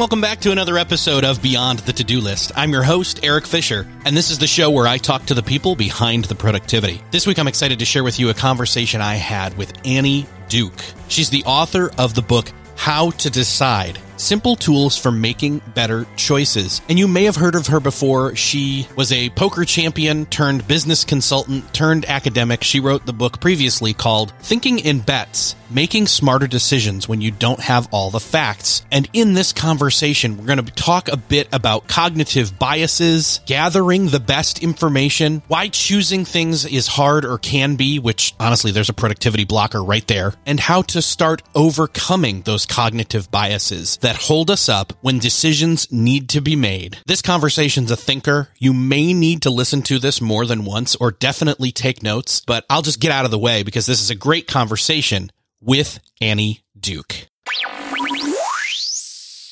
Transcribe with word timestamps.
Welcome 0.00 0.22
back 0.22 0.40
to 0.40 0.50
another 0.50 0.78
episode 0.78 1.26
of 1.26 1.42
Beyond 1.42 1.80
the 1.80 1.92
To-Do 1.92 2.22
List. 2.22 2.52
I'm 2.56 2.72
your 2.72 2.82
host, 2.82 3.20
Eric 3.22 3.46
Fisher, 3.46 3.86
and 4.06 4.16
this 4.16 4.30
is 4.30 4.38
the 4.38 4.46
show 4.46 4.70
where 4.70 4.86
I 4.86 4.96
talk 4.96 5.26
to 5.26 5.34
the 5.34 5.42
people 5.42 5.76
behind 5.76 6.24
the 6.24 6.34
productivity. 6.34 7.02
This 7.10 7.26
week 7.26 7.38
I'm 7.38 7.46
excited 7.46 7.80
to 7.80 7.84
share 7.84 8.02
with 8.02 8.18
you 8.18 8.30
a 8.30 8.34
conversation 8.34 9.02
I 9.02 9.16
had 9.16 9.58
with 9.58 9.74
Annie 9.84 10.26
Duke. 10.48 10.82
She's 11.08 11.28
the 11.28 11.44
author 11.44 11.90
of 11.98 12.14
the 12.14 12.22
book 12.22 12.50
How 12.76 13.10
to 13.10 13.28
Decide 13.28 13.98
simple 14.20 14.56
tools 14.56 14.96
for 14.96 15.10
making 15.10 15.60
better 15.74 16.06
choices. 16.16 16.80
And 16.88 16.98
you 16.98 17.08
may 17.08 17.24
have 17.24 17.36
heard 17.36 17.54
of 17.54 17.68
her 17.68 17.80
before. 17.80 18.36
She 18.36 18.86
was 18.96 19.12
a 19.12 19.30
poker 19.30 19.64
champion 19.64 20.26
turned 20.26 20.68
business 20.68 21.04
consultant 21.04 21.72
turned 21.72 22.04
academic. 22.04 22.62
She 22.62 22.80
wrote 22.80 23.06
the 23.06 23.12
book 23.12 23.40
previously 23.40 23.94
called 23.94 24.32
Thinking 24.40 24.78
in 24.78 25.00
Bets 25.00 25.56
Making 25.70 26.08
Smarter 26.08 26.48
Decisions 26.48 27.08
When 27.08 27.20
You 27.20 27.30
Don't 27.30 27.60
Have 27.60 27.88
All 27.92 28.10
the 28.10 28.18
Facts. 28.18 28.84
And 28.90 29.08
in 29.12 29.34
this 29.34 29.52
conversation, 29.52 30.36
we're 30.36 30.46
going 30.46 30.64
to 30.64 30.72
talk 30.72 31.08
a 31.08 31.16
bit 31.16 31.48
about 31.52 31.86
cognitive 31.86 32.58
biases, 32.58 33.40
gathering 33.46 34.08
the 34.08 34.18
best 34.18 34.62
information, 34.62 35.42
why 35.46 35.68
choosing 35.68 36.24
things 36.24 36.64
is 36.64 36.88
hard 36.88 37.24
or 37.24 37.38
can 37.38 37.76
be, 37.76 38.00
which 38.00 38.34
honestly, 38.40 38.72
there's 38.72 38.88
a 38.88 38.94
productivity 38.94 39.44
blocker 39.44 39.82
right 39.82 40.06
there, 40.08 40.34
and 40.44 40.58
how 40.58 40.82
to 40.82 41.00
start 41.00 41.42
overcoming 41.54 42.42
those 42.42 42.66
cognitive 42.66 43.30
biases 43.30 43.96
that 43.98 44.09
that 44.10 44.22
hold 44.22 44.50
us 44.50 44.68
up 44.68 44.92
when 45.02 45.20
decisions 45.20 45.86
need 45.92 46.28
to 46.28 46.40
be 46.40 46.56
made. 46.56 46.98
This 47.06 47.22
conversation's 47.22 47.92
a 47.92 47.96
thinker. 47.96 48.48
You 48.58 48.72
may 48.72 49.12
need 49.12 49.42
to 49.42 49.50
listen 49.50 49.82
to 49.82 50.00
this 50.00 50.20
more 50.20 50.46
than 50.46 50.64
once 50.64 50.96
or 50.96 51.12
definitely 51.12 51.70
take 51.70 52.02
notes, 52.02 52.42
but 52.44 52.64
I'll 52.68 52.82
just 52.82 52.98
get 52.98 53.12
out 53.12 53.24
of 53.24 53.30
the 53.30 53.38
way 53.38 53.62
because 53.62 53.86
this 53.86 54.02
is 54.02 54.10
a 54.10 54.16
great 54.16 54.48
conversation 54.48 55.30
with 55.60 56.00
Annie 56.20 56.64
Duke. 56.76 57.28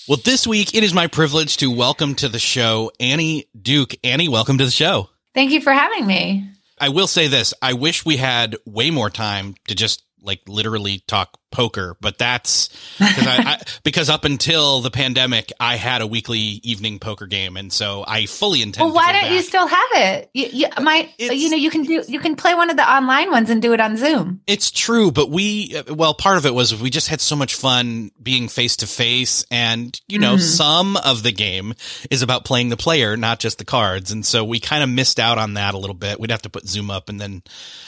Well, 0.09 0.19
this 0.25 0.45
week 0.45 0.75
it 0.75 0.83
is 0.83 0.93
my 0.93 1.07
privilege 1.07 1.59
to 1.59 1.71
welcome 1.71 2.17
to 2.17 2.29
the 2.29 2.41
show 2.41 2.91
Annie 2.99 3.45
Duke. 3.63 3.95
Annie, 4.03 4.29
welcome 4.29 4.59
to 4.59 4.65
the 4.65 4.73
show. 4.73 5.09
Thank 5.35 5.53
you 5.53 5.61
for 5.61 5.73
having 5.73 6.05
me. 6.05 6.51
I 6.81 6.89
will 6.89 7.07
say 7.07 7.29
this. 7.29 7.55
I 7.63 7.75
wish 7.75 8.05
we 8.05 8.17
had 8.17 8.57
way 8.67 8.91
more 8.91 9.09
time 9.09 9.55
to 9.69 9.77
just 9.77 10.03
like 10.21 10.41
literally 10.49 11.05
talk 11.07 11.38
poker, 11.51 11.97
but 12.01 12.19
that's 12.19 12.69
because 12.99 13.27
I, 13.27 13.37
I, 13.37 13.63
because 13.85 14.11
up 14.11 14.25
until 14.25 14.81
the 14.81 14.91
pandemic, 14.91 15.53
I 15.59 15.77
had 15.77 16.03
a 16.03 16.07
weekly 16.07 16.39
evening 16.39 16.99
poker 16.99 17.27
game, 17.27 17.57
and 17.57 17.73
so 17.73 18.05
I 18.07 18.27
fully 18.27 18.63
intend. 18.63 18.87
Well, 18.87 18.95
why 18.95 19.13
don't 19.13 19.23
back. 19.23 19.33
you 19.33 19.43
still 19.43 19.67
have 19.67 19.89
it? 19.93 20.31
You, 20.35 20.47
you 20.53 20.67
my, 20.81 21.09
you 21.19 21.51
know, 21.51 21.57
you 21.57 21.71
can 21.71 21.83
do 21.83 22.03
you 22.07 22.21
can 22.21 22.37
play 22.37 22.55
one 22.55 22.71
of 22.71 22.77
the 22.77 22.91
online 22.91 23.31
ones 23.31 23.51
and 23.51 23.61
do 23.63 23.73
it 23.73 23.81
on 23.81 23.97
Zoom. 23.97 24.41
It's 24.47 24.71
true, 24.71 25.11
but 25.11 25.31
we 25.31 25.81
well, 25.89 26.15
part 26.15 26.37
of 26.37 26.47
it 26.47 26.55
was 26.55 26.81
we 26.81 26.91
just 26.91 27.09
had 27.09 27.21
so 27.21 27.37
much 27.37 27.55
fun 27.55 28.11
being 28.23 28.49
face 28.49 28.77
to 28.77 28.87
face, 28.87 29.45
and 29.51 29.99
you 30.09 30.19
know, 30.19 30.35
mm-hmm. 30.35 30.43
some 30.43 30.97
of 30.97 31.23
the 31.23 31.33
game 31.33 31.75
is 32.11 32.23
about 32.23 32.45
playing 32.45 32.69
the 32.69 32.77
player, 32.77 33.17
not 33.17 33.39
just 33.39 33.59
the 33.59 33.65
cards, 33.65 34.11
and 34.11 34.25
so 34.25 34.45
we 34.45 34.61
kind 34.61 34.83
of 34.83 34.89
missed 34.89 35.19
out 35.19 35.39
on 35.39 35.55
that 35.55 35.75
a 35.75 35.79
little 35.79 35.95
bit. 35.95 36.21
We'd 36.21 36.31
have 36.31 36.43
to 36.43 36.51
put 36.51 36.67
Zoom 36.67 36.91
up, 36.91 37.09
and 37.09 37.21
then 37.21 37.43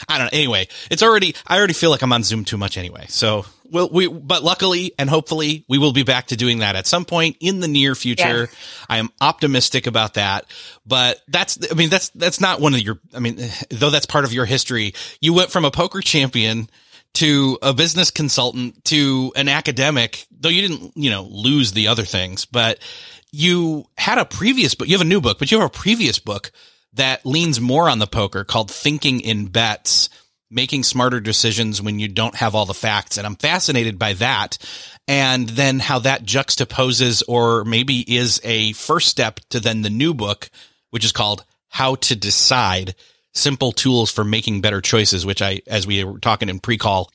I 0.09 0.19
don't 0.19 0.27
know. 0.27 0.39
Anyway, 0.39 0.69
it's 0.91 1.03
already 1.03 1.35
I 1.47 1.59
already 1.59 1.75
feel 1.75 1.91
like 1.91 2.03
I'm 2.03 2.13
on 2.13 2.23
Zoom 2.23 2.45
too 2.45 2.57
much 2.57 2.77
anyway, 2.77 3.07
so 3.09 3.45
well, 3.71 3.89
we, 3.91 4.09
but 4.09 4.43
luckily 4.43 4.93
and 4.99 5.09
hopefully 5.09 5.65
we 5.69 5.79
will 5.79 5.93
be 5.93 6.03
back 6.03 6.29
to 6.29 6.37
doing 6.37 6.59
that 6.59 6.77
at 6.77 6.87
some 6.87 7.05
point 7.05 7.37
in 7.41 7.61
the 7.61 7.69
near 7.69 7.95
future. 7.95 8.43
Yes. 8.43 8.55
I 8.89 8.99
am 8.99 9.11
optimistic 9.21 9.87
about 9.87 10.15
that, 10.15 10.47
but 10.87 11.21
that's, 11.29 11.59
I 11.71 11.75
mean, 11.75 11.91
that's, 11.91 12.11
that's 12.11 12.41
not 12.41 12.61
one 12.61 12.75
of 12.75 12.81
your, 12.81 12.99
I 13.15 13.21
mean, 13.21 13.37
though 13.71 13.91
that's 13.91 14.07
part 14.07 14.25
of 14.25 14.33
your 14.33 14.45
history. 14.45 14.95
You 15.21 15.35
went 15.35 15.51
from 15.51 15.65
a 15.65 15.71
poker 15.71 16.01
champion 16.01 16.69
to 17.15 17.59
a 17.63 17.75
business 17.75 18.11
consultant 18.11 18.85
to 18.87 19.33
an 19.35 19.49
academic, 19.49 20.27
though 20.31 20.49
you 20.49 20.63
didn't, 20.69 20.97
you 20.97 21.11
know, 21.11 21.23
lose 21.23 21.73
the 21.73 21.89
other 21.89 22.05
things, 22.05 22.45
but 22.45 22.79
you 23.33 23.85
had 23.97 24.19
a 24.19 24.25
previous 24.25 24.75
book. 24.75 24.89
You 24.89 24.95
have 24.95 25.07
a 25.07 25.09
new 25.09 25.21
book, 25.21 25.39
but 25.39 25.51
you 25.51 25.59
have 25.59 25.67
a 25.67 25.71
previous 25.71 26.19
book 26.19 26.53
that 26.95 27.25
leans 27.25 27.61
more 27.61 27.89
on 27.89 27.99
the 27.99 28.07
poker 28.07 28.45
called 28.45 28.71
Thinking 28.71 29.21
in 29.21 29.47
Bets 29.47 30.09
making 30.51 30.83
smarter 30.83 31.21
decisions 31.21 31.81
when 31.81 31.99
you 31.99 32.09
don't 32.09 32.35
have 32.35 32.55
all 32.55 32.67
the 32.67 32.75
facts. 32.75 33.17
And 33.17 33.27
I'm 33.27 33.37
fascinated 33.37 33.99
by 33.99 34.15
that. 34.15 34.59
And 35.07 35.49
then 35.49 35.79
how 35.79 36.01
that 36.01 36.25
juxtaposes 36.25 37.23
or 37.29 37.65
maybe 37.65 38.01
is 38.17 38.41
a 38.45 38.73
first 38.73 39.09
step 39.09 39.41
to 39.51 39.61
then 39.61 39.83
the 39.83 39.91
new 39.91 40.13
book, 40.13 40.51
which 40.91 41.05
is 41.05 41.13
called 41.13 41.45
How 41.69 41.95
to 41.97 42.17
Decide 42.17 42.95
Simple 43.33 43.73
Tools 43.73 44.11
for 44.11 44.25
Making 44.25 44.61
Better 44.61 44.81
Choices, 44.81 45.25
which 45.25 45.41
I, 45.41 45.63
as 45.67 45.87
we 45.87 46.03
were 46.05 46.19
talking 46.19 46.49
in 46.49 46.59
pre 46.59 46.79
call, 46.79 47.11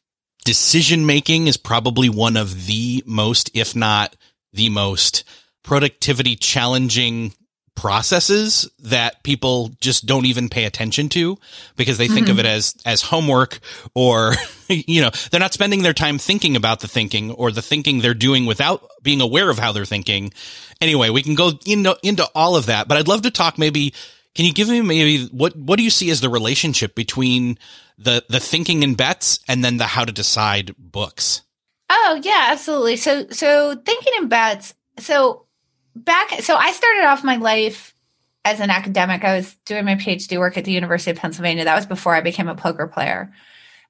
decision 0.46 1.06
making 1.06 1.48
is 1.48 1.58
probably 1.58 2.10
one 2.10 2.38
of 2.38 2.68
the 2.68 3.04
most, 3.06 3.52
if 3.54 3.76
not 3.76 4.16
the 4.54 4.70
most 4.70 5.26
productivity 5.64 6.36
challenging 6.36 7.34
processes 7.76 8.70
that 8.80 9.22
people 9.24 9.72
just 9.82 10.06
don't 10.06 10.26
even 10.26 10.50
pay 10.50 10.66
attention 10.66 11.10
to 11.10 11.38
because 11.76 11.98
they 11.98 12.08
think 12.08 12.28
mm-hmm. 12.28 12.40
of 12.40 12.40
it 12.40 12.46
as 12.46 12.76
as 12.86 13.02
homework 13.02 13.60
or 13.94 14.34
you 14.70 15.02
know 15.02 15.10
they're 15.30 15.40
not 15.40 15.54
spending 15.54 15.84
their 15.84 15.94
time 15.94 16.18
thinking 16.18 16.56
about 16.56 16.80
the 16.80 16.88
thinking 16.88 17.32
or 17.32 17.52
the 17.52 17.62
thinking 17.62 18.00
they're 18.00 18.14
doing 18.14 18.46
without 18.46 18.88
being 19.04 19.22
aware 19.22 19.50
of 19.50 19.60
how 19.60 19.72
they're 19.72 19.86
thinking. 19.86 20.32
Anyway 20.82 21.10
we 21.10 21.22
can 21.22 21.36
go 21.36 21.52
into 21.66 21.98
into 22.04 22.26
all 22.36 22.56
of 22.56 22.66
that 22.66 22.88
but 22.88 22.98
i'd 22.98 23.08
love 23.08 23.22
to 23.22 23.32
talk 23.32 23.58
maybe 23.58 23.94
can 24.36 24.44
you 24.46 24.54
give 24.54 24.68
me 24.68 24.82
maybe 24.82 25.26
what 25.28 25.56
what 25.56 25.78
do 25.78 25.84
you 25.84 25.90
see 25.90 26.10
as 26.12 26.20
the 26.20 26.30
relationship 26.30 26.94
between 26.94 27.58
the 27.98 28.24
the 28.30 28.42
thinking 28.42 28.84
in 28.84 28.96
bets 28.96 29.40
and 29.48 29.64
then 29.64 29.78
the 29.78 29.86
how 29.86 30.04
to 30.04 30.12
decide 30.12 30.76
books? 30.78 31.42
Oh 31.90 32.20
yeah 32.22 32.50
absolutely. 32.52 32.98
So 32.98 33.30
so 33.30 33.76
thinking 33.76 34.14
in 34.18 34.28
bets 34.28 34.74
so 35.00 35.45
back 35.96 36.42
so 36.42 36.56
I 36.56 36.72
started 36.72 37.06
off 37.06 37.24
my 37.24 37.38
life 37.38 37.96
as 38.44 38.60
an 38.60 38.70
academic. 38.70 39.24
I 39.24 39.38
was 39.38 39.56
doing 39.66 39.86
my 39.86 39.96
PhD 39.96 40.38
work 40.38 40.58
at 40.58 40.66
the 40.66 40.72
University 40.72 41.12
of 41.12 41.18
Pennsylvania. 41.18 41.66
That 41.66 41.76
was 41.76 41.88
before 41.88 42.14
I 42.14 42.22
became 42.22 42.48
a 42.48 42.56
poker 42.56 42.88
player. 42.88 43.34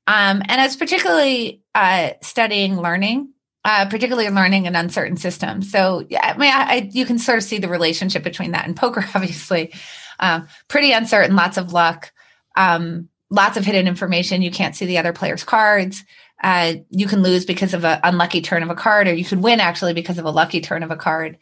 Um, 0.08 0.42
and 0.48 0.62
I 0.62 0.66
was 0.66 0.78
particularly 0.78 1.62
uh, 1.74 2.12
studying 2.22 2.80
learning, 2.80 3.34
uh, 3.66 3.88
particularly 3.90 4.30
learning 4.30 4.68
an 4.68 4.76
uncertain 4.76 5.18
system. 5.18 5.62
So, 5.62 6.06
yeah, 6.10 6.34
I 6.34 6.38
mean, 6.38 6.54
I, 6.54 6.64
I, 6.64 6.90
you 6.94 7.06
can 7.06 7.20
sort 7.20 7.40
of 7.40 7.44
see 7.44 7.58
the 7.58 7.68
relationship 7.68 8.24
between 8.24 8.52
that 8.52 8.66
and 8.66 8.78
poker, 8.78 9.06
obviously. 9.14 9.74
Um, 10.20 10.48
pretty 10.70 10.94
uncertain, 10.94 11.36
lots 11.36 11.58
of 11.58 11.74
luck, 11.74 12.14
um, 12.56 13.10
lots 13.30 13.58
of 13.58 13.66
hidden 13.66 13.88
information. 13.88 14.42
You 14.42 14.52
can't 14.52 14.76
see 14.76 14.86
the 14.86 15.00
other 15.00 15.12
player's 15.12 15.44
cards. 15.44 16.04
Uh, 16.42 16.76
you 16.90 17.08
can 17.08 17.24
lose 17.24 17.46
because 17.46 17.74
of 17.74 17.84
an 17.84 18.00
unlucky 18.04 18.42
turn 18.42 18.62
of 18.62 18.70
a 18.70 18.76
card, 18.76 19.08
or 19.08 19.14
you 19.14 19.26
could 19.26 19.42
win 19.42 19.60
actually 19.60 19.94
because 19.94 20.18
of 20.18 20.26
a 20.26 20.32
lucky 20.32 20.62
turn 20.62 20.84
of 20.84 20.92
a 20.92 20.96
card. 20.96 21.38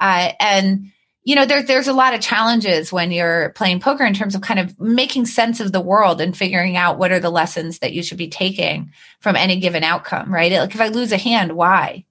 Uh, 0.00 0.32
and 0.40 0.90
you 1.28 1.34
know, 1.34 1.44
there's 1.44 1.66
there's 1.66 1.88
a 1.88 1.92
lot 1.92 2.14
of 2.14 2.22
challenges 2.22 2.90
when 2.90 3.10
you're 3.12 3.50
playing 3.50 3.80
poker 3.80 4.02
in 4.02 4.14
terms 4.14 4.34
of 4.34 4.40
kind 4.40 4.58
of 4.58 4.80
making 4.80 5.26
sense 5.26 5.60
of 5.60 5.72
the 5.72 5.80
world 5.80 6.22
and 6.22 6.34
figuring 6.34 6.74
out 6.74 6.98
what 6.98 7.12
are 7.12 7.20
the 7.20 7.28
lessons 7.28 7.80
that 7.80 7.92
you 7.92 8.02
should 8.02 8.16
be 8.16 8.28
taking 8.28 8.92
from 9.20 9.36
any 9.36 9.60
given 9.60 9.84
outcome, 9.84 10.32
right? 10.32 10.50
Like 10.50 10.74
if 10.74 10.80
I 10.80 10.88
lose 10.88 11.12
a 11.12 11.18
hand, 11.18 11.52
why? 11.52 12.06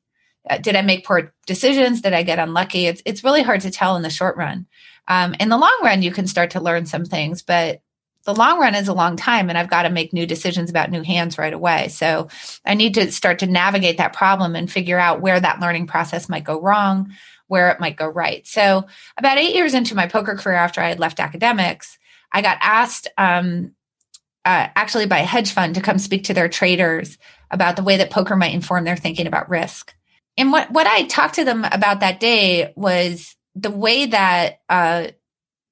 Uh, 0.48 0.60
did 0.60 0.76
I 0.76 0.84
make 0.84 1.04
poor 1.04 1.34
decisions? 1.48 2.02
Did 2.02 2.14
I 2.14 2.22
get 2.22 2.38
unlucky? 2.38 2.86
It's 2.86 3.02
it's 3.06 3.24
really 3.24 3.42
hard 3.42 3.62
to 3.62 3.72
tell 3.72 3.96
in 3.96 4.04
the 4.04 4.12
short 4.12 4.38
run. 4.38 4.68
Um, 5.08 5.34
in 5.40 5.50
the 5.50 5.58
long 5.58 5.80
run, 5.84 6.04
you 6.04 6.12
can 6.12 6.28
start 6.28 6.52
to 6.52 6.62
learn 6.62 6.86
some 6.86 7.06
things, 7.06 7.42
but 7.42 7.82
the 8.26 8.36
long 8.36 8.60
run 8.60 8.76
is 8.76 8.90
a 8.90 8.94
long 8.94 9.16
time, 9.16 9.50
and 9.50 9.58
I've 9.58 9.70
got 9.70 9.84
to 9.84 9.90
make 9.90 10.12
new 10.12 10.28
decisions 10.28 10.70
about 10.70 10.92
new 10.92 11.02
hands 11.02 11.38
right 11.38 11.54
away. 11.54 11.88
So 11.88 12.28
I 12.66 12.74
need 12.74 12.94
to 12.96 13.12
start 13.12 13.40
to 13.40 13.48
navigate 13.48 13.98
that 13.98 14.14
problem 14.14 14.56
and 14.56 14.72
figure 14.72 15.00
out 15.00 15.22
where 15.22 15.40
that 15.40 15.62
learning 15.62 15.88
process 15.88 16.30
might 16.30 16.44
go 16.44 16.62
wrong 16.62 17.14
where 17.48 17.70
it 17.70 17.80
might 17.80 17.98
go 17.98 18.08
right. 18.08 18.46
So, 18.46 18.86
about 19.18 19.38
eight 19.38 19.56
years 19.56 19.74
into 19.74 19.96
my 19.96 20.08
poker 20.08 20.36
career 20.36 20.56
after 20.56 20.82
I 20.82 20.90
had 20.90 21.00
left 21.00 21.20
academics, 21.20 21.98
I 22.32 22.42
got 22.42 22.58
asked 22.62 23.08
um, 23.18 23.74
uh, 24.46 24.68
actually 24.76 25.06
by 25.06 25.20
a 25.20 25.26
hedge 25.26 25.52
fund 25.52 25.76
to 25.76 25.82
come 25.82 26.00
speak 26.00 26.26
to 26.26 26.34
their 26.34 26.50
traders 26.50 27.18
about 27.52 27.76
the 27.76 27.84
way 27.84 27.98
that 27.98 28.12
poker 28.12 28.36
might 28.36 28.54
inform 28.54 28.84
their 28.84 28.98
thinking 28.98 29.28
about 29.28 29.50
risk. 29.50 29.94
And 30.38 30.52
what, 30.52 30.72
what 30.72 30.88
I 30.88 31.04
talked 31.04 31.36
to 31.36 31.46
them 31.46 31.66
about 31.66 32.02
that 32.02 32.20
day 32.20 32.72
was 32.76 33.36
the 33.56 33.72
way 33.72 34.06
that 34.06 34.60
uh, 34.70 35.08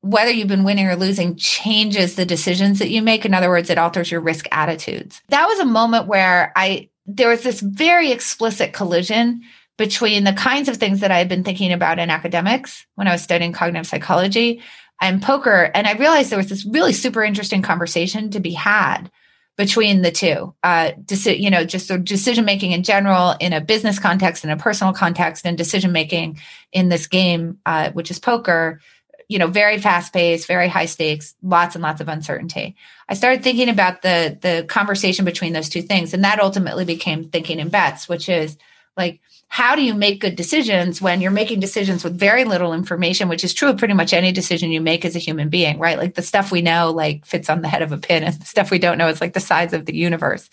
whether 0.02 0.32
you've 0.32 0.48
been 0.48 0.64
winning 0.64 0.88
or 0.88 0.96
losing 0.96 1.36
changes 1.36 2.16
the 2.16 2.26
decisions 2.26 2.80
that 2.80 2.90
you 2.90 3.02
make. 3.02 3.26
In 3.26 3.34
other 3.34 3.50
words, 3.50 3.70
it 3.70 3.78
alters 3.78 4.12
your 4.12 4.22
risk 4.22 4.48
attitudes. 4.52 5.22
That 5.30 5.48
was 5.48 5.60
a 5.60 5.66
moment 5.66 6.08
where 6.08 6.52
I 6.56 6.90
there 7.08 7.30
was 7.30 7.44
this 7.44 7.60
very 7.60 8.12
explicit 8.12 8.74
collision 8.74 9.42
between 9.78 10.24
the 10.24 10.34
kinds 10.34 10.70
of 10.70 10.78
things 10.78 11.02
that 11.02 11.12
I 11.12 11.18
had 11.18 11.30
been 11.30 11.44
thinking 11.44 11.74
about 11.74 12.00
in 12.00 12.10
academics 12.10 12.86
when 12.96 13.08
I 13.08 13.12
was 13.12 13.22
studying 13.22 13.52
cognitive 13.52 13.88
psychology 13.88 14.62
and 15.02 15.22
poker. 15.22 15.70
And 15.74 15.88
I 15.88 15.94
realized 15.94 16.30
there 16.30 16.38
was 16.38 16.50
this 16.50 16.66
really 16.66 16.94
super 16.94 17.24
interesting 17.24 17.62
conversation 17.62 18.30
to 18.32 18.40
be 18.40 18.54
had 18.54 19.12
between 19.58 20.02
the 20.02 20.12
two. 20.12 20.54
Uh, 20.64 20.92
deci- 21.04 21.40
you 21.40 21.50
know, 21.50 21.66
just 21.66 21.92
decision 22.04 22.46
making 22.46 22.72
in 22.72 22.84
general 22.84 23.36
in 23.40 23.54
a 23.54 23.62
business 23.62 24.00
context, 24.00 24.44
in 24.44 24.50
a 24.50 24.58
personal 24.58 24.94
context, 24.94 25.46
and 25.46 25.58
decision 25.58 25.92
making 25.92 26.40
in 26.72 26.90
this 26.90 27.08
game, 27.08 27.60
uh, 27.66 27.92
which 27.92 28.12
is 28.12 28.20
poker. 28.20 28.80
You 29.28 29.40
know, 29.40 29.48
very 29.48 29.80
fast 29.80 30.14
paced, 30.14 30.48
very 30.48 30.68
high 30.68 30.86
stakes, 30.86 31.34
lots 31.42 31.76
and 31.76 31.82
lots 31.82 32.00
of 32.00 32.08
uncertainty. 32.08 32.76
I 33.10 33.16
started 33.16 33.44
thinking 33.44 33.70
about 33.70 34.02
the 34.02 34.38
the 34.40 34.66
conversation 34.68 35.26
between 35.26 35.54
those 35.54 35.70
two 35.70 35.82
things, 35.82 36.14
and 36.14 36.24
that 36.24 36.40
ultimately 36.40 36.86
became 36.86 37.30
thinking 37.30 37.60
in 37.60 37.70
bets, 37.70 38.08
which 38.08 38.30
is 38.30 38.56
like 38.96 39.22
how 39.56 39.74
do 39.74 39.82
you 39.82 39.94
make 39.94 40.20
good 40.20 40.36
decisions 40.36 41.02
when 41.02 41.22
you're 41.22 41.32
making 41.32 41.62
decisions 41.62 42.04
with 42.04 42.20
very 42.20 42.44
little 42.44 42.74
information 42.74 43.30
which 43.30 43.42
is 43.42 43.54
true 43.54 43.70
of 43.70 43.78
pretty 43.78 43.94
much 43.94 44.12
any 44.12 44.34
decision 44.34 44.70
you 44.70 44.82
make 44.82 45.06
as 45.06 45.16
a 45.16 45.20
human 45.20 45.48
being 45.48 45.80
right? 45.80 45.98
Like 45.98 46.16
the 46.16 46.22
stuff 46.22 46.52
we 46.52 46.62
know 46.62 46.92
like 46.92 47.26
fits 47.26 47.50
on 47.50 47.62
the 47.62 47.70
head 47.70 47.82
of 47.82 47.94
a 47.94 47.98
pin 47.98 48.26
and 48.26 48.36
the 48.36 48.46
stuff 48.46 48.70
we 48.70 48.80
don't 48.80 48.98
know 48.98 49.08
is 49.08 49.22
like 49.22 49.32
the 49.32 49.40
size 49.40 49.72
of 49.72 49.86
the 49.86 49.96
universe. 49.96 50.50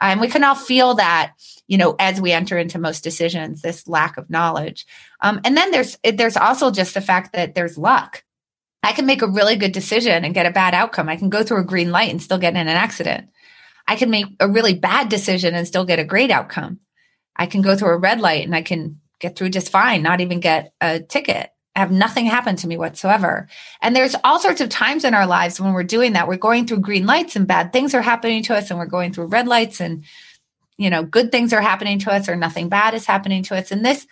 And 0.00 0.22
we 0.22 0.28
can 0.28 0.42
all 0.42 0.54
feel 0.54 0.94
that 0.94 1.34
you 1.66 1.76
know 1.76 1.96
as 1.98 2.18
we 2.18 2.32
enter 2.32 2.56
into 2.56 2.78
most 2.78 3.04
decisions 3.04 3.60
this 3.60 3.86
lack 3.86 4.16
of 4.16 4.30
knowledge. 4.30 4.86
Um, 5.20 5.38
and 5.44 5.54
then 5.54 5.70
there's 5.70 5.98
there's 6.02 6.38
also 6.38 6.70
just 6.70 6.94
the 6.94 7.02
fact 7.02 7.34
that 7.34 7.54
there's 7.54 7.76
luck. 7.76 8.24
I 8.82 8.92
can 8.92 9.04
make 9.04 9.20
a 9.20 9.28
really 9.28 9.56
good 9.56 9.72
decision 9.72 10.24
and 10.24 10.32
get 10.32 10.46
a 10.46 10.50
bad 10.50 10.72
outcome. 10.72 11.10
I 11.10 11.16
can 11.16 11.28
go 11.28 11.42
through 11.42 11.60
a 11.60 11.64
green 11.64 11.90
light 11.90 12.10
and 12.10 12.22
still 12.22 12.38
get 12.38 12.54
in 12.54 12.60
an 12.60 12.68
accident. 12.68 13.28
I 13.86 13.96
can 13.96 14.08
make 14.08 14.24
a 14.40 14.48
really 14.48 14.72
bad 14.72 15.10
decision 15.10 15.54
and 15.54 15.66
still 15.66 15.84
get 15.84 15.98
a 15.98 16.04
great 16.04 16.30
outcome 16.30 16.80
I 17.36 17.46
can 17.46 17.62
go 17.62 17.76
through 17.76 17.90
a 17.90 17.98
red 17.98 18.20
light 18.20 18.44
and 18.44 18.54
I 18.54 18.62
can 18.62 19.00
get 19.20 19.36
through 19.36 19.50
just 19.50 19.70
fine, 19.70 20.02
not 20.02 20.20
even 20.20 20.40
get 20.40 20.72
a 20.80 21.00
ticket. 21.00 21.50
Have 21.74 21.90
nothing 21.90 22.24
happen 22.24 22.56
to 22.56 22.66
me 22.66 22.78
whatsoever. 22.78 23.48
And 23.82 23.94
there's 23.94 24.16
all 24.24 24.38
sorts 24.38 24.62
of 24.62 24.70
times 24.70 25.04
in 25.04 25.12
our 25.12 25.26
lives 25.26 25.60
when 25.60 25.74
we're 25.74 25.84
doing 25.84 26.14
that. 26.14 26.26
We're 26.26 26.38
going 26.38 26.66
through 26.66 26.80
green 26.80 27.04
lights 27.04 27.36
and 27.36 27.46
bad 27.46 27.72
things 27.72 27.94
are 27.94 28.00
happening 28.02 28.42
to 28.44 28.54
us, 28.54 28.70
and 28.70 28.78
we're 28.78 28.86
going 28.86 29.12
through 29.12 29.26
red 29.26 29.46
lights 29.46 29.80
and 29.80 30.04
you 30.78 30.88
know 30.88 31.02
good 31.02 31.30
things 31.30 31.52
are 31.52 31.60
happening 31.60 31.98
to 32.00 32.12
us 32.12 32.28
or 32.28 32.36
nothing 32.36 32.70
bad 32.70 32.94
is 32.94 33.04
happening 33.04 33.42
to 33.44 33.56
us. 33.56 33.70
And 33.70 33.84
this 33.84 34.06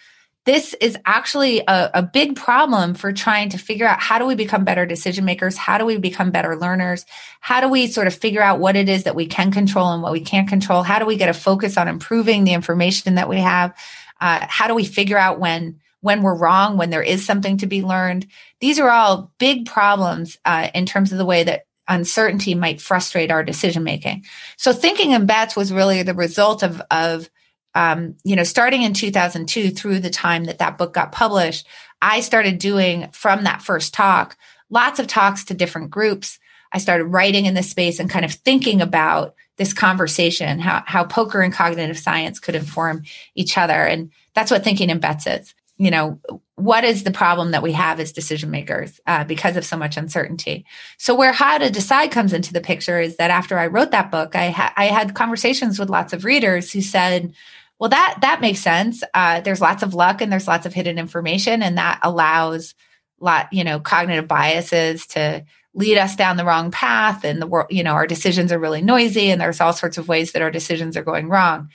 this 0.44 0.74
is 0.74 0.96
actually 1.06 1.60
a, 1.60 1.90
a, 1.94 2.02
big 2.02 2.36
problem 2.36 2.94
for 2.94 3.12
trying 3.12 3.48
to 3.50 3.58
figure 3.58 3.86
out 3.86 4.00
how 4.00 4.18
do 4.18 4.26
we 4.26 4.34
become 4.34 4.64
better 4.64 4.84
decision 4.84 5.24
makers? 5.24 5.56
How 5.56 5.78
do 5.78 5.86
we 5.86 5.96
become 5.96 6.30
better 6.30 6.56
learners? 6.56 7.06
How 7.40 7.60
do 7.60 7.68
we 7.68 7.86
sort 7.86 8.06
of 8.06 8.14
figure 8.14 8.42
out 8.42 8.60
what 8.60 8.76
it 8.76 8.88
is 8.88 9.04
that 9.04 9.14
we 9.14 9.26
can 9.26 9.50
control 9.50 9.92
and 9.92 10.02
what 10.02 10.12
we 10.12 10.20
can't 10.20 10.48
control? 10.48 10.82
How 10.82 10.98
do 10.98 11.06
we 11.06 11.16
get 11.16 11.30
a 11.30 11.34
focus 11.34 11.78
on 11.78 11.88
improving 11.88 12.44
the 12.44 12.52
information 12.52 13.14
that 13.14 13.28
we 13.28 13.38
have? 13.38 13.74
Uh, 14.20 14.46
how 14.48 14.68
do 14.68 14.74
we 14.74 14.84
figure 14.84 15.18
out 15.18 15.40
when 15.40 15.80
when 16.00 16.22
we're 16.22 16.36
wrong 16.36 16.76
when 16.76 16.90
there 16.90 17.02
is 17.02 17.24
something 17.24 17.56
to 17.58 17.66
be 17.66 17.82
learned? 17.82 18.26
These 18.60 18.78
are 18.78 18.90
all 18.90 19.32
big 19.38 19.66
problems 19.66 20.38
uh, 20.44 20.68
in 20.74 20.84
terms 20.84 21.12
of 21.12 21.18
the 21.18 21.24
way 21.24 21.44
that 21.44 21.64
uncertainty 21.88 22.54
might 22.54 22.80
frustrate 22.80 23.30
our 23.30 23.42
decision 23.42 23.82
making. 23.82 24.24
So 24.56 24.72
thinking 24.72 25.12
in 25.12 25.26
bets 25.26 25.56
was 25.56 25.72
really 25.72 26.02
the 26.02 26.14
result 26.14 26.62
of 26.62 26.82
of 26.90 27.30
um, 27.74 28.16
you 28.24 28.36
know, 28.36 28.44
starting 28.44 28.82
in 28.82 28.94
2002 28.94 29.70
through 29.70 30.00
the 30.00 30.10
time 30.10 30.44
that 30.44 30.58
that 30.58 30.78
book 30.78 30.94
got 30.94 31.12
published, 31.12 31.66
I 32.00 32.20
started 32.20 32.58
doing 32.58 33.08
from 33.12 33.44
that 33.44 33.62
first 33.62 33.94
talk 33.94 34.36
lots 34.70 34.98
of 34.98 35.06
talks 35.06 35.44
to 35.44 35.54
different 35.54 35.90
groups. 35.90 36.38
I 36.72 36.78
started 36.78 37.04
writing 37.04 37.46
in 37.46 37.54
this 37.54 37.70
space 37.70 38.00
and 38.00 38.10
kind 38.10 38.24
of 38.24 38.32
thinking 38.32 38.82
about 38.82 39.34
this 39.56 39.72
conversation, 39.72 40.58
how, 40.58 40.82
how 40.84 41.04
poker 41.04 41.40
and 41.40 41.52
cognitive 41.52 41.98
science 41.98 42.40
could 42.40 42.56
inform 42.56 43.04
each 43.36 43.56
other. 43.56 43.72
And 43.72 44.10
that's 44.34 44.50
what 44.50 44.64
thinking 44.64 44.90
in 44.90 44.98
bets 44.98 45.26
is. 45.26 45.54
You 45.76 45.90
know, 45.90 46.20
what 46.54 46.84
is 46.84 47.02
the 47.02 47.10
problem 47.10 47.50
that 47.50 47.62
we 47.62 47.72
have 47.72 47.98
as 47.98 48.12
decision 48.12 48.50
makers 48.50 49.00
uh, 49.06 49.24
because 49.24 49.56
of 49.56 49.64
so 49.64 49.76
much 49.76 49.96
uncertainty? 49.96 50.66
So, 50.98 51.16
where 51.16 51.32
how 51.32 51.58
to 51.58 51.68
decide 51.68 52.12
comes 52.12 52.32
into 52.32 52.52
the 52.52 52.60
picture 52.60 53.00
is 53.00 53.16
that 53.16 53.32
after 53.32 53.58
I 53.58 53.66
wrote 53.66 53.90
that 53.90 54.12
book, 54.12 54.36
I, 54.36 54.50
ha- 54.50 54.72
I 54.76 54.86
had 54.86 55.16
conversations 55.16 55.80
with 55.80 55.90
lots 55.90 56.12
of 56.12 56.24
readers 56.24 56.70
who 56.70 56.80
said, 56.80 57.34
well, 57.78 57.90
that 57.90 58.18
that 58.20 58.40
makes 58.40 58.60
sense. 58.60 59.02
Uh, 59.12 59.40
there's 59.40 59.60
lots 59.60 59.82
of 59.82 59.94
luck 59.94 60.20
and 60.20 60.30
there's 60.30 60.48
lots 60.48 60.66
of 60.66 60.74
hidden 60.74 60.98
information, 60.98 61.62
and 61.62 61.78
that 61.78 61.98
allows 62.02 62.74
lot 63.20 63.48
you 63.52 63.64
know 63.64 63.80
cognitive 63.80 64.28
biases 64.28 65.06
to 65.06 65.44
lead 65.72 65.98
us 65.98 66.14
down 66.14 66.36
the 66.36 66.44
wrong 66.44 66.70
path, 66.70 67.24
and 67.24 67.42
the 67.42 67.46
world 67.46 67.66
you 67.70 67.82
know 67.82 67.92
our 67.92 68.06
decisions 68.06 68.52
are 68.52 68.58
really 68.58 68.82
noisy, 68.82 69.30
and 69.30 69.40
there's 69.40 69.60
all 69.60 69.72
sorts 69.72 69.98
of 69.98 70.08
ways 70.08 70.32
that 70.32 70.42
our 70.42 70.50
decisions 70.50 70.96
are 70.96 71.02
going 71.02 71.28
wrong. 71.28 71.68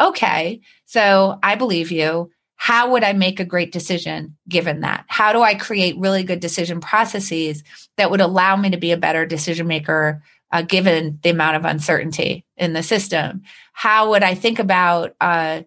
Okay, 0.00 0.60
so 0.86 1.38
I 1.42 1.54
believe 1.54 1.92
you. 1.92 2.30
How 2.56 2.92
would 2.92 3.02
I 3.02 3.12
make 3.12 3.40
a 3.40 3.44
great 3.44 3.72
decision 3.72 4.36
given 4.48 4.82
that? 4.82 5.04
How 5.08 5.32
do 5.32 5.42
I 5.42 5.56
create 5.56 5.98
really 5.98 6.22
good 6.22 6.38
decision 6.38 6.80
processes 6.80 7.64
that 7.96 8.08
would 8.08 8.20
allow 8.20 8.54
me 8.54 8.70
to 8.70 8.76
be 8.76 8.92
a 8.92 8.96
better 8.96 9.26
decision 9.26 9.66
maker 9.66 10.22
uh, 10.52 10.62
given 10.62 11.18
the 11.22 11.30
amount 11.30 11.56
of 11.56 11.64
uncertainty 11.64 12.44
in 12.56 12.72
the 12.72 12.84
system? 12.84 13.42
How 13.72 14.10
would 14.10 14.22
I 14.22 14.34
think 14.34 14.58
about 14.58 15.14
uh, 15.20 15.62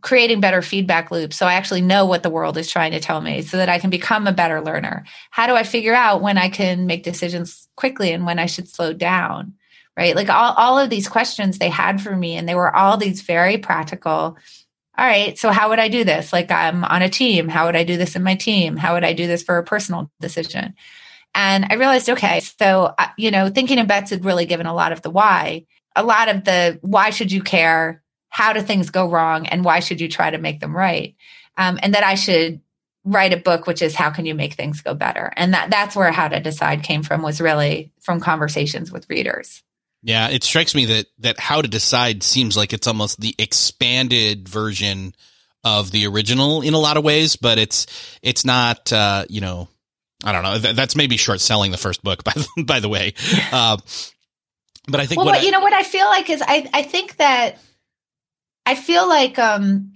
creating 0.00 0.40
better 0.40 0.62
feedback 0.62 1.10
loops 1.10 1.36
so 1.36 1.46
I 1.46 1.54
actually 1.54 1.80
know 1.80 2.04
what 2.04 2.22
the 2.22 2.30
world 2.30 2.56
is 2.56 2.70
trying 2.70 2.92
to 2.92 3.00
tell 3.00 3.20
me 3.20 3.42
so 3.42 3.56
that 3.56 3.68
I 3.68 3.78
can 3.78 3.90
become 3.90 4.26
a 4.26 4.32
better 4.32 4.60
learner? 4.60 5.04
How 5.30 5.46
do 5.46 5.54
I 5.54 5.62
figure 5.62 5.94
out 5.94 6.22
when 6.22 6.38
I 6.38 6.48
can 6.48 6.86
make 6.86 7.02
decisions 7.02 7.68
quickly 7.76 8.12
and 8.12 8.26
when 8.26 8.38
I 8.38 8.46
should 8.46 8.68
slow 8.68 8.92
down? 8.92 9.54
Right? 9.96 10.14
Like 10.14 10.28
all, 10.28 10.52
all 10.52 10.78
of 10.78 10.90
these 10.90 11.08
questions 11.08 11.58
they 11.58 11.70
had 11.70 12.02
for 12.02 12.14
me, 12.14 12.36
and 12.36 12.46
they 12.46 12.54
were 12.54 12.74
all 12.74 12.98
these 12.98 13.22
very 13.22 13.56
practical. 13.56 14.36
All 14.98 15.06
right, 15.06 15.38
so 15.38 15.50
how 15.50 15.70
would 15.70 15.78
I 15.78 15.88
do 15.88 16.04
this? 16.04 16.34
Like 16.34 16.50
I'm 16.50 16.84
on 16.84 17.00
a 17.00 17.08
team. 17.08 17.48
How 17.48 17.64
would 17.64 17.76
I 17.76 17.84
do 17.84 17.96
this 17.96 18.14
in 18.14 18.22
my 18.22 18.34
team? 18.34 18.76
How 18.76 18.92
would 18.92 19.04
I 19.04 19.14
do 19.14 19.26
this 19.26 19.42
for 19.42 19.56
a 19.56 19.64
personal 19.64 20.10
decision? 20.20 20.74
And 21.34 21.66
I 21.68 21.74
realized, 21.74 22.08
okay, 22.08 22.40
so, 22.40 22.94
uh, 22.98 23.08
you 23.18 23.30
know, 23.30 23.50
thinking 23.50 23.78
in 23.78 23.86
bets 23.86 24.10
had 24.10 24.24
really 24.24 24.46
given 24.46 24.66
a 24.66 24.74
lot 24.74 24.92
of 24.92 25.02
the 25.02 25.10
why, 25.10 25.66
a 25.96 26.04
lot 26.04 26.28
of 26.28 26.44
the 26.44 26.78
why 26.82 27.10
should 27.10 27.32
you 27.32 27.42
care? 27.42 28.02
How 28.28 28.52
do 28.52 28.60
things 28.60 28.90
go 28.90 29.08
wrong? 29.08 29.46
And 29.46 29.64
why 29.64 29.80
should 29.80 30.00
you 30.00 30.08
try 30.08 30.30
to 30.30 30.38
make 30.38 30.60
them 30.60 30.76
right? 30.76 31.16
Um, 31.56 31.78
and 31.82 31.94
that 31.94 32.04
I 32.04 32.14
should 32.14 32.60
write 33.04 33.32
a 33.32 33.38
book, 33.38 33.66
which 33.66 33.80
is 33.80 33.94
how 33.94 34.10
can 34.10 34.26
you 34.26 34.34
make 34.34 34.54
things 34.54 34.82
go 34.82 34.92
better? 34.94 35.32
And 35.36 35.54
that, 35.54 35.70
that's 35.70 35.96
where 35.96 36.12
How 36.12 36.28
to 36.28 36.38
Decide 36.40 36.82
came 36.82 37.02
from 37.02 37.22
was 37.22 37.40
really 37.40 37.92
from 38.00 38.20
conversations 38.20 38.92
with 38.92 39.08
readers. 39.08 39.62
Yeah, 40.02 40.28
it 40.28 40.44
strikes 40.44 40.74
me 40.74 40.84
that 40.86 41.06
that 41.20 41.40
How 41.40 41.62
to 41.62 41.68
Decide 41.68 42.22
seems 42.22 42.56
like 42.56 42.72
it's 42.72 42.86
almost 42.86 43.20
the 43.20 43.34
expanded 43.38 44.48
version 44.48 45.14
of 45.64 45.90
the 45.90 46.06
original 46.06 46.62
in 46.62 46.74
a 46.74 46.78
lot 46.78 46.96
of 46.96 47.04
ways, 47.04 47.36
but 47.36 47.58
it's 47.58 47.86
it's 48.22 48.44
not 48.44 48.92
uh, 48.92 49.24
you 49.28 49.40
know 49.40 49.68
I 50.24 50.32
don't 50.32 50.42
know. 50.42 50.58
That's 50.58 50.96
maybe 50.96 51.16
short 51.16 51.40
selling 51.40 51.70
the 51.70 51.76
first 51.76 52.02
book, 52.02 52.24
by 52.24 52.32
the, 52.34 52.64
by 52.64 52.80
the 52.80 52.88
way. 52.88 53.14
Uh, 53.52 53.78
but 54.86 55.00
I 55.00 55.06
think 55.06 55.18
well, 55.18 55.26
what 55.26 55.38
I, 55.38 55.42
you 55.42 55.50
know 55.50 55.60
what 55.60 55.72
I 55.72 55.82
feel 55.82 56.06
like 56.06 56.30
is 56.30 56.42
I 56.42 56.68
I 56.72 56.82
think 56.82 57.16
that 57.16 57.58
I 58.64 58.74
feel 58.74 59.08
like 59.08 59.38
um, 59.38 59.92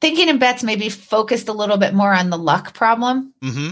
thinking 0.00 0.28
in 0.28 0.38
bets 0.38 0.62
maybe 0.62 0.88
focused 0.88 1.48
a 1.48 1.52
little 1.52 1.76
bit 1.76 1.94
more 1.94 2.12
on 2.12 2.30
the 2.30 2.38
luck 2.38 2.74
problem, 2.74 3.34
mm-hmm. 3.42 3.70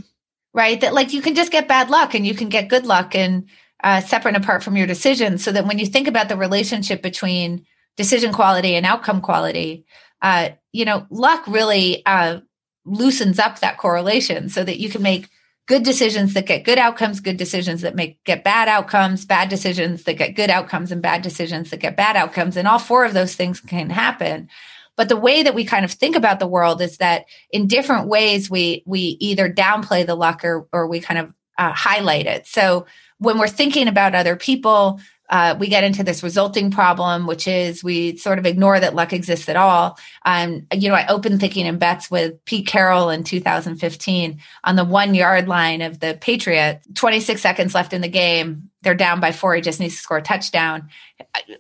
right? 0.54 0.80
That 0.80 0.94
like 0.94 1.12
you 1.12 1.22
can 1.22 1.34
just 1.34 1.52
get 1.52 1.68
bad 1.68 1.90
luck 1.90 2.14
and 2.14 2.26
you 2.26 2.34
can 2.34 2.48
get 2.48 2.68
good 2.68 2.86
luck 2.86 3.14
and 3.14 3.48
uh, 3.82 4.00
separate 4.00 4.34
and 4.34 4.44
apart 4.44 4.62
from 4.62 4.76
your 4.76 4.86
decisions. 4.86 5.42
So 5.44 5.52
that 5.52 5.66
when 5.66 5.78
you 5.78 5.86
think 5.86 6.08
about 6.08 6.28
the 6.28 6.36
relationship 6.36 7.02
between 7.02 7.66
decision 7.96 8.32
quality 8.32 8.74
and 8.74 8.86
outcome 8.86 9.20
quality, 9.20 9.84
uh, 10.22 10.50
you 10.72 10.84
know, 10.84 11.06
luck 11.10 11.44
really 11.46 12.04
uh, 12.06 12.40
loosens 12.84 13.38
up 13.38 13.60
that 13.60 13.78
correlation 13.78 14.48
so 14.48 14.62
that 14.62 14.78
you 14.78 14.88
can 14.88 15.02
make 15.02 15.28
good 15.70 15.84
decisions 15.84 16.34
that 16.34 16.46
get 16.46 16.64
good 16.64 16.78
outcomes, 16.78 17.20
good 17.20 17.36
decisions 17.36 17.82
that 17.82 17.94
make 17.94 18.22
get 18.24 18.42
bad 18.42 18.66
outcomes, 18.66 19.24
bad 19.24 19.48
decisions 19.48 20.02
that 20.02 20.14
get 20.14 20.34
good 20.34 20.50
outcomes, 20.50 20.90
and 20.90 21.00
bad 21.00 21.22
decisions 21.22 21.70
that 21.70 21.78
get 21.78 21.96
bad 21.96 22.16
outcomes. 22.16 22.56
And 22.56 22.66
all 22.66 22.80
four 22.80 23.04
of 23.04 23.14
those 23.14 23.36
things 23.36 23.60
can 23.60 23.88
happen. 23.88 24.48
But 24.96 25.08
the 25.08 25.16
way 25.16 25.44
that 25.44 25.54
we 25.54 25.64
kind 25.64 25.84
of 25.84 25.92
think 25.92 26.16
about 26.16 26.40
the 26.40 26.48
world 26.48 26.82
is 26.82 26.96
that 26.96 27.26
in 27.52 27.68
different 27.68 28.08
ways 28.08 28.50
we 28.50 28.82
we 28.84 29.16
either 29.20 29.48
downplay 29.48 30.04
the 30.04 30.16
luck 30.16 30.44
or 30.44 30.66
or 30.72 30.88
we 30.88 30.98
kind 30.98 31.20
of 31.20 31.32
uh, 31.56 31.72
highlight 31.72 32.26
it. 32.26 32.48
So 32.48 32.86
when 33.18 33.38
we're 33.38 33.46
thinking 33.46 33.86
about 33.86 34.16
other 34.16 34.34
people, 34.34 34.98
uh, 35.30 35.54
we 35.58 35.68
get 35.68 35.84
into 35.84 36.02
this 36.02 36.24
resulting 36.24 36.72
problem, 36.72 37.26
which 37.26 37.46
is 37.46 37.84
we 37.84 38.16
sort 38.16 38.40
of 38.40 38.46
ignore 38.46 38.80
that 38.80 38.96
luck 38.96 39.12
exists 39.12 39.48
at 39.48 39.56
all. 39.56 39.96
Um, 40.26 40.66
you 40.74 40.88
know, 40.88 40.96
I 40.96 41.06
opened 41.06 41.38
thinking 41.38 41.66
in 41.66 41.78
bets 41.78 42.10
with 42.10 42.44
Pete 42.44 42.66
Carroll 42.66 43.10
in 43.10 43.22
2015 43.22 44.40
on 44.64 44.76
the 44.76 44.84
one 44.84 45.14
yard 45.14 45.46
line 45.46 45.82
of 45.82 46.00
the 46.00 46.18
Patriots. 46.20 46.84
26 46.94 47.40
seconds 47.40 47.74
left 47.74 47.92
in 47.92 48.00
the 48.00 48.08
game. 48.08 48.70
They're 48.82 48.94
down 48.94 49.20
by 49.20 49.30
four. 49.30 49.54
He 49.54 49.60
just 49.60 49.78
needs 49.78 49.94
to 49.94 50.02
score 50.02 50.18
a 50.18 50.22
touchdown. 50.22 50.88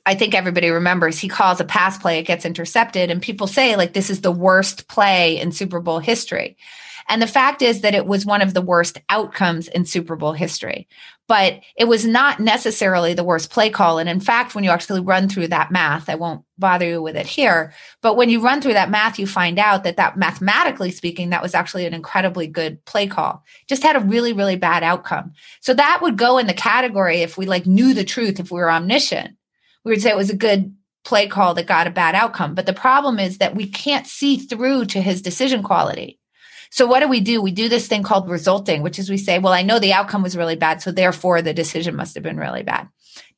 I 0.04 0.16
think 0.16 0.34
everybody 0.34 0.70
remembers 0.70 1.18
he 1.18 1.28
calls 1.28 1.60
a 1.60 1.64
pass 1.64 1.96
play, 1.96 2.18
it 2.18 2.26
gets 2.26 2.44
intercepted, 2.44 3.10
and 3.10 3.22
people 3.22 3.46
say, 3.46 3.76
like, 3.76 3.92
this 3.92 4.10
is 4.10 4.22
the 4.22 4.32
worst 4.32 4.88
play 4.88 5.38
in 5.38 5.52
Super 5.52 5.80
Bowl 5.80 6.00
history. 6.00 6.56
And 7.10 7.20
the 7.20 7.26
fact 7.26 7.60
is 7.60 7.80
that 7.80 7.94
it 7.94 8.06
was 8.06 8.24
one 8.24 8.40
of 8.40 8.54
the 8.54 8.62
worst 8.62 9.00
outcomes 9.10 9.66
in 9.66 9.84
Super 9.84 10.14
Bowl 10.14 10.32
history. 10.32 10.86
But 11.26 11.60
it 11.76 11.86
was 11.86 12.06
not 12.06 12.38
necessarily 12.38 13.14
the 13.14 13.24
worst 13.24 13.50
play 13.50 13.68
call. 13.68 13.98
And 13.98 14.08
in 14.08 14.20
fact, 14.20 14.54
when 14.54 14.64
you 14.64 14.70
actually 14.70 15.00
run 15.00 15.28
through 15.28 15.48
that 15.48 15.72
math, 15.72 16.08
I 16.08 16.14
won't 16.14 16.44
bother 16.56 16.86
you 16.86 17.02
with 17.02 17.16
it 17.16 17.26
here, 17.26 17.72
but 18.00 18.16
when 18.16 18.30
you 18.30 18.40
run 18.40 18.60
through 18.60 18.74
that 18.74 18.90
math, 18.90 19.18
you 19.18 19.26
find 19.26 19.58
out 19.58 19.82
that 19.84 19.96
that 19.96 20.16
mathematically 20.16 20.90
speaking, 20.90 21.30
that 21.30 21.42
was 21.42 21.54
actually 21.54 21.86
an 21.86 21.94
incredibly 21.94 22.46
good 22.46 22.84
play 22.84 23.06
call. 23.06 23.44
Just 23.68 23.82
had 23.82 23.96
a 23.96 24.00
really, 24.00 24.32
really 24.32 24.56
bad 24.56 24.82
outcome. 24.82 25.32
So 25.60 25.74
that 25.74 26.00
would 26.02 26.18
go 26.18 26.38
in 26.38 26.46
the 26.46 26.54
category 26.54 27.22
if 27.22 27.36
we 27.36 27.46
like 27.46 27.66
knew 27.66 27.94
the 27.94 28.04
truth, 28.04 28.38
if 28.38 28.50
we 28.50 28.60
were 28.60 28.70
omniscient, 28.70 29.36
we 29.84 29.92
would 29.92 30.02
say 30.02 30.10
it 30.10 30.16
was 30.16 30.30
a 30.30 30.36
good 30.36 30.74
play 31.04 31.26
call 31.26 31.54
that 31.54 31.66
got 31.66 31.86
a 31.86 31.90
bad 31.90 32.14
outcome. 32.14 32.54
But 32.54 32.66
the 32.66 32.72
problem 32.72 33.18
is 33.18 33.38
that 33.38 33.56
we 33.56 33.66
can't 33.66 34.06
see 34.06 34.36
through 34.36 34.84
to 34.86 35.02
his 35.02 35.22
decision 35.22 35.62
quality. 35.62 36.19
So 36.70 36.86
what 36.86 37.00
do 37.00 37.08
we 37.08 37.20
do? 37.20 37.42
We 37.42 37.50
do 37.50 37.68
this 37.68 37.88
thing 37.88 38.02
called 38.02 38.28
resulting, 38.28 38.82
which 38.82 38.98
is 38.98 39.10
we 39.10 39.16
say, 39.16 39.38
well, 39.38 39.52
I 39.52 39.62
know 39.62 39.78
the 39.78 39.92
outcome 39.92 40.22
was 40.22 40.36
really 40.36 40.56
bad. 40.56 40.80
So 40.80 40.92
therefore 40.92 41.42
the 41.42 41.52
decision 41.52 41.96
must 41.96 42.14
have 42.14 42.22
been 42.22 42.36
really 42.36 42.62
bad. 42.62 42.88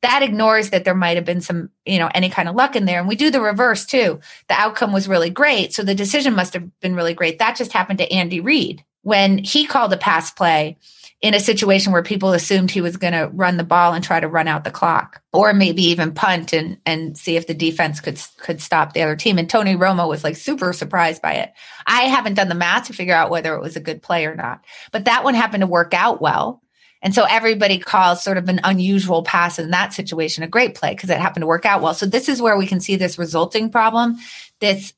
That 0.02 0.22
ignores 0.22 0.70
that 0.70 0.84
there 0.84 0.94
might 0.94 1.16
have 1.16 1.24
been 1.24 1.40
some, 1.40 1.70
you 1.86 1.98
know, 1.98 2.10
any 2.14 2.28
kind 2.28 2.48
of 2.48 2.54
luck 2.54 2.76
in 2.76 2.84
there. 2.84 2.98
And 2.98 3.08
we 3.08 3.16
do 3.16 3.30
the 3.30 3.40
reverse 3.40 3.86
too. 3.86 4.20
The 4.48 4.54
outcome 4.54 4.92
was 4.92 5.08
really 5.08 5.30
great. 5.30 5.72
So 5.72 5.82
the 5.82 5.94
decision 5.94 6.34
must 6.34 6.52
have 6.52 6.68
been 6.80 6.94
really 6.94 7.14
great. 7.14 7.38
That 7.38 7.56
just 7.56 7.72
happened 7.72 7.98
to 8.00 8.12
Andy 8.12 8.40
Reid 8.40 8.84
when 9.02 9.38
he 9.38 9.66
called 9.66 9.92
a 9.92 9.96
pass 9.96 10.30
play 10.30 10.76
in 11.22 11.34
a 11.34 11.40
situation 11.40 11.92
where 11.92 12.02
people 12.02 12.32
assumed 12.32 12.70
he 12.70 12.80
was 12.80 12.96
going 12.96 13.12
to 13.12 13.30
run 13.32 13.56
the 13.56 13.64
ball 13.64 13.94
and 13.94 14.04
try 14.04 14.18
to 14.18 14.28
run 14.28 14.48
out 14.48 14.64
the 14.64 14.72
clock 14.72 15.22
or 15.32 15.54
maybe 15.54 15.82
even 15.84 16.12
punt 16.12 16.52
and 16.52 16.78
and 16.84 17.16
see 17.16 17.36
if 17.36 17.46
the 17.46 17.54
defense 17.54 18.00
could 18.00 18.20
could 18.38 18.60
stop 18.60 18.92
the 18.92 19.02
other 19.02 19.16
team 19.16 19.38
and 19.38 19.48
Tony 19.48 19.76
Romo 19.76 20.08
was 20.08 20.24
like 20.24 20.36
super 20.36 20.72
surprised 20.72 21.22
by 21.22 21.34
it. 21.34 21.52
I 21.86 22.02
haven't 22.02 22.34
done 22.34 22.48
the 22.48 22.54
math 22.56 22.88
to 22.88 22.92
figure 22.92 23.14
out 23.14 23.30
whether 23.30 23.54
it 23.54 23.62
was 23.62 23.76
a 23.76 23.80
good 23.80 24.02
play 24.02 24.26
or 24.26 24.34
not. 24.34 24.64
But 24.90 25.04
that 25.04 25.24
one 25.24 25.34
happened 25.34 25.62
to 25.62 25.66
work 25.68 25.94
out 25.94 26.20
well. 26.20 26.60
And 27.04 27.14
so 27.14 27.24
everybody 27.24 27.78
calls 27.78 28.22
sort 28.22 28.38
of 28.38 28.48
an 28.48 28.60
unusual 28.62 29.22
pass 29.22 29.58
in 29.58 29.70
that 29.70 29.92
situation 29.92 30.44
a 30.44 30.48
great 30.48 30.76
play 30.76 30.94
because 30.94 31.10
it 31.10 31.18
happened 31.18 31.42
to 31.42 31.48
work 31.48 31.66
out 31.66 31.82
well. 31.82 31.94
So 31.94 32.06
this 32.06 32.28
is 32.28 32.40
where 32.40 32.56
we 32.56 32.66
can 32.66 32.80
see 32.80 32.94
this 32.94 33.18
resulting 33.18 33.70
problem, 33.70 34.18
this 34.60 34.92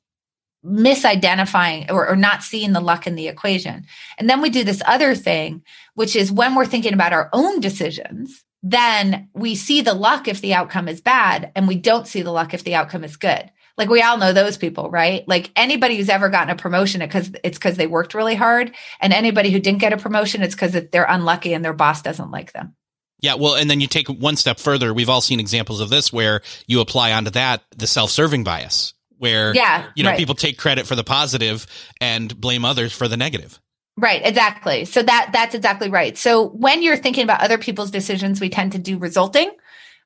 misidentifying 0.64 1.90
or, 1.90 2.08
or, 2.08 2.16
not 2.16 2.42
seeing 2.42 2.72
the 2.72 2.80
luck 2.80 3.06
in 3.06 3.16
the 3.16 3.28
equation. 3.28 3.84
And 4.18 4.30
then 4.30 4.40
we 4.40 4.50
do 4.50 4.64
this 4.64 4.82
other 4.86 5.14
thing, 5.14 5.62
which 5.94 6.16
is 6.16 6.32
when 6.32 6.54
we're 6.54 6.64
thinking 6.66 6.94
about 6.94 7.12
our 7.12 7.28
own 7.32 7.60
decisions, 7.60 8.44
then 8.62 9.28
we 9.34 9.54
see 9.54 9.82
the 9.82 9.92
luck 9.92 10.26
if 10.26 10.40
the 10.40 10.54
outcome 10.54 10.88
is 10.88 11.02
bad, 11.02 11.52
and 11.54 11.68
we 11.68 11.76
don't 11.76 12.08
see 12.08 12.22
the 12.22 12.32
luck 12.32 12.54
if 12.54 12.64
the 12.64 12.74
outcome 12.74 13.04
is 13.04 13.16
good. 13.16 13.50
Like 13.76 13.90
we 13.90 14.00
all 14.00 14.16
know 14.16 14.32
those 14.32 14.56
people, 14.56 14.90
right? 14.90 15.26
Like 15.28 15.50
anybody 15.54 15.96
who's 15.96 16.08
ever 16.08 16.30
gotten 16.30 16.50
a 16.50 16.56
promotion, 16.56 17.00
because 17.00 17.30
it's 17.44 17.58
because 17.58 17.76
they 17.76 17.86
worked 17.86 18.14
really 18.14 18.34
hard, 18.34 18.74
and 19.00 19.12
anybody 19.12 19.50
who 19.50 19.60
didn't 19.60 19.80
get 19.80 19.92
a 19.92 19.98
promotion, 19.98 20.42
it's 20.42 20.54
because 20.54 20.72
they're 20.72 21.04
unlucky 21.06 21.52
and 21.52 21.62
their 21.62 21.74
boss 21.74 22.00
doesn't 22.00 22.30
like 22.30 22.52
them. 22.52 22.74
Yeah, 23.20 23.34
well, 23.34 23.54
and 23.54 23.70
then 23.70 23.80
you 23.80 23.86
take 23.86 24.08
one 24.08 24.36
step 24.36 24.58
further. 24.58 24.94
We've 24.94 25.08
all 25.10 25.20
seen 25.20 25.40
examples 25.40 25.80
of 25.80 25.90
this 25.90 26.12
where 26.12 26.40
you 26.66 26.80
apply 26.80 27.12
onto 27.12 27.30
that 27.30 27.62
the 27.76 27.86
self-serving 27.86 28.44
bias, 28.44 28.93
where 29.18 29.54
yeah, 29.54 29.86
you 29.94 30.02
know 30.02 30.10
right. 30.10 30.18
people 30.18 30.34
take 30.34 30.58
credit 30.58 30.86
for 30.86 30.96
the 30.96 31.04
positive 31.04 31.66
and 32.00 32.40
blame 32.40 32.64
others 32.64 32.92
for 32.92 33.08
the 33.08 33.16
negative. 33.16 33.60
Right, 33.96 34.22
exactly. 34.24 34.84
So 34.84 35.02
that 35.02 35.30
that's 35.32 35.54
exactly 35.54 35.88
right. 35.88 36.18
So 36.18 36.48
when 36.48 36.82
you're 36.82 36.96
thinking 36.96 37.22
about 37.22 37.42
other 37.42 37.58
people's 37.58 37.90
decisions, 37.90 38.40
we 38.40 38.48
tend 38.48 38.72
to 38.72 38.78
do 38.78 38.98
resulting, 38.98 39.50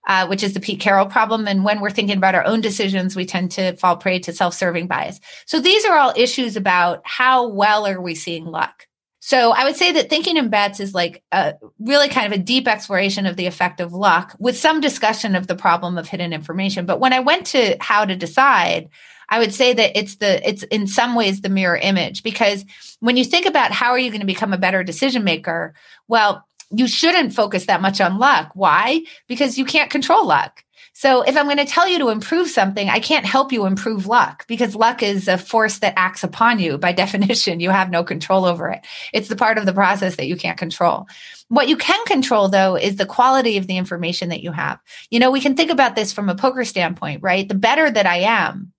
uh, 0.06 0.26
which 0.26 0.42
is 0.42 0.52
the 0.52 0.60
Pete 0.60 0.80
Carroll 0.80 1.06
problem. 1.06 1.48
And 1.48 1.64
when 1.64 1.80
we're 1.80 1.90
thinking 1.90 2.18
about 2.18 2.34
our 2.34 2.44
own 2.44 2.60
decisions, 2.60 3.16
we 3.16 3.24
tend 3.24 3.50
to 3.52 3.76
fall 3.76 3.96
prey 3.96 4.18
to 4.20 4.32
self-serving 4.32 4.88
bias. 4.88 5.20
So 5.46 5.58
these 5.58 5.86
are 5.86 5.96
all 5.96 6.12
issues 6.16 6.54
about 6.54 7.00
how 7.04 7.48
well 7.48 7.86
are 7.86 8.00
we 8.00 8.14
seeing 8.14 8.44
luck. 8.44 8.87
So 9.28 9.52
I 9.52 9.64
would 9.64 9.76
say 9.76 9.92
that 9.92 10.08
thinking 10.08 10.38
in 10.38 10.48
bets 10.48 10.80
is 10.80 10.94
like 10.94 11.22
a 11.32 11.52
really 11.78 12.08
kind 12.08 12.32
of 12.32 12.32
a 12.32 12.42
deep 12.42 12.66
exploration 12.66 13.26
of 13.26 13.36
the 13.36 13.44
effect 13.44 13.78
of 13.78 13.92
luck 13.92 14.34
with 14.38 14.56
some 14.56 14.80
discussion 14.80 15.36
of 15.36 15.46
the 15.46 15.54
problem 15.54 15.98
of 15.98 16.08
hidden 16.08 16.32
information. 16.32 16.86
But 16.86 16.98
when 16.98 17.12
I 17.12 17.20
went 17.20 17.44
to 17.48 17.76
how 17.78 18.06
to 18.06 18.16
decide, 18.16 18.88
I 19.28 19.38
would 19.38 19.52
say 19.52 19.74
that 19.74 19.98
it's 19.98 20.16
the 20.16 20.48
it's 20.48 20.62
in 20.62 20.86
some 20.86 21.14
ways 21.14 21.42
the 21.42 21.50
mirror 21.50 21.76
image 21.76 22.22
because 22.22 22.64
when 23.00 23.18
you 23.18 23.24
think 23.24 23.44
about 23.44 23.70
how 23.70 23.90
are 23.90 23.98
you 23.98 24.10
going 24.10 24.22
to 24.22 24.26
become 24.26 24.54
a 24.54 24.58
better 24.58 24.82
decision 24.82 25.24
maker, 25.24 25.74
well, 26.08 26.46
you 26.70 26.88
shouldn't 26.88 27.34
focus 27.34 27.66
that 27.66 27.82
much 27.82 28.00
on 28.00 28.16
luck. 28.16 28.52
Why? 28.54 29.02
Because 29.26 29.58
you 29.58 29.66
can't 29.66 29.90
control 29.90 30.26
luck. 30.26 30.64
So 30.98 31.22
if 31.22 31.36
I'm 31.36 31.44
going 31.44 31.58
to 31.58 31.64
tell 31.64 31.86
you 31.86 32.00
to 32.00 32.08
improve 32.08 32.48
something, 32.48 32.88
I 32.88 32.98
can't 32.98 33.24
help 33.24 33.52
you 33.52 33.66
improve 33.66 34.08
luck 34.08 34.44
because 34.48 34.74
luck 34.74 35.00
is 35.00 35.28
a 35.28 35.38
force 35.38 35.78
that 35.78 35.94
acts 35.96 36.24
upon 36.24 36.58
you. 36.58 36.76
By 36.76 36.90
definition, 37.04 37.60
you 37.60 37.70
have 37.70 37.88
no 37.88 38.02
control 38.02 38.44
over 38.44 38.68
it. 38.70 38.84
It's 39.12 39.28
the 39.28 39.36
part 39.36 39.58
of 39.58 39.64
the 39.64 39.72
process 39.72 40.16
that 40.16 40.26
you 40.26 40.34
can't 40.36 40.58
control. 40.58 41.06
What 41.46 41.68
you 41.68 41.76
can 41.76 42.04
control 42.06 42.48
though 42.48 42.74
is 42.74 42.96
the 42.96 43.06
quality 43.06 43.58
of 43.58 43.68
the 43.68 43.76
information 43.76 44.30
that 44.30 44.42
you 44.42 44.50
have. 44.50 44.80
You 45.08 45.20
know, 45.20 45.30
we 45.30 45.40
can 45.40 45.54
think 45.54 45.70
about 45.70 45.94
this 45.94 46.12
from 46.12 46.28
a 46.28 46.34
poker 46.34 46.64
standpoint, 46.64 47.22
right? 47.22 47.48
The 47.48 47.54
better 47.54 47.88
that 47.88 48.06
I 48.06 48.16
am, 48.46 48.72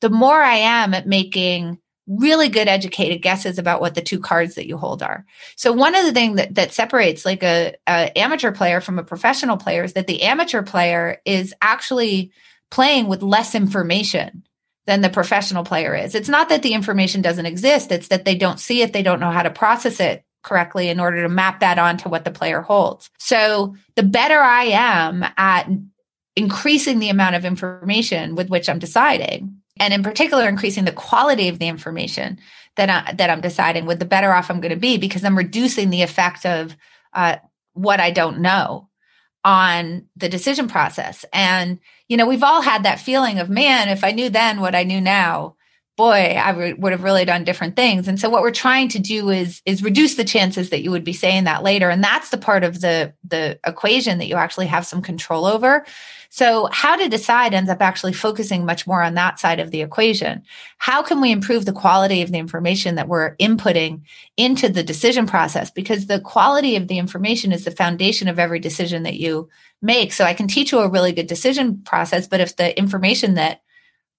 the 0.00 0.10
more 0.10 0.42
I 0.42 0.56
am 0.56 0.94
at 0.94 1.06
making 1.06 1.78
really 2.06 2.48
good 2.48 2.68
educated 2.68 3.22
guesses 3.22 3.58
about 3.58 3.80
what 3.80 3.94
the 3.94 4.02
two 4.02 4.18
cards 4.18 4.56
that 4.56 4.66
you 4.66 4.76
hold 4.76 5.02
are. 5.02 5.24
So 5.56 5.72
one 5.72 5.94
of 5.94 6.04
the 6.04 6.12
things 6.12 6.36
that, 6.36 6.54
that 6.56 6.72
separates 6.72 7.24
like 7.24 7.42
a, 7.42 7.74
a 7.86 8.16
amateur 8.18 8.52
player 8.52 8.80
from 8.80 8.98
a 8.98 9.04
professional 9.04 9.56
player 9.56 9.84
is 9.84 9.92
that 9.92 10.08
the 10.08 10.22
amateur 10.22 10.62
player 10.62 11.20
is 11.24 11.54
actually 11.62 12.32
playing 12.70 13.06
with 13.06 13.22
less 13.22 13.54
information 13.54 14.44
than 14.86 15.00
the 15.00 15.10
professional 15.10 15.62
player 15.62 15.94
is. 15.94 16.14
It's 16.14 16.28
not 16.28 16.48
that 16.48 16.62
the 16.62 16.74
information 16.74 17.22
doesn't 17.22 17.46
exist, 17.46 17.92
it's 17.92 18.08
that 18.08 18.24
they 18.24 18.34
don't 18.34 18.58
see 18.58 18.82
it, 18.82 18.92
they 18.92 19.02
don't 19.02 19.20
know 19.20 19.30
how 19.30 19.42
to 19.42 19.50
process 19.50 20.00
it 20.00 20.24
correctly 20.42 20.88
in 20.88 20.98
order 20.98 21.22
to 21.22 21.28
map 21.28 21.60
that 21.60 21.78
onto 21.78 22.08
what 22.08 22.24
the 22.24 22.32
player 22.32 22.62
holds. 22.62 23.10
So 23.18 23.76
the 23.94 24.02
better 24.02 24.40
I 24.40 24.64
am 24.64 25.24
at 25.36 25.68
increasing 26.34 26.98
the 26.98 27.10
amount 27.10 27.36
of 27.36 27.44
information 27.44 28.34
with 28.34 28.48
which 28.48 28.68
I'm 28.68 28.80
deciding, 28.80 29.61
and 29.82 29.92
in 29.92 30.04
particular 30.04 30.48
increasing 30.48 30.84
the 30.84 30.92
quality 30.92 31.48
of 31.48 31.58
the 31.58 31.66
information 31.66 32.38
that 32.76 32.88
I, 32.88 33.12
that 33.14 33.30
I'm 33.30 33.40
deciding 33.40 33.84
with 33.84 33.98
the 33.98 34.04
better 34.04 34.32
off 34.32 34.48
I'm 34.48 34.60
going 34.60 34.70
to 34.70 34.76
be 34.76 34.96
because 34.96 35.24
I'm 35.24 35.36
reducing 35.36 35.90
the 35.90 36.02
effect 36.02 36.46
of 36.46 36.76
uh, 37.12 37.36
what 37.74 37.98
I 37.98 38.12
don't 38.12 38.38
know 38.38 38.88
on 39.44 40.06
the 40.16 40.28
decision 40.28 40.68
process. 40.68 41.24
And 41.32 41.80
you 42.06 42.16
know, 42.16 42.28
we've 42.28 42.44
all 42.44 42.62
had 42.62 42.84
that 42.84 43.00
feeling 43.00 43.40
of 43.40 43.50
man, 43.50 43.88
if 43.88 44.04
I 44.04 44.12
knew 44.12 44.30
then 44.30 44.60
what 44.60 44.76
I 44.76 44.84
knew 44.84 45.00
now, 45.00 45.56
boy, 45.96 46.36
I 46.38 46.52
w- 46.52 46.76
would 46.78 46.92
have 46.92 47.02
really 47.02 47.24
done 47.24 47.42
different 47.42 47.74
things. 47.74 48.06
And 48.06 48.20
so 48.20 48.30
what 48.30 48.42
we're 48.42 48.52
trying 48.52 48.88
to 48.90 49.00
do 49.00 49.30
is 49.30 49.60
is 49.66 49.82
reduce 49.82 50.14
the 50.14 50.24
chances 50.24 50.70
that 50.70 50.82
you 50.82 50.92
would 50.92 51.04
be 51.04 51.12
saying 51.12 51.44
that 51.44 51.64
later. 51.64 51.90
And 51.90 52.04
that's 52.04 52.30
the 52.30 52.38
part 52.38 52.62
of 52.62 52.80
the 52.80 53.14
the 53.28 53.58
equation 53.66 54.18
that 54.18 54.28
you 54.28 54.36
actually 54.36 54.68
have 54.68 54.86
some 54.86 55.02
control 55.02 55.44
over. 55.44 55.84
So 56.34 56.66
how 56.72 56.96
to 56.96 57.10
decide 57.10 57.52
ends 57.52 57.68
up 57.68 57.82
actually 57.82 58.14
focusing 58.14 58.64
much 58.64 58.86
more 58.86 59.02
on 59.02 59.12
that 59.16 59.38
side 59.38 59.60
of 59.60 59.70
the 59.70 59.82
equation. 59.82 60.42
How 60.78 61.02
can 61.02 61.20
we 61.20 61.30
improve 61.30 61.66
the 61.66 61.74
quality 61.74 62.22
of 62.22 62.32
the 62.32 62.38
information 62.38 62.94
that 62.94 63.06
we're 63.06 63.36
inputting 63.36 64.00
into 64.38 64.70
the 64.70 64.82
decision 64.82 65.26
process? 65.26 65.70
Because 65.70 66.06
the 66.06 66.20
quality 66.20 66.76
of 66.76 66.88
the 66.88 66.96
information 66.96 67.52
is 67.52 67.66
the 67.66 67.70
foundation 67.70 68.28
of 68.28 68.38
every 68.38 68.60
decision 68.60 69.02
that 69.02 69.16
you 69.16 69.50
make. 69.82 70.14
So 70.14 70.24
I 70.24 70.32
can 70.32 70.48
teach 70.48 70.72
you 70.72 70.78
a 70.78 70.88
really 70.88 71.12
good 71.12 71.26
decision 71.26 71.82
process, 71.82 72.26
but 72.26 72.40
if 72.40 72.56
the 72.56 72.78
information 72.78 73.34
that 73.34 73.60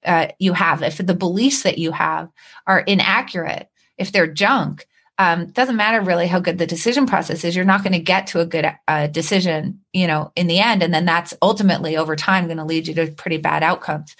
uh, 0.05 0.27
you 0.37 0.53
have, 0.53 0.83
if 0.83 0.97
the 0.97 1.15
beliefs 1.15 1.63
that 1.63 1.79
you 1.79 1.91
have 1.93 2.29
are 2.67 2.81
inaccurate, 2.81 3.69
if 3.97 4.11
they're 4.11 4.27
junk, 4.27 4.85
um, 5.17 5.47
doesn't 5.47 5.75
matter 5.75 6.01
really 6.01 6.27
how 6.27 6.39
good 6.39 6.57
the 6.57 6.65
decision 6.65 7.05
process 7.05 7.43
is. 7.43 7.55
You're 7.55 7.65
not 7.65 7.83
going 7.83 7.93
to 7.93 7.99
get 7.99 8.27
to 8.27 8.39
a 8.39 8.45
good 8.45 8.71
uh, 8.87 9.07
decision, 9.07 9.81
you 9.93 10.07
know, 10.07 10.31
in 10.35 10.47
the 10.47 10.59
end, 10.59 10.81
and 10.81 10.93
then 10.93 11.05
that's 11.05 11.33
ultimately 11.41 11.97
over 11.97 12.15
time 12.15 12.45
going 12.45 12.57
to 12.57 12.63
lead 12.63 12.87
you 12.87 12.93
to 12.95 13.11
pretty 13.11 13.37
bad 13.37 13.63
outcomes. 13.63 14.15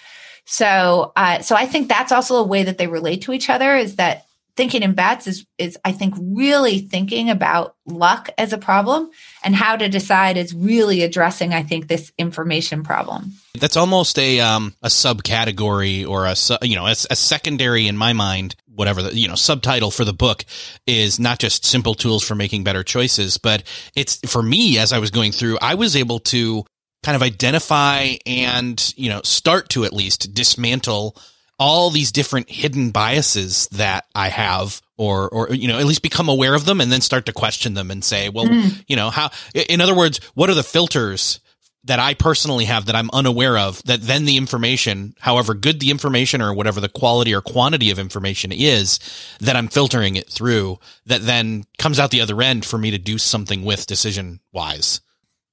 So, 0.45 1.13
uh, 1.15 1.39
so 1.41 1.55
I 1.55 1.65
think 1.65 1.87
that's 1.87 2.11
also 2.11 2.35
a 2.35 2.43
way 2.43 2.63
that 2.63 2.77
they 2.77 2.87
relate 2.87 3.23
to 3.23 3.33
each 3.33 3.49
other 3.49 3.75
is 3.75 3.95
that 3.95 4.25
thinking 4.55 4.83
in 4.83 4.93
bets 4.93 5.27
is 5.27 5.45
is 5.57 5.77
I 5.83 5.91
think 5.91 6.15
really 6.19 6.79
thinking 6.79 7.29
about 7.29 7.75
luck 7.85 8.29
as 8.37 8.53
a 8.53 8.57
problem 8.57 9.09
and 9.43 9.55
how 9.55 9.75
to 9.75 9.89
decide 9.89 10.37
is 10.37 10.53
really 10.53 11.03
addressing 11.03 11.53
I 11.53 11.63
think 11.63 11.87
this 11.87 12.11
information 12.17 12.83
problem. 12.83 13.33
That's 13.59 13.77
almost 13.77 14.17
a 14.19 14.39
um 14.39 14.75
a 14.81 14.87
subcategory 14.87 16.07
or 16.07 16.25
a 16.25 16.35
you 16.65 16.75
know 16.75 16.85
a, 16.85 16.91
a 16.91 17.15
secondary 17.15 17.87
in 17.87 17.97
my 17.97 18.13
mind 18.13 18.55
whatever 18.75 19.01
the 19.01 19.15
you 19.15 19.27
know 19.27 19.35
subtitle 19.35 19.91
for 19.91 20.05
the 20.05 20.13
book 20.13 20.45
is 20.87 21.19
not 21.19 21.39
just 21.39 21.65
simple 21.65 21.95
tools 21.95 22.23
for 22.23 22.35
making 22.35 22.63
better 22.63 22.83
choices 22.83 23.37
but 23.37 23.63
it's 23.95 24.17
for 24.29 24.41
me 24.41 24.77
as 24.77 24.93
I 24.93 24.99
was 24.99 25.11
going 25.11 25.31
through 25.31 25.57
I 25.61 25.75
was 25.75 25.95
able 25.95 26.19
to 26.19 26.65
kind 27.03 27.15
of 27.15 27.21
identify 27.21 28.15
and 28.25 28.93
you 28.97 29.09
know 29.09 29.21
start 29.23 29.69
to 29.69 29.85
at 29.85 29.93
least 29.93 30.33
dismantle 30.33 31.15
all 31.59 31.89
these 31.89 32.11
different 32.11 32.49
hidden 32.49 32.91
biases 32.91 33.67
that 33.71 34.05
I 34.15 34.29
have 34.29 34.81
or 34.97 35.29
or 35.29 35.53
you 35.53 35.67
know 35.67 35.79
at 35.79 35.85
least 35.85 36.01
become 36.01 36.29
aware 36.29 36.55
of 36.55 36.65
them 36.65 36.81
and 36.81 36.91
then 36.91 37.01
start 37.01 37.25
to 37.27 37.33
question 37.33 37.73
them 37.73 37.91
and 37.91 38.03
say 38.03 38.29
well 38.29 38.45
mm. 38.45 38.83
you 38.87 38.95
know 38.95 39.09
how 39.09 39.29
in 39.53 39.81
other 39.81 39.95
words 39.95 40.19
what 40.33 40.49
are 40.49 40.55
the 40.55 40.63
filters 40.63 41.39
that 41.85 41.99
I 41.99 42.13
personally 42.13 42.65
have 42.65 42.85
that 42.85 42.95
I'm 42.95 43.09
unaware 43.11 43.57
of 43.57 43.83
that 43.83 44.01
then 44.01 44.25
the 44.25 44.37
information 44.37 45.15
however 45.19 45.53
good 45.53 45.79
the 45.79 45.91
information 45.91 46.41
or 46.41 46.53
whatever 46.53 46.79
the 46.79 46.89
quality 46.89 47.33
or 47.33 47.41
quantity 47.41 47.91
of 47.91 47.99
information 47.99 48.51
is 48.51 48.99
that 49.39 49.55
I'm 49.55 49.67
filtering 49.67 50.15
it 50.15 50.29
through 50.29 50.79
that 51.05 51.25
then 51.25 51.65
comes 51.77 51.99
out 51.99 52.11
the 52.11 52.21
other 52.21 52.41
end 52.41 52.65
for 52.65 52.77
me 52.77 52.91
to 52.91 52.97
do 52.97 53.17
something 53.17 53.63
with 53.63 53.87
decision 53.87 54.39
wise 54.51 55.01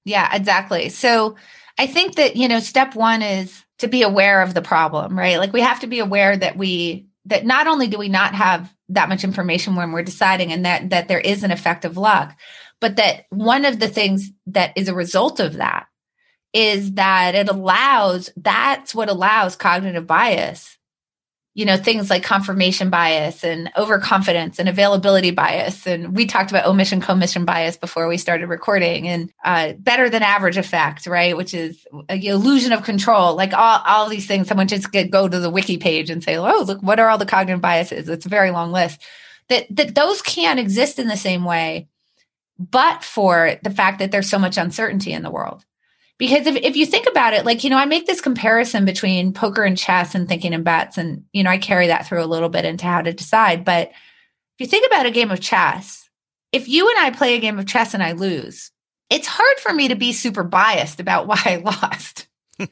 yeah 0.05 0.35
exactly 0.35 0.89
so 0.89 1.37
I 1.79 1.87
think 1.87 2.17
that 2.17 2.37
you 2.37 2.49
know 2.49 2.61
step 2.61 2.95
1 2.95 3.23
is 3.23 3.65
to 3.81 3.89
be 3.89 4.03
aware 4.03 4.43
of 4.43 4.55
the 4.55 4.63
problem, 4.63 5.19
right? 5.19 5.39
Like 5.39 5.53
we 5.53 5.61
have 5.61 5.81
to 5.81 5.87
be 5.87 5.99
aware 5.99 6.37
that 6.37 6.57
we 6.57 7.07
that 7.27 7.45
not 7.45 7.67
only 7.67 7.87
do 7.87 7.99
we 7.99 8.09
not 8.09 8.35
have 8.35 8.73
that 8.89 9.09
much 9.09 9.25
information 9.25 9.77
when 9.77 9.93
we're 9.93 10.03
deciding 10.03 10.53
and 10.53 10.65
that 10.65 10.91
that 10.91 11.09
there 11.09 11.21
is 11.21 11.43
an 11.43 11.51
effect 11.51 11.85
of 11.85 11.97
luck, 11.97 12.37
but 12.81 12.97
that 12.97 13.25
one 13.31 13.65
of 13.65 13.79
the 13.79 13.89
things 13.89 14.31
that 14.47 14.73
is 14.77 14.89
a 14.89 14.95
result 14.95 15.41
of 15.41 15.55
that 15.55 15.87
is 16.53 16.95
that 16.95 17.35
it 17.35 17.49
allows 17.49 18.31
that's 18.37 18.95
what 18.95 19.09
allows 19.09 19.57
cognitive 19.57 20.07
bias 20.07 20.77
you 21.55 21.65
know 21.65 21.77
things 21.77 22.11
like 22.11 22.23
confirmation 22.23 22.91
bias 22.91 23.43
and 23.43 23.71
overconfidence 23.77 24.59
and 24.59 24.69
availability 24.69 25.31
bias. 25.31 25.87
And 25.87 26.15
we 26.15 26.27
talked 26.27 26.51
about 26.51 26.67
omission 26.67 27.01
commission 27.01 27.45
bias 27.45 27.77
before 27.77 28.07
we 28.07 28.19
started 28.19 28.47
recording 28.47 29.09
and 29.09 29.33
uh, 29.45 29.73
better 29.75 30.09
than 30.09 30.23
average 30.23 30.57
effect 30.57 31.07
right? 31.07 31.37
Which 31.37 31.53
is 31.53 31.87
a 32.09 32.25
illusion 32.25 32.73
of 32.73 32.85
control. 32.85 33.35
Like 33.35 33.53
all, 33.53 33.83
all 33.85 34.09
these 34.09 34.27
things 34.27 34.49
someone 34.49 34.69
just 34.69 34.93
go 34.93 35.29
to 35.29 35.41
the 35.41 35.51
wiki 35.51 35.77
page 35.77 36.09
and 36.09 36.23
say 36.23 36.37
oh 36.37 36.63
look 36.67 36.83
what 36.83 37.01
are 37.01 37.09
all 37.09 37.19
the 37.19 37.27
cognitive 37.27 37.61
biases? 37.61 38.09
It's 38.09 38.27
a 38.27 38.31
very 38.31 38.51
long 38.51 38.71
list. 38.71 39.03
That 39.49 39.67
that 39.71 39.95
those 39.95 40.23
can't 40.23 40.61
exist 40.61 40.99
in 40.99 41.09
the 41.09 41.17
same 41.17 41.45
way 41.45 41.89
but 42.59 43.03
for 43.03 43.57
the 43.63 43.71
fact 43.71 43.99
that 44.01 44.11
there's 44.11 44.29
so 44.29 44.39
much 44.39 44.59
uncertainty 44.59 45.13
in 45.13 45.23
the 45.23 45.31
world 45.31 45.65
because 46.21 46.47
if, 46.47 46.55
if 46.57 46.77
you 46.77 46.85
think 46.87 47.09
about 47.09 47.33
it 47.33 47.45
like 47.45 47.65
you 47.65 47.71
know 47.71 47.79
i 47.79 47.87
make 47.87 48.07
this 48.07 48.21
comparison 48.21 48.85
between 48.85 49.33
poker 49.33 49.65
and 49.65 49.77
chess 49.77 50.15
and 50.15 50.29
thinking 50.29 50.53
in 50.53 50.63
bets 50.63 50.99
and 50.99 51.25
you 51.33 51.43
know 51.43 51.51
i 51.51 51.59
carry 51.59 51.89
that 51.89 52.07
through 52.07 52.23
a 52.23 52.27
little 52.27 52.51
bit 52.51 52.65
into 52.65 52.85
how 52.85 53.03
to 53.03 53.13
decide. 53.13 53.65
But 53.65 53.89
if 53.89 54.61
you 54.61 54.67
think 54.67 54.87
about 54.87 55.07
a 55.07 55.11
game 55.11 55.33
of 55.33 55.41
chess 55.41 56.09
if 56.53 56.69
you 56.69 56.89
and 56.89 56.99
i 57.01 57.11
play 57.11 57.35
a 57.35 57.41
game 57.41 57.59
of 57.59 57.67
chess 57.67 57.95
and 57.95 58.03
i 58.03 58.13
lose 58.13 58.71
it's 59.09 59.27
hard 59.27 59.59
for 59.59 59.73
me 59.73 59.89
to 59.89 59.97
be 59.97 60.13
super 60.13 60.45
biased 60.45 61.01
about 61.01 61.27
why 61.27 61.41
i 61.45 61.57
lost. 61.57 62.29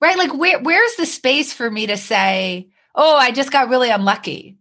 Right? 0.00 0.18
Like 0.18 0.34
where 0.34 0.60
where's 0.60 0.94
the 0.96 1.06
space 1.06 1.52
for 1.52 1.68
me 1.68 1.86
to 1.88 1.96
say 1.96 2.68
oh 2.94 3.16
i 3.16 3.32
just 3.32 3.50
got 3.50 3.68
really 3.68 3.90
unlucky. 3.90 4.56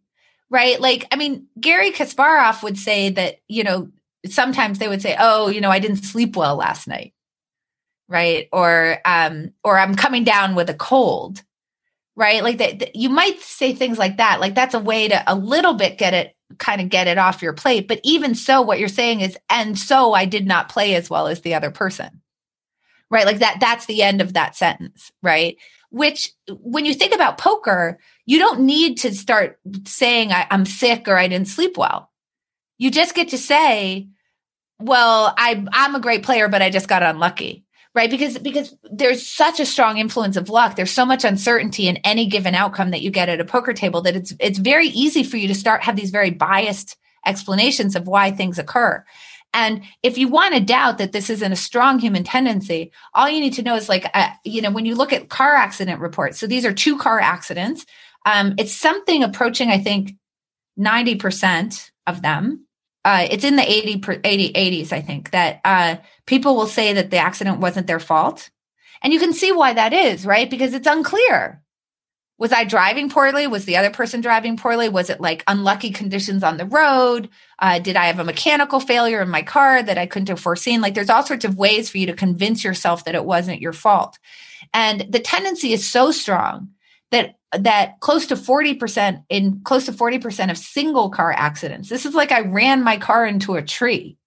Right? 0.50 0.82
Like 0.82 1.06
i 1.12 1.16
mean 1.16 1.48
gary 1.60 1.92
kasparov 1.92 2.64
would 2.64 2.78
say 2.78 3.10
that 3.12 3.36
you 3.48 3.64
know 3.64 3.92
sometimes 4.26 4.80
they 4.80 4.88
would 4.88 5.02
say 5.02 5.16
oh 5.20 5.50
you 5.50 5.62
know 5.62 5.70
i 5.70 5.80
didn't 5.80 5.98
sleep 5.98 6.36
well 6.36 6.56
last 6.56 6.88
night 6.88 7.13
right? 8.08 8.48
Or 8.52 8.98
um 9.06 9.54
or 9.64 9.78
i'm 9.78 9.96
coming 9.96 10.24
down 10.24 10.56
with 10.56 10.70
a 10.70 10.76
cold 10.76 11.44
right? 12.16 12.44
Like 12.44 12.58
that 12.60 12.96
you 12.96 13.10
might 13.10 13.40
say 13.42 13.74
things 13.74 13.98
like 13.98 14.18
that. 14.18 14.40
Like 14.40 14.56
that's 14.56 14.76
a 14.76 14.80
way 14.80 15.08
to 15.08 15.24
a 15.32 15.36
little 15.36 15.74
bit 15.74 15.98
get 15.98 16.14
it 16.14 16.36
kind 16.60 16.82
of 16.82 16.90
get 16.90 17.08
it 17.08 17.18
off 17.18 17.42
your 17.42 17.54
plate. 17.54 17.88
But 17.88 18.02
even 18.04 18.36
so 18.36 18.62
what 18.62 18.80
you're 18.80 18.88
saying 18.88 19.22
is 19.22 19.38
and 19.50 19.78
so 19.78 20.14
i 20.14 20.26
did 20.26 20.46
not 20.46 20.70
play 20.70 20.96
as 20.96 21.10
well 21.10 21.28
as 21.28 21.42
the 21.42 21.56
other 21.56 21.72
person. 21.72 22.22
Right? 23.10 23.26
Like 23.26 23.40
that 23.40 23.58
that's 23.60 23.86
the 23.86 24.04
end 24.04 24.22
of 24.22 24.34
that 24.34 24.56
sentence 24.56 25.12
right? 25.22 25.58
Which 25.90 26.32
when 26.50 26.86
you 26.86 26.94
think 26.94 27.14
about 27.14 27.38
poker 27.38 28.00
you 28.26 28.40
don't 28.40 28.62
need 28.62 29.00
to 29.00 29.14
start 29.14 29.60
saying 29.86 30.32
I, 30.32 30.48
i'm 30.50 30.66
sick 30.66 31.08
or 31.08 31.18
i 31.18 31.28
didn't 31.28 31.48
sleep 31.48 31.78
well. 31.78 32.12
You 32.78 32.92
just 32.92 33.16
get 33.16 33.30
to 33.30 33.38
say 33.38 34.08
well 34.80 35.34
i 35.38 35.64
i'm 35.72 35.96
a 35.96 36.00
great 36.00 36.24
player 36.24 36.48
but 36.48 36.62
i 36.62 36.70
just 36.70 36.88
got 36.88 37.04
unlucky 37.04 37.63
right? 37.96 38.10
Because 38.10 38.38
because 38.38 38.76
there's 38.92 39.26
such 39.26 39.60
a 39.60 39.66
strong 39.66 39.98
influence 39.98 40.38
of 40.38 40.50
luck. 40.50 40.76
There's 40.76 40.92
so 40.92 41.06
much 41.06 41.24
uncertainty 41.24 41.88
in 41.88 41.98
any 41.98 42.28
given 42.28 42.56
outcome 42.56 42.92
that 42.92 43.02
you 43.02 43.12
get 43.12 43.30
at 43.30 43.40
a 43.40 43.46
poker 43.46 43.74
table 43.74 44.02
that 44.02 44.16
it's 44.16 44.34
it's 44.40 44.60
very 44.60 44.88
easy 44.88 45.24
for 45.24 45.38
you 45.38 45.48
to 45.48 45.56
start 45.56 45.84
have 45.84 45.96
these 45.96 46.12
very 46.12 46.32
biased 46.32 46.98
explanations 47.26 47.96
of 47.96 48.08
why 48.08 48.32
things 48.32 48.60
occur. 48.60 49.04
And 49.56 49.84
if 50.02 50.18
you 50.18 50.28
want 50.28 50.56
to 50.56 50.60
doubt 50.60 50.98
that 50.98 51.12
this 51.12 51.30
isn't 51.30 51.52
a 51.52 51.56
strong 51.56 52.00
human 52.00 52.24
tendency 52.24 52.92
all 53.14 53.30
you 53.30 53.40
need 53.40 53.54
to 53.54 53.62
know 53.62 53.76
is 53.76 53.88
like 53.88 54.10
uh, 54.14 54.30
you 54.44 54.62
know 54.62 54.72
when 54.72 54.86
you 54.86 54.96
look 54.96 55.14
at 55.14 55.30
car 55.30 55.56
accident 55.56 56.02
reports 56.02 56.40
so 56.40 56.48
these 56.48 56.66
are 56.66 56.74
two 56.74 56.98
car 56.98 57.20
accidents 57.20 57.86
um, 58.26 58.56
it's 58.58 58.74
something 58.74 59.24
approaching 59.24 59.70
i 59.70 59.78
think 59.78 60.16
90% 60.80 61.92
of 62.08 62.22
them 62.24 62.66
uh, 63.06 63.28
it's 63.30 63.44
in 63.44 63.56
the 63.56 63.70
80, 63.70 64.04
80 64.24 64.54
80s 64.54 64.92
i 64.92 65.02
think 65.02 65.32
that 65.32 65.60
uh, 65.66 65.96
people 66.26 66.56
will 66.56 66.68
say 66.68 66.94
that 66.94 67.12
the 67.12 67.18
accident 67.18 67.60
wasn't 67.60 67.88
their 67.88 68.00
fault. 68.00 68.50
And 69.02 69.12
you 69.12 69.20
can 69.20 69.34
see 69.34 69.52
why 69.52 69.74
that 69.74 69.94
is 69.94 70.26
right? 70.26 70.50
Because 70.50 70.74
it's 70.74 70.88
unclear. 70.88 71.62
Was 72.40 72.52
i 72.52 72.64
driving 72.64 73.10
poorly? 73.10 73.48
Was 73.48 73.66
the 73.66 73.78
other 73.78 73.92
person 73.92 74.22
driving 74.22 74.58
poorly? 74.58 74.90
Was 74.90 75.10
it 75.10 75.22
like 75.22 75.44
unlucky 75.48 75.92
conditions 75.92 76.44
on 76.44 76.58
the 76.58 76.66
road? 76.66 77.30
Uh, 77.60 77.80
did 77.80 77.96
i 77.96 78.06
have 78.06 78.20
a 78.20 78.24
mechanical 78.24 78.80
failure 78.80 79.22
in 79.22 79.30
my 79.30 79.44
car 79.44 79.84
that 79.84 79.98
i 79.98 80.06
couldn't 80.06 80.30
have 80.30 80.40
foreseen? 80.40 80.82
Like 80.82 80.94
there's 80.94 81.10
all 81.10 81.24
sorts 81.24 81.46
of 81.46 81.58
ways 81.58 81.90
for 81.90 81.98
you 81.98 82.08
to 82.08 82.14
convince 82.14 82.64
yourself 82.64 83.06
that 83.06 83.16
it 83.16 83.26
wasn't 83.26 83.62
your 83.62 83.74
fault. 83.74 84.18
And 84.74 85.06
the 85.10 85.20
tendency 85.20 85.74
is 85.74 85.88
so 85.88 86.12
strong 86.12 86.70
that 87.14 87.36
that 87.52 88.00
close 88.00 88.26
to 88.28 88.36
40% 88.36 89.24
in 89.30 89.62
close 89.64 89.86
to 89.86 89.92
40% 89.92 90.50
of 90.50 90.58
single 90.58 91.12
car 91.12 91.32
accidents. 91.32 91.88
This 91.88 92.06
is 92.06 92.16
like 92.16 92.32
I 92.32 92.42
ran 92.42 92.84
my 92.84 92.98
car 92.98 93.28
into 93.28 93.54
a 93.54 93.62
tree. 93.62 94.18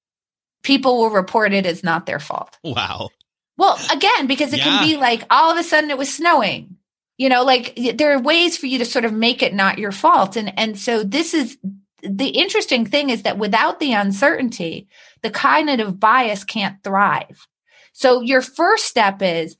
People 0.62 0.98
will 0.98 1.10
report 1.10 1.52
it 1.52 1.66
as 1.66 1.82
not 1.82 2.06
their 2.06 2.20
fault. 2.20 2.56
Wow. 2.62 3.10
Well, 3.58 3.78
again, 3.92 4.28
because 4.28 4.52
it 4.52 4.58
yeah. 4.58 4.64
can 4.64 4.86
be 4.86 4.96
like 4.96 5.24
all 5.28 5.50
of 5.50 5.58
a 5.58 5.64
sudden 5.64 5.90
it 5.90 5.98
was 5.98 6.12
snowing. 6.12 6.76
You 7.18 7.28
know, 7.28 7.42
like 7.42 7.76
there 7.94 8.12
are 8.12 8.20
ways 8.20 8.56
for 8.56 8.66
you 8.66 8.78
to 8.78 8.84
sort 8.84 9.04
of 9.04 9.12
make 9.12 9.42
it 9.42 9.54
not 9.54 9.78
your 9.78 9.92
fault. 9.92 10.36
And 10.36 10.56
and 10.58 10.78
so 10.78 11.02
this 11.02 11.34
is 11.34 11.58
the 12.02 12.28
interesting 12.28 12.86
thing 12.86 13.10
is 13.10 13.22
that 13.22 13.38
without 13.38 13.80
the 13.80 13.92
uncertainty, 13.92 14.86
the 15.22 15.30
cognitive 15.30 15.98
bias 15.98 16.44
can't 16.44 16.82
thrive. 16.84 17.48
So 17.92 18.20
your 18.20 18.42
first 18.42 18.84
step 18.84 19.22
is 19.22 19.56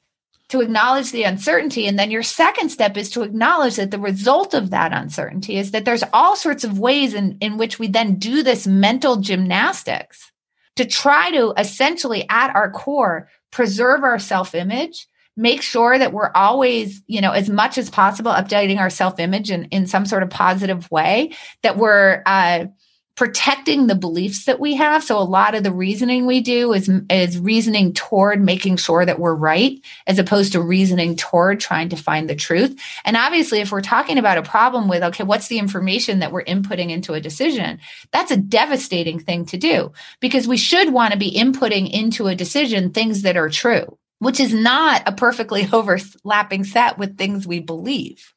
to 0.49 0.61
acknowledge 0.61 1.11
the 1.11 1.25
uncertainty. 1.25 1.87
And 1.87 1.99
then 1.99 2.11
your 2.11 2.23
second 2.23 2.71
step 2.71 2.97
is 2.97 3.11
to 3.11 3.23
acknowledge 3.23 3.77
that 3.77 3.91
the 3.91 3.99
result 3.99 4.55
of 4.55 4.71
that 4.71 4.93
uncertainty 4.93 5.57
is 5.57 5.73
that 5.73 5.85
there's 5.85 6.05
all 6.13 6.37
sorts 6.37 6.65
of 6.65 6.79
ways 6.79 7.15
in, 7.15 7.37
in 7.41 7.57
which 7.57 7.79
we 7.79 7.89
then 7.89 8.17
do 8.17 8.43
this 8.43 8.67
mental 8.67 9.17
gymnastics 9.17 10.31
to 10.77 10.85
try 10.85 11.31
to 11.31 11.53
essentially 11.59 12.27
at 12.29 12.55
our 12.55 12.71
core 12.71 13.29
preserve 13.51 14.05
our 14.05 14.19
self-image 14.19 15.07
make 15.37 15.61
sure 15.61 15.99
that 15.99 16.13
we're 16.13 16.31
always 16.35 17.03
you 17.07 17.21
know 17.21 17.33
as 17.33 17.49
much 17.49 17.77
as 17.79 17.91
possible 17.91 18.31
updating 18.31 18.79
our 18.79 18.91
self-image 18.91 19.51
in, 19.51 19.65
in 19.67 19.87
some 19.87 20.07
sort 20.07 20.23
of 20.23 20.31
positive 20.31 20.91
way 20.91 21.35
that 21.63 21.77
we're 21.77 22.23
uh, 22.27 22.67
protecting 23.16 23.87
the 23.87 23.94
beliefs 23.94 24.44
that 24.44 24.61
we 24.61 24.74
have. 24.74 25.02
So 25.02 25.18
a 25.18 25.20
lot 25.24 25.55
of 25.55 25.62
the 25.62 25.72
reasoning 25.72 26.26
we 26.26 26.42
do 26.42 26.74
is, 26.74 26.90
is 27.09 27.38
reasoning 27.38 27.94
toward 27.94 28.42
making 28.42 28.76
sure 28.76 29.07
that 29.07 29.18
we're 29.18 29.35
right 29.35 29.81
as 30.07 30.18
opposed 30.18 30.52
to 30.52 30.61
reasoning 30.61 31.16
toward 31.16 31.59
trying 31.59 31.88
to 31.88 31.96
find 31.96 32.29
the 32.29 32.37
truth. 32.37 32.79
And 33.07 33.16
obviously, 33.16 33.61
if 33.61 33.72
we're 33.72 33.81
talking 33.81 34.18
about 34.18 34.37
a 34.37 34.42
problem 34.42 34.87
with, 34.87 35.02
okay, 35.02 35.24
what's 35.24 35.48
the 35.48 35.59
information 35.59 36.18
that 36.18 36.31
we're 36.31 36.44
inputting 36.44 36.90
into 36.90 37.14
a 37.14 37.20
decision? 37.20 37.81
That's 38.12 38.31
a 38.31 38.37
devastating 38.37 39.18
thing 39.18 39.46
to 39.46 39.57
do 39.57 39.92
because 40.20 40.46
we 40.46 40.59
should 40.59 40.92
want 40.92 41.12
to 41.12 41.18
be 41.18 41.33
inputting 41.33 41.90
into 41.90 42.26
a 42.26 42.35
decision 42.35 42.90
things 42.90 43.22
that 43.22 43.38
are 43.38 43.48
true, 43.48 43.96
which 44.18 44.40
is 44.40 44.52
not 44.52 45.02
a 45.07 45.12
perfectly 45.12 45.66
overlapping 45.72 46.64
set 46.64 46.98
with 46.98 47.16
things 47.16 47.46
we 47.46 47.61
believe 47.61 48.35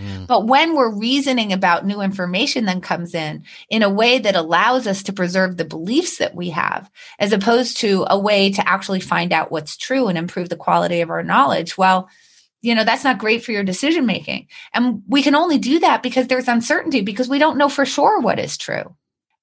Mm. 0.00 0.26
But 0.26 0.46
when 0.46 0.74
we're 0.74 0.94
reasoning 0.94 1.52
about 1.52 1.86
new 1.86 2.00
information 2.00 2.66
that 2.66 2.82
comes 2.82 3.14
in 3.14 3.44
in 3.68 3.82
a 3.82 3.90
way 3.90 4.18
that 4.18 4.36
allows 4.36 4.86
us 4.86 5.04
to 5.04 5.12
preserve 5.12 5.56
the 5.56 5.64
beliefs 5.64 6.18
that 6.18 6.34
we 6.34 6.50
have, 6.50 6.90
as 7.18 7.32
opposed 7.32 7.78
to 7.78 8.04
a 8.08 8.18
way 8.18 8.50
to 8.52 8.68
actually 8.68 9.00
find 9.00 9.32
out 9.32 9.50
what's 9.50 9.76
true 9.76 10.08
and 10.08 10.18
improve 10.18 10.48
the 10.48 10.56
quality 10.56 11.00
of 11.00 11.10
our 11.10 11.22
knowledge, 11.22 11.78
well, 11.78 12.08
you 12.62 12.74
know, 12.74 12.84
that's 12.84 13.04
not 13.04 13.18
great 13.18 13.44
for 13.44 13.52
your 13.52 13.64
decision 13.64 14.06
making. 14.06 14.48
And 14.74 15.02
we 15.06 15.22
can 15.22 15.34
only 15.34 15.58
do 15.58 15.78
that 15.80 16.02
because 16.02 16.26
there's 16.26 16.48
uncertainty 16.48 17.00
because 17.00 17.28
we 17.28 17.38
don't 17.38 17.58
know 17.58 17.68
for 17.68 17.86
sure 17.86 18.20
what 18.20 18.38
is 18.38 18.56
true 18.56 18.94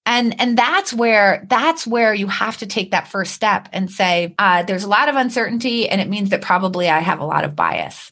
and 0.06 0.40
and 0.40 0.58
that's 0.58 0.94
where 0.94 1.46
that's 1.50 1.88
where 1.88 2.14
you 2.14 2.28
have 2.28 2.58
to 2.58 2.66
take 2.66 2.92
that 2.92 3.08
first 3.08 3.34
step 3.34 3.70
and 3.72 3.90
say 3.90 4.36
uh, 4.38 4.64
there's 4.64 4.84
a 4.84 4.90
lot 4.90 5.10
of 5.10 5.16
uncertainty 5.16 5.90
and 5.90 6.02
it 6.02 6.10
means 6.10 6.30
that 6.30 6.42
probably 6.42 6.90
i 6.90 7.00
have 7.00 7.20
a 7.20 7.26
lot 7.26 7.44
of 7.44 7.56
bias 7.56 8.12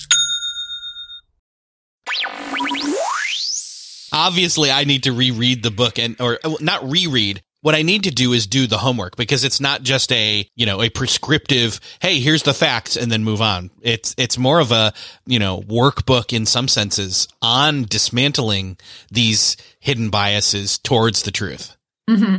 Obviously 4.11 4.71
I 4.71 4.83
need 4.83 5.03
to 5.03 5.13
reread 5.13 5.63
the 5.63 5.71
book 5.71 5.99
and 5.99 6.19
or 6.19 6.39
not 6.59 6.89
reread. 6.89 7.41
What 7.63 7.75
I 7.75 7.83
need 7.83 8.05
to 8.05 8.11
do 8.11 8.33
is 8.33 8.47
do 8.47 8.65
the 8.65 8.79
homework 8.79 9.15
because 9.15 9.43
it's 9.43 9.61
not 9.61 9.83
just 9.83 10.11
a, 10.11 10.47
you 10.55 10.65
know, 10.65 10.81
a 10.81 10.89
prescriptive, 10.89 11.79
hey, 12.01 12.19
here's 12.19 12.41
the 12.41 12.55
facts 12.55 12.97
and 12.97 13.11
then 13.11 13.23
move 13.23 13.39
on. 13.39 13.69
It's 13.81 14.15
it's 14.17 14.35
more 14.35 14.59
of 14.59 14.71
a, 14.71 14.93
you 15.27 15.37
know, 15.37 15.61
workbook 15.61 16.33
in 16.35 16.47
some 16.47 16.67
senses 16.67 17.27
on 17.39 17.83
dismantling 17.83 18.77
these 19.11 19.57
hidden 19.79 20.09
biases 20.09 20.79
towards 20.79 21.21
the 21.21 21.31
truth. 21.31 21.77
Mm-hmm. 22.09 22.37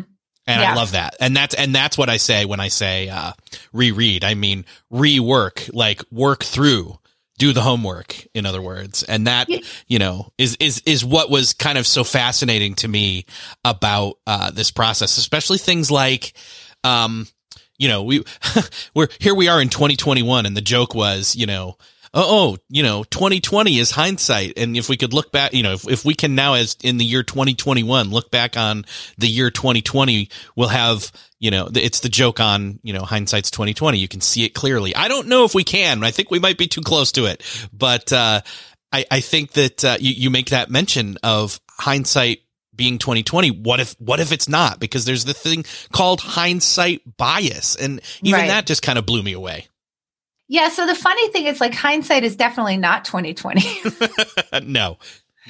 And 0.48 0.60
yeah. 0.60 0.72
I 0.72 0.74
love 0.74 0.90
that. 0.90 1.14
And 1.20 1.36
that's, 1.36 1.54
and 1.54 1.72
that's 1.72 1.96
what 1.96 2.08
I 2.08 2.16
say 2.16 2.44
when 2.44 2.58
I 2.58 2.66
say, 2.66 3.08
uh, 3.08 3.32
reread. 3.72 4.24
I 4.24 4.34
mean, 4.34 4.64
rework, 4.92 5.72
like 5.72 6.02
work 6.10 6.42
through 6.42 6.98
do 7.38 7.52
the 7.52 7.60
homework 7.60 8.26
in 8.34 8.46
other 8.46 8.62
words. 8.62 9.02
And 9.02 9.26
that 9.26 9.48
you 9.88 9.98
know 9.98 10.28
is 10.38 10.56
is 10.60 10.82
is 10.86 11.04
what 11.04 11.30
was 11.30 11.52
kind 11.52 11.78
of 11.78 11.86
so 11.86 12.04
fascinating 12.04 12.74
to 12.76 12.88
me 12.88 13.26
about 13.64 14.18
uh, 14.26 14.50
this 14.50 14.70
process 14.70 15.18
especially 15.18 15.58
things 15.58 15.90
like 15.90 16.32
um 16.84 17.26
you 17.78 17.88
know 17.88 18.02
we 18.02 18.24
we're 18.94 19.08
here 19.18 19.34
we 19.34 19.48
are 19.48 19.60
in 19.60 19.68
2021 19.68 20.46
and 20.46 20.56
the 20.56 20.60
joke 20.60 20.94
was 20.94 21.34
you 21.36 21.46
know 21.46 21.76
oh, 22.14 22.54
oh, 22.54 22.58
you 22.68 22.82
know, 22.82 23.04
2020 23.04 23.78
is 23.78 23.90
hindsight. 23.90 24.54
And 24.56 24.76
if 24.76 24.88
we 24.88 24.96
could 24.96 25.12
look 25.12 25.32
back, 25.32 25.54
you 25.54 25.62
know, 25.62 25.72
if, 25.72 25.88
if 25.88 26.04
we 26.04 26.14
can 26.14 26.34
now, 26.34 26.54
as 26.54 26.76
in 26.82 26.98
the 26.98 27.04
year 27.04 27.22
2021, 27.22 28.10
look 28.10 28.30
back 28.30 28.56
on 28.56 28.84
the 29.18 29.28
year 29.28 29.50
2020, 29.50 30.28
we'll 30.54 30.68
have, 30.68 31.10
you 31.38 31.50
know, 31.50 31.68
it's 31.74 32.00
the 32.00 32.08
joke 32.08 32.40
on, 32.40 32.78
you 32.82 32.92
know, 32.92 33.02
hindsight's 33.02 33.50
2020. 33.50 33.98
You 33.98 34.08
can 34.08 34.20
see 34.20 34.44
it 34.44 34.50
clearly. 34.50 34.94
I 34.94 35.08
don't 35.08 35.28
know 35.28 35.44
if 35.44 35.54
we 35.54 35.64
can. 35.64 36.04
I 36.04 36.10
think 36.10 36.30
we 36.30 36.38
might 36.38 36.58
be 36.58 36.66
too 36.66 36.82
close 36.82 37.12
to 37.12 37.26
it, 37.26 37.42
but, 37.72 38.12
uh, 38.12 38.42
I, 38.94 39.06
I 39.10 39.20
think 39.20 39.52
that, 39.52 39.84
uh, 39.84 39.96
you, 39.98 40.12
you 40.12 40.30
make 40.30 40.50
that 40.50 40.70
mention 40.70 41.16
of 41.22 41.60
hindsight 41.70 42.40
being 42.74 42.98
2020 42.98 43.50
what 43.50 43.80
if 43.80 43.94
what 43.98 44.18
if 44.18 44.32
it's 44.32 44.48
not 44.48 44.80
because 44.80 45.04
there's 45.04 45.26
the 45.26 45.34
thing 45.34 45.62
called 45.92 46.20
hindsight 46.20 47.02
bias 47.18 47.76
and 47.76 48.00
even 48.22 48.40
right. 48.40 48.48
that 48.48 48.66
just 48.66 48.82
kind 48.82 48.98
of 48.98 49.04
blew 49.04 49.22
me 49.22 49.34
away 49.34 49.66
yeah. 50.48 50.68
So 50.68 50.86
the 50.86 50.94
funny 50.94 51.28
thing 51.28 51.46
is, 51.46 51.60
like, 51.60 51.74
hindsight 51.74 52.24
is 52.24 52.36
definitely 52.36 52.76
not 52.76 53.04
2020. 53.04 53.60
no, 54.64 54.98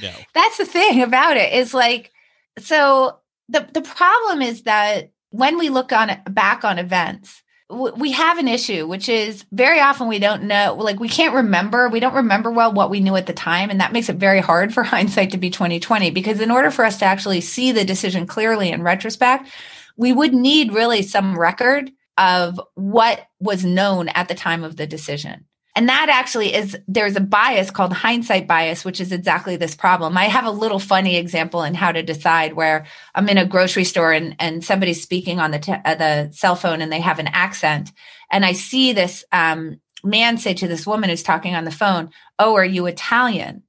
no. 0.01 0.13
That's 0.35 0.59
the 0.59 0.67
thing 0.67 1.03
about 1.03 1.37
it 1.37 1.53
is 1.53 1.75
like, 1.75 2.13
so 2.59 3.19
the, 3.49 3.69
the 3.73 3.83
problem 3.83 4.43
is 4.43 4.63
that 4.63 5.11
when 5.31 5.59
we 5.59 5.71
look 5.71 5.93
on 5.93 6.11
back 6.31 6.65
on 6.65 6.79
events, 6.79 7.43
we 7.73 8.13
have 8.13 8.37
an 8.39 8.49
issue, 8.49 8.87
which 8.87 9.09
is 9.09 9.47
very 9.51 9.81
often 9.81 10.07
we 10.07 10.19
don't 10.19 10.43
know, 10.43 10.77
like 10.79 11.01
we 11.01 11.09
can't 11.09 11.35
remember, 11.35 11.89
we 11.89 12.01
don't 12.01 12.15
remember 12.15 12.51
well 12.51 12.73
what 12.73 12.91
we 12.91 13.01
knew 13.01 13.17
at 13.17 13.27
the 13.27 13.33
time. 13.33 13.71
And 13.71 13.81
that 13.81 13.93
makes 13.93 14.11
it 14.11 14.17
very 14.17 14.41
hard 14.41 14.75
for 14.75 14.83
hindsight 14.83 15.31
to 15.31 15.39
be 15.39 15.49
2020 15.49 16.11
because 16.11 16.41
in 16.41 16.51
order 16.51 16.71
for 16.71 16.85
us 16.85 16.99
to 16.99 17.07
actually 17.07 17.41
see 17.41 17.73
the 17.73 17.85
decision 17.85 18.27
clearly 18.27 18.71
in 18.71 18.83
retrospect, 18.83 19.49
we 19.97 20.13
would 20.13 20.35
need 20.35 20.73
really 20.73 21.03
some 21.03 21.39
record 21.39 21.91
of 22.19 22.61
what 22.75 23.27
was 23.41 23.65
known 23.65 24.09
at 24.09 24.29
the 24.29 24.35
time 24.35 24.65
of 24.65 24.77
the 24.77 24.87
decision. 24.87 25.47
And 25.75 25.89
that 25.89 26.11
actually 26.11 26.55
is, 26.55 26.77
there's 26.87 27.17
a 27.17 27.21
bias 27.21 27.71
called 27.71 27.95
hindsight 27.95 28.47
bias, 28.47 28.85
which 28.85 29.01
is 29.01 29.11
exactly 29.11 29.57
this 29.57 29.75
problem. 29.75 30.19
I 30.19 30.25
have 30.25 30.45
a 30.45 30.51
little 30.51 30.79
funny 30.79 31.17
example 31.17 31.63
in 31.63 31.73
how 31.73 31.93
to 31.93 32.03
decide 32.03 32.53
where 32.53 32.85
I'm 33.15 33.29
in 33.29 33.39
a 33.39 33.47
grocery 33.47 33.85
store 33.85 34.13
and, 34.13 34.37
and 34.39 34.63
somebody's 34.63 35.03
speaking 35.03 35.41
on 35.41 35.51
the, 35.51 35.59
te- 35.59 35.73
uh, 35.73 35.95
the 35.95 36.31
cell 36.33 36.57
phone 36.57 36.83
and 36.83 36.93
they 36.93 37.01
have 37.01 37.19
an 37.19 37.29
accent. 37.29 37.91
And 38.31 38.45
I 38.45 38.53
see 38.53 38.93
this 38.93 39.25
um, 39.33 39.81
man 40.05 40.37
say 40.37 40.53
to 40.55 40.69
this 40.69 40.87
woman 40.87 41.09
who's 41.09 41.23
talking 41.23 41.55
on 41.55 41.65
the 41.65 41.71
phone, 41.71 42.11
Oh, 42.39 42.55
are 42.57 42.65
you 42.65 42.85
Italian? 42.85 43.63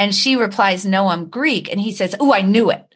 And 0.00 0.12
she 0.12 0.34
replies, 0.34 0.84
No, 0.84 1.08
I'm 1.08 1.28
Greek. 1.28 1.70
And 1.70 1.80
he 1.80 1.92
says, 1.92 2.16
Oh, 2.18 2.32
I 2.32 2.42
knew 2.42 2.70
it. 2.70 2.89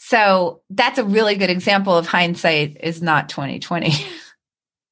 So 0.00 0.62
that's 0.70 0.98
a 0.98 1.04
really 1.04 1.34
good 1.34 1.50
example 1.50 1.96
of 1.96 2.06
hindsight 2.06 2.78
is 2.80 3.02
not 3.02 3.28
2020. 3.28 3.92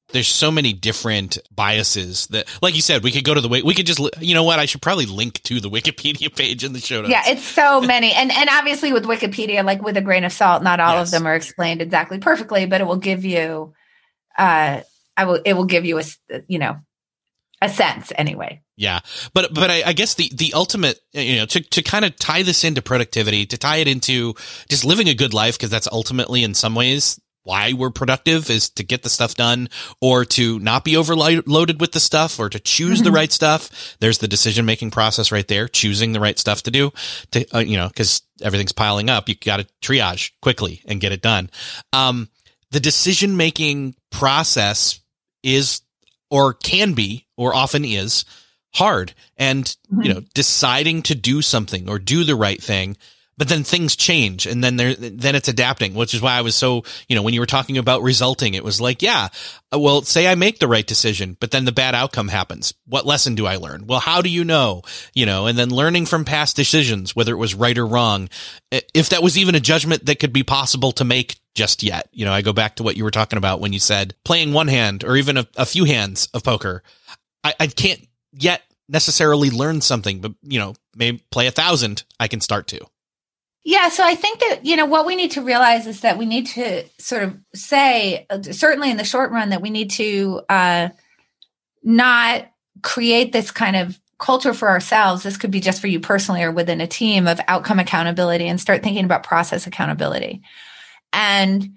there's 0.09 0.27
so 0.27 0.51
many 0.51 0.73
different 0.73 1.37
biases 1.49 2.27
that, 2.27 2.47
like 2.61 2.75
you 2.75 2.81
said, 2.81 3.03
we 3.03 3.11
could 3.11 3.23
go 3.23 3.33
to 3.33 3.41
the 3.41 3.47
we 3.47 3.73
could 3.73 3.85
just 3.85 3.99
you 4.21 4.33
know 4.33 4.43
what 4.43 4.59
I 4.59 4.65
should 4.65 4.81
probably 4.81 5.05
link 5.05 5.41
to 5.43 5.59
the 5.59 5.69
Wikipedia 5.69 6.33
page 6.33 6.63
in 6.63 6.73
the 6.73 6.79
show 6.79 7.01
notes. 7.01 7.09
Yeah, 7.09 7.23
it's 7.25 7.43
so 7.43 7.81
many, 7.93 8.11
and 8.13 8.31
and 8.31 8.49
obviously 8.51 8.93
with 8.93 9.05
Wikipedia, 9.05 9.63
like 9.63 9.81
with 9.81 9.97
a 9.97 10.01
grain 10.01 10.23
of 10.23 10.33
salt, 10.33 10.61
not 10.61 10.79
all 10.79 10.95
yes. 10.95 11.07
of 11.07 11.11
them 11.11 11.25
are 11.25 11.35
explained 11.35 11.81
exactly 11.81 12.19
perfectly, 12.19 12.65
but 12.65 12.81
it 12.81 12.85
will 12.85 12.97
give 12.97 13.25
you, 13.25 13.73
uh, 14.37 14.81
I 15.15 15.25
will 15.25 15.39
it 15.43 15.53
will 15.53 15.65
give 15.65 15.85
you 15.85 15.99
a 15.99 16.03
you 16.47 16.59
know 16.59 16.77
a 17.61 17.69
sense 17.69 18.11
anyway. 18.15 18.61
Yeah, 18.75 18.99
but 19.33 19.53
but 19.53 19.71
I, 19.71 19.83
I, 19.87 19.93
guess 19.93 20.13
the 20.13 20.31
the 20.33 20.53
ultimate 20.53 20.99
you 21.11 21.37
know 21.37 21.45
to 21.47 21.61
to 21.61 21.81
kind 21.81 22.05
of 22.05 22.15
tie 22.15 22.43
this 22.43 22.63
into 22.63 22.81
productivity, 22.81 23.45
to 23.47 23.57
tie 23.57 23.77
it 23.77 23.87
into 23.87 24.35
just 24.69 24.85
living 24.85 25.09
a 25.09 25.15
good 25.15 25.33
life 25.33 25.57
because 25.57 25.71
that's 25.71 25.87
ultimately 25.91 26.43
in 26.43 26.53
some 26.53 26.75
ways 26.75 27.19
why 27.47 27.71
we're 27.71 27.89
productive 27.89 28.49
is 28.49 28.69
to 28.69 28.83
get 28.83 29.03
the 29.03 29.09
stuff 29.09 29.33
done 29.33 29.69
or 30.01 30.25
to 30.25 30.59
not 30.59 30.83
be 30.83 30.97
overloaded 30.97 31.79
with 31.79 31.93
the 31.93 31.99
stuff 31.99 32.41
or 32.41 32.49
to 32.49 32.59
choose 32.59 32.97
mm-hmm. 32.97 33.05
the 33.05 33.11
right 33.13 33.31
stuff. 33.31 33.95
There's 34.01 34.17
the 34.17 34.27
decision 34.27 34.65
making 34.65 34.91
process 34.91 35.31
right 35.31 35.47
there, 35.47 35.69
choosing 35.69 36.11
the 36.11 36.19
right 36.19 36.37
stuff 36.37 36.63
to 36.63 36.71
do 36.71 36.91
to, 37.31 37.55
uh, 37.55 37.59
you 37.59 37.77
know, 37.77 37.89
cause 37.95 38.21
everything's 38.41 38.73
piling 38.73 39.09
up. 39.09 39.29
You 39.29 39.35
got 39.35 39.61
to 39.61 39.67
triage 39.81 40.31
quickly 40.41 40.81
and 40.85 40.99
get 40.99 41.13
it 41.13 41.21
done. 41.21 41.49
Um, 41.93 42.27
the 42.71 42.81
decision 42.81 43.37
making 43.37 43.95
process 44.11 44.99
is 45.41 45.79
or 46.29 46.53
can 46.53 46.93
be 46.93 47.25
or 47.35 47.55
often 47.55 47.85
is 47.85 48.25
hard 48.73 49.13
and, 49.37 49.65
mm-hmm. 49.65 50.03
you 50.03 50.13
know, 50.13 50.21
deciding 50.33 51.01
to 51.03 51.15
do 51.15 51.41
something 51.41 51.89
or 51.89 51.99
do 51.99 52.23
the 52.23 52.35
right 52.35 52.61
thing 52.61 52.97
but 53.37 53.47
then 53.47 53.63
things 53.63 53.95
change 53.95 54.45
and 54.45 54.63
then 54.63 54.77
there 54.77 54.95
then 54.95 55.35
it's 55.35 55.47
adapting 55.47 55.93
which 55.93 56.13
is 56.13 56.21
why 56.21 56.33
i 56.33 56.41
was 56.41 56.55
so 56.55 56.83
you 57.07 57.15
know 57.15 57.21
when 57.21 57.33
you 57.33 57.39
were 57.39 57.45
talking 57.45 57.77
about 57.77 58.01
resulting 58.01 58.53
it 58.53 58.63
was 58.63 58.81
like 58.81 59.01
yeah 59.01 59.29
uh, 59.73 59.79
well 59.79 60.01
say 60.01 60.27
i 60.27 60.35
make 60.35 60.59
the 60.59 60.67
right 60.67 60.87
decision 60.87 61.37
but 61.39 61.51
then 61.51 61.65
the 61.65 61.71
bad 61.71 61.95
outcome 61.95 62.27
happens. 62.27 62.73
What 62.85 63.05
lesson 63.05 63.35
do 63.35 63.45
i 63.45 63.57
learn? 63.57 63.85
Well 63.85 63.99
how 63.99 64.21
do 64.21 64.29
you 64.29 64.43
know? 64.43 64.81
You 65.13 65.25
know 65.25 65.45
and 65.45 65.57
then 65.57 65.69
learning 65.69 66.05
from 66.05 66.25
past 66.25 66.55
decisions 66.55 67.15
whether 67.15 67.33
it 67.33 67.37
was 67.37 67.55
right 67.55 67.77
or 67.77 67.85
wrong 67.85 68.29
if 68.71 69.09
that 69.09 69.23
was 69.23 69.37
even 69.37 69.55
a 69.55 69.59
judgment 69.59 70.05
that 70.05 70.19
could 70.19 70.33
be 70.33 70.43
possible 70.43 70.91
to 70.93 71.05
make 71.05 71.39
just 71.55 71.83
yet. 71.83 72.09
You 72.11 72.25
know 72.25 72.33
i 72.33 72.41
go 72.41 72.53
back 72.53 72.75
to 72.77 72.83
what 72.83 72.97
you 72.97 73.03
were 73.03 73.11
talking 73.11 73.37
about 73.37 73.61
when 73.61 73.73
you 73.73 73.79
said 73.79 74.15
playing 74.25 74.53
one 74.53 74.67
hand 74.67 75.03
or 75.03 75.15
even 75.15 75.37
a, 75.37 75.47
a 75.55 75.65
few 75.65 75.83
hands 75.85 76.29
of 76.33 76.43
poker. 76.43 76.83
I, 77.43 77.53
I 77.59 77.67
can't 77.67 78.05
yet 78.33 78.61
necessarily 78.89 79.49
learn 79.49 79.81
something 79.81 80.19
but 80.19 80.33
you 80.43 80.59
know 80.59 80.73
maybe 80.95 81.23
play 81.29 81.47
a 81.47 81.51
thousand 81.51 82.03
i 82.19 82.27
can 82.27 82.39
start 82.39 82.67
to 82.67 82.79
yeah, 83.67 83.89
so 83.89 84.01
I 84.01 84.15
think 84.15 84.39
that 84.39 84.65
you 84.65 84.77
know 84.77 84.85
what 84.85 85.05
we 85.05 85.17
need 85.17 85.31
to 85.31 85.41
realize 85.41 85.87
is 85.87 85.99
that 85.99 86.17
we 86.17 86.25
need 86.25 86.47
to 86.47 86.85
sort 86.99 87.23
of 87.23 87.37
say, 87.53 88.25
certainly 88.51 88.89
in 88.89 88.95
the 88.95 89.03
short 89.03 89.29
run, 89.29 89.49
that 89.49 89.61
we 89.61 89.69
need 89.69 89.91
to 89.91 90.41
uh, 90.47 90.87
not 91.83 92.49
create 92.81 93.33
this 93.33 93.51
kind 93.51 93.75
of 93.75 93.99
culture 94.19 94.53
for 94.53 94.69
ourselves. 94.69 95.21
This 95.21 95.35
could 95.35 95.51
be 95.51 95.59
just 95.59 95.81
for 95.81 95.87
you 95.87 95.99
personally 95.99 96.43
or 96.43 96.51
within 96.53 96.79
a 96.79 96.87
team 96.87 97.27
of 97.27 97.41
outcome 97.49 97.79
accountability, 97.79 98.47
and 98.47 98.57
start 98.57 98.83
thinking 98.83 99.03
about 99.03 99.23
process 99.23 99.67
accountability. 99.67 100.43
And 101.11 101.75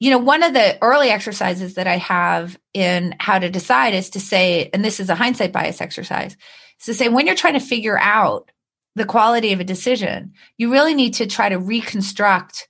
you 0.00 0.08
know, 0.08 0.18
one 0.18 0.42
of 0.42 0.54
the 0.54 0.78
early 0.80 1.10
exercises 1.10 1.74
that 1.74 1.86
I 1.86 1.98
have 1.98 2.58
in 2.72 3.14
how 3.20 3.38
to 3.38 3.50
decide 3.50 3.92
is 3.92 4.08
to 4.10 4.20
say, 4.20 4.70
and 4.72 4.82
this 4.82 5.00
is 5.00 5.10
a 5.10 5.14
hindsight 5.14 5.52
bias 5.52 5.82
exercise, 5.82 6.34
is 6.80 6.86
to 6.86 6.94
say 6.94 7.10
when 7.10 7.26
you're 7.26 7.36
trying 7.36 7.60
to 7.60 7.60
figure 7.60 7.98
out 7.98 8.50
the 8.96 9.04
quality 9.04 9.52
of 9.52 9.60
a 9.60 9.64
decision, 9.64 10.32
you 10.56 10.72
really 10.72 10.94
need 10.94 11.14
to 11.14 11.26
try 11.26 11.48
to 11.48 11.58
reconstruct 11.58 12.68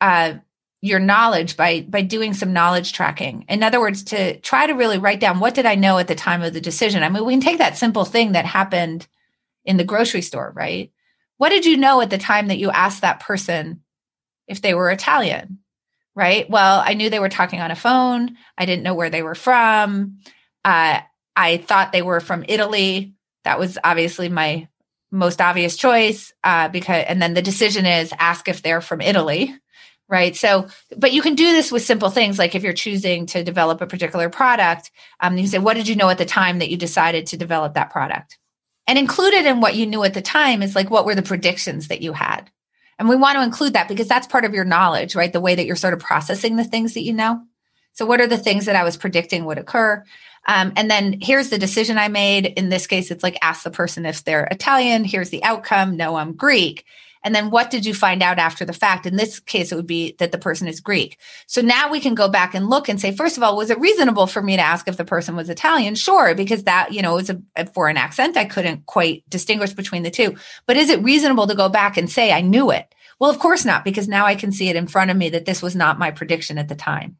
uh, 0.00 0.34
your 0.80 1.00
knowledge 1.00 1.56
by 1.56 1.80
by 1.80 2.02
doing 2.02 2.32
some 2.32 2.52
knowledge 2.52 2.92
tracking. 2.92 3.44
In 3.48 3.62
other 3.62 3.80
words, 3.80 4.04
to 4.04 4.38
try 4.40 4.66
to 4.66 4.74
really 4.74 4.98
write 4.98 5.20
down 5.20 5.40
what 5.40 5.54
did 5.54 5.66
I 5.66 5.74
know 5.74 5.98
at 5.98 6.06
the 6.06 6.14
time 6.14 6.42
of 6.42 6.54
the 6.54 6.60
decision. 6.60 7.02
I 7.02 7.08
mean, 7.08 7.24
we 7.24 7.32
can 7.32 7.40
take 7.40 7.58
that 7.58 7.76
simple 7.76 8.04
thing 8.04 8.32
that 8.32 8.46
happened 8.46 9.08
in 9.64 9.76
the 9.76 9.84
grocery 9.84 10.22
store, 10.22 10.52
right? 10.54 10.92
What 11.38 11.48
did 11.48 11.66
you 11.66 11.76
know 11.76 12.00
at 12.00 12.10
the 12.10 12.18
time 12.18 12.46
that 12.46 12.58
you 12.58 12.70
asked 12.70 13.02
that 13.02 13.20
person 13.20 13.82
if 14.46 14.62
they 14.62 14.72
were 14.72 14.90
Italian? 14.90 15.58
Right? 16.14 16.48
Well, 16.48 16.80
I 16.82 16.94
knew 16.94 17.10
they 17.10 17.20
were 17.20 17.28
talking 17.28 17.60
on 17.60 17.70
a 17.70 17.76
phone. 17.76 18.36
I 18.56 18.64
didn't 18.64 18.84
know 18.84 18.94
where 18.94 19.10
they 19.10 19.22
were 19.22 19.34
from. 19.34 20.20
Uh, 20.64 21.00
I 21.34 21.56
thought 21.58 21.92
they 21.92 22.00
were 22.00 22.20
from 22.20 22.44
Italy. 22.48 23.14
That 23.44 23.58
was 23.58 23.76
obviously 23.84 24.30
my 24.30 24.68
most 25.10 25.40
obvious 25.40 25.76
choice 25.76 26.32
uh, 26.44 26.68
because 26.68 27.04
and 27.08 27.22
then 27.22 27.34
the 27.34 27.42
decision 27.42 27.86
is 27.86 28.12
ask 28.18 28.48
if 28.48 28.62
they're 28.62 28.80
from 28.80 29.00
italy 29.00 29.54
right? 30.08 30.36
So 30.36 30.68
but 30.96 31.12
you 31.12 31.22
can 31.22 31.34
do 31.34 31.52
this 31.52 31.72
with 31.72 31.82
simple 31.82 32.10
things 32.10 32.38
like 32.38 32.54
if 32.54 32.62
you're 32.62 32.72
choosing 32.72 33.26
to 33.26 33.42
develop 33.42 33.80
a 33.80 33.86
particular 33.86 34.28
product 34.28 34.90
um, 35.20 35.36
you 35.36 35.46
say 35.46 35.58
what 35.58 35.74
did 35.74 35.88
you 35.88 35.96
know 35.96 36.08
at 36.08 36.18
the 36.18 36.24
time 36.24 36.60
that 36.60 36.70
you 36.70 36.76
decided 36.76 37.26
to 37.28 37.36
develop 37.36 37.74
that 37.74 37.90
product? 37.90 38.38
And 38.88 38.98
included 38.98 39.46
in 39.46 39.60
what 39.60 39.74
you 39.74 39.84
knew 39.84 40.04
at 40.04 40.14
the 40.14 40.22
time 40.22 40.62
is 40.62 40.76
like 40.76 40.90
what 40.90 41.04
were 41.04 41.14
the 41.14 41.22
predictions 41.22 41.88
that 41.88 42.02
you 42.02 42.12
had? 42.12 42.50
And 42.98 43.08
we 43.08 43.16
want 43.16 43.36
to 43.36 43.42
include 43.42 43.74
that 43.74 43.88
because 43.88 44.08
that's 44.08 44.26
part 44.26 44.44
of 44.44 44.54
your 44.54 44.64
knowledge 44.64 45.14
right? 45.14 45.32
The 45.32 45.40
way 45.40 45.54
that 45.54 45.66
you're 45.66 45.76
sort 45.76 45.94
of 45.94 46.00
processing 46.00 46.56
the 46.56 46.64
things 46.64 46.94
that 46.94 47.02
you 47.02 47.12
know. 47.12 47.42
So 47.92 48.06
what 48.06 48.20
are 48.20 48.26
the 48.26 48.38
things 48.38 48.66
that 48.66 48.76
i 48.76 48.84
was 48.84 48.96
predicting 48.96 49.44
would 49.44 49.58
occur 49.58 50.04
um, 50.46 50.72
and 50.76 50.90
then 50.90 51.18
here's 51.20 51.50
the 51.50 51.58
decision 51.58 51.98
I 51.98 52.08
made. 52.08 52.46
In 52.46 52.68
this 52.68 52.86
case, 52.86 53.10
it's 53.10 53.22
like 53.22 53.38
ask 53.42 53.64
the 53.64 53.70
person 53.70 54.06
if 54.06 54.24
they're 54.24 54.44
Italian. 54.44 55.04
Here's 55.04 55.30
the 55.30 55.42
outcome. 55.44 55.96
No, 55.96 56.16
I'm 56.16 56.32
Greek. 56.32 56.84
And 57.26 57.34
then 57.34 57.50
what 57.50 57.70
did 57.70 57.84
you 57.84 57.92
find 57.92 58.22
out 58.22 58.38
after 58.38 58.64
the 58.64 58.72
fact? 58.72 59.04
In 59.04 59.16
this 59.16 59.40
case, 59.40 59.72
it 59.72 59.74
would 59.74 59.86
be 59.86 60.14
that 60.20 60.30
the 60.30 60.38
person 60.38 60.68
is 60.68 60.78
Greek. 60.78 61.18
So 61.48 61.60
now 61.60 61.90
we 61.90 61.98
can 61.98 62.14
go 62.14 62.28
back 62.28 62.54
and 62.54 62.70
look 62.70 62.88
and 62.88 63.00
say, 63.00 63.10
first 63.10 63.36
of 63.36 63.42
all, 63.42 63.56
was 63.56 63.68
it 63.68 63.80
reasonable 63.80 64.28
for 64.28 64.40
me 64.40 64.54
to 64.54 64.62
ask 64.62 64.86
if 64.86 64.96
the 64.96 65.04
person 65.04 65.34
was 65.34 65.50
Italian? 65.50 65.96
Sure, 65.96 66.36
because 66.36 66.62
that, 66.64 66.92
you 66.92 67.02
know, 67.02 67.16
was 67.16 67.28
a, 67.28 67.42
a 67.56 67.66
foreign 67.66 67.96
accent. 67.96 68.36
I 68.36 68.44
couldn't 68.44 68.86
quite 68.86 69.28
distinguish 69.28 69.72
between 69.72 70.04
the 70.04 70.10
two. 70.10 70.36
But 70.66 70.76
is 70.76 70.88
it 70.88 71.02
reasonable 71.02 71.48
to 71.48 71.56
go 71.56 71.68
back 71.68 71.96
and 71.96 72.08
say, 72.08 72.30
I 72.30 72.42
knew 72.42 72.70
it? 72.70 72.94
Well, 73.18 73.30
of 73.30 73.40
course 73.40 73.64
not, 73.64 73.82
because 73.82 74.06
now 74.06 74.24
I 74.24 74.36
can 74.36 74.52
see 74.52 74.68
it 74.68 74.76
in 74.76 74.86
front 74.86 75.10
of 75.10 75.16
me 75.16 75.30
that 75.30 75.46
this 75.46 75.62
was 75.62 75.74
not 75.74 75.98
my 75.98 76.12
prediction 76.12 76.58
at 76.58 76.68
the 76.68 76.76
time. 76.76 77.16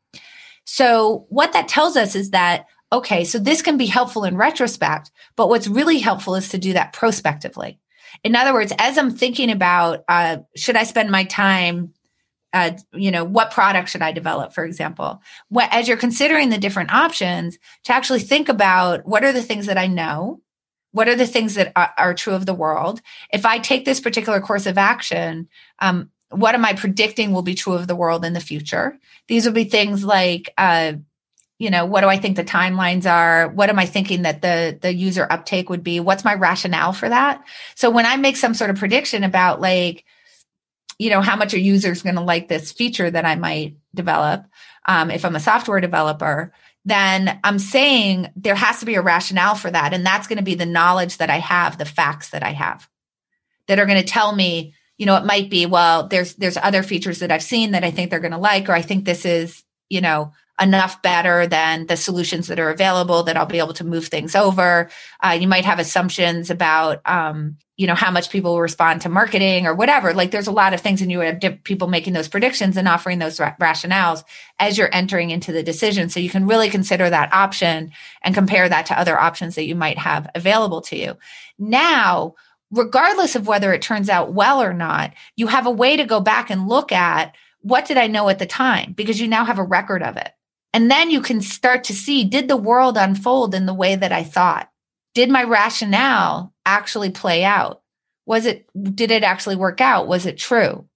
So 0.66 1.26
what 1.30 1.52
that 1.52 1.68
tells 1.68 1.96
us 1.96 2.14
is 2.14 2.30
that 2.30 2.66
okay, 2.96 3.24
so 3.24 3.38
this 3.38 3.62
can 3.62 3.76
be 3.76 3.86
helpful 3.86 4.24
in 4.24 4.36
retrospect, 4.36 5.10
but 5.36 5.48
what's 5.48 5.68
really 5.68 5.98
helpful 5.98 6.34
is 6.34 6.48
to 6.50 6.58
do 6.58 6.72
that 6.72 6.92
prospectively. 6.92 7.78
In 8.24 8.34
other 8.34 8.52
words, 8.52 8.72
as 8.78 8.96
I'm 8.96 9.10
thinking 9.10 9.50
about, 9.50 10.04
uh, 10.08 10.38
should 10.56 10.76
I 10.76 10.84
spend 10.84 11.10
my 11.10 11.24
time, 11.24 11.92
uh, 12.52 12.70
you 12.92 13.10
know, 13.10 13.24
what 13.24 13.50
product 13.50 13.90
should 13.90 14.02
I 14.02 14.12
develop, 14.12 14.54
for 14.54 14.64
example? 14.64 15.20
What, 15.48 15.68
as 15.72 15.88
you're 15.88 15.96
considering 15.96 16.48
the 16.48 16.58
different 16.58 16.92
options, 16.92 17.58
to 17.84 17.92
actually 17.92 18.20
think 18.20 18.48
about 18.48 19.06
what 19.06 19.24
are 19.24 19.32
the 19.32 19.42
things 19.42 19.66
that 19.66 19.76
I 19.76 19.86
know, 19.86 20.40
what 20.92 21.08
are 21.08 21.16
the 21.16 21.26
things 21.26 21.54
that 21.54 21.72
are, 21.76 21.92
are 21.98 22.14
true 22.14 22.34
of 22.34 22.46
the 22.46 22.54
world. 22.54 23.02
If 23.32 23.44
I 23.44 23.58
take 23.58 23.84
this 23.84 24.00
particular 24.00 24.40
course 24.40 24.64
of 24.64 24.78
action, 24.78 25.48
um, 25.80 26.10
what 26.30 26.54
am 26.54 26.64
I 26.64 26.72
predicting 26.72 27.32
will 27.32 27.42
be 27.42 27.54
true 27.54 27.74
of 27.74 27.86
the 27.86 27.96
world 27.96 28.24
in 28.24 28.32
the 28.32 28.40
future? 28.40 28.98
These 29.28 29.44
would 29.44 29.54
be 29.54 29.64
things 29.64 30.04
like, 30.04 30.54
uh, 30.56 30.94
you 31.58 31.70
know 31.70 31.86
what 31.86 32.02
do 32.02 32.08
i 32.08 32.18
think 32.18 32.36
the 32.36 32.44
timelines 32.44 33.10
are? 33.10 33.48
What 33.48 33.70
am 33.70 33.78
i 33.78 33.86
thinking 33.86 34.22
that 34.22 34.42
the 34.42 34.78
the 34.80 34.94
user 34.94 35.26
uptake 35.28 35.70
would 35.70 35.82
be? 35.82 36.00
What's 36.00 36.24
my 36.24 36.34
rationale 36.34 36.92
for 36.92 37.08
that? 37.08 37.44
So 37.74 37.90
when 37.90 38.06
i 38.06 38.16
make 38.16 38.36
some 38.36 38.54
sort 38.54 38.70
of 38.70 38.76
prediction 38.76 39.24
about 39.24 39.60
like 39.60 40.04
you 40.98 41.10
know 41.10 41.20
how 41.20 41.36
much 41.36 41.54
a 41.54 41.60
user 41.60 41.92
is 41.92 42.02
going 42.02 42.14
to 42.14 42.20
like 42.20 42.48
this 42.48 42.72
feature 42.72 43.10
that 43.10 43.24
i 43.24 43.34
might 43.34 43.76
develop 43.94 44.44
um, 44.86 45.10
if 45.10 45.24
i'm 45.24 45.36
a 45.36 45.40
software 45.40 45.80
developer 45.80 46.52
then 46.84 47.38
i'm 47.44 47.58
saying 47.58 48.30
there 48.36 48.54
has 48.54 48.80
to 48.80 48.86
be 48.86 48.94
a 48.94 49.02
rationale 49.02 49.54
for 49.54 49.70
that 49.70 49.92
and 49.92 50.04
that's 50.04 50.26
going 50.26 50.38
to 50.38 50.44
be 50.44 50.54
the 50.54 50.66
knowledge 50.66 51.18
that 51.18 51.30
i 51.30 51.38
have 51.38 51.78
the 51.78 51.84
facts 51.84 52.30
that 52.30 52.42
i 52.42 52.52
have 52.52 52.88
that 53.68 53.78
are 53.78 53.86
going 53.86 54.00
to 54.00 54.06
tell 54.06 54.34
me 54.34 54.74
you 54.98 55.06
know 55.06 55.16
it 55.16 55.24
might 55.24 55.50
be 55.50 55.66
well 55.66 56.06
there's 56.08 56.34
there's 56.34 56.56
other 56.56 56.82
features 56.82 57.18
that 57.18 57.32
i've 57.32 57.42
seen 57.42 57.72
that 57.72 57.84
i 57.84 57.90
think 57.90 58.10
they're 58.10 58.20
going 58.20 58.32
to 58.32 58.38
like 58.38 58.68
or 58.68 58.72
i 58.72 58.82
think 58.82 59.04
this 59.04 59.24
is 59.24 59.62
you 59.88 60.00
know 60.00 60.32
enough 60.60 61.02
better 61.02 61.46
than 61.46 61.86
the 61.86 61.96
solutions 61.96 62.46
that 62.46 62.58
are 62.58 62.70
available 62.70 63.22
that 63.24 63.36
I'll 63.36 63.46
be 63.46 63.58
able 63.58 63.74
to 63.74 63.84
move 63.84 64.06
things 64.06 64.34
over. 64.34 64.88
Uh, 65.22 65.36
you 65.38 65.46
might 65.46 65.66
have 65.66 65.78
assumptions 65.78 66.48
about, 66.48 67.02
um, 67.04 67.58
you 67.76 67.86
know, 67.86 67.94
how 67.94 68.10
much 68.10 68.30
people 68.30 68.52
will 68.52 68.62
respond 68.62 69.02
to 69.02 69.10
marketing 69.10 69.66
or 69.66 69.74
whatever. 69.74 70.14
Like 70.14 70.30
there's 70.30 70.46
a 70.46 70.52
lot 70.52 70.72
of 70.72 70.80
things, 70.80 71.02
and 71.02 71.12
you 71.12 71.20
have 71.20 71.40
people 71.64 71.88
making 71.88 72.14
those 72.14 72.28
predictions 72.28 72.78
and 72.78 72.88
offering 72.88 73.18
those 73.18 73.38
ra- 73.38 73.54
rationales 73.60 74.24
as 74.58 74.78
you're 74.78 74.94
entering 74.94 75.28
into 75.28 75.52
the 75.52 75.62
decision. 75.62 76.08
So 76.08 76.20
you 76.20 76.30
can 76.30 76.46
really 76.46 76.70
consider 76.70 77.10
that 77.10 77.34
option 77.34 77.92
and 78.22 78.34
compare 78.34 78.66
that 78.66 78.86
to 78.86 78.98
other 78.98 79.18
options 79.18 79.56
that 79.56 79.66
you 79.66 79.74
might 79.74 79.98
have 79.98 80.30
available 80.34 80.80
to 80.82 80.96
you. 80.96 81.18
Now, 81.58 82.34
regardless 82.70 83.36
of 83.36 83.46
whether 83.46 83.74
it 83.74 83.82
turns 83.82 84.08
out 84.08 84.32
well 84.32 84.62
or 84.62 84.72
not, 84.72 85.12
you 85.36 85.46
have 85.48 85.66
a 85.66 85.70
way 85.70 85.98
to 85.98 86.06
go 86.06 86.20
back 86.20 86.48
and 86.48 86.68
look 86.68 86.92
at 86.92 87.34
what 87.60 87.84
did 87.84 87.98
I 87.98 88.06
know 88.06 88.28
at 88.28 88.38
the 88.38 88.46
time? 88.46 88.92
Because 88.92 89.20
you 89.20 89.26
now 89.26 89.44
have 89.44 89.58
a 89.58 89.64
record 89.64 90.02
of 90.02 90.16
it. 90.16 90.30
And 90.76 90.90
then 90.90 91.10
you 91.10 91.22
can 91.22 91.40
start 91.40 91.84
to 91.84 91.94
see 91.94 92.24
did 92.24 92.48
the 92.48 92.56
world 92.58 92.98
unfold 92.98 93.54
in 93.54 93.64
the 93.64 93.72
way 93.72 93.96
that 93.96 94.12
I 94.12 94.22
thought? 94.22 94.68
Did 95.14 95.30
my 95.30 95.42
rationale 95.42 96.52
actually 96.66 97.08
play 97.08 97.44
out? 97.44 97.80
Was 98.26 98.44
it, 98.44 98.68
did 98.94 99.10
it 99.10 99.22
actually 99.22 99.56
work 99.56 99.80
out? 99.80 100.06
Was 100.06 100.26
it 100.26 100.36
true? 100.36 100.86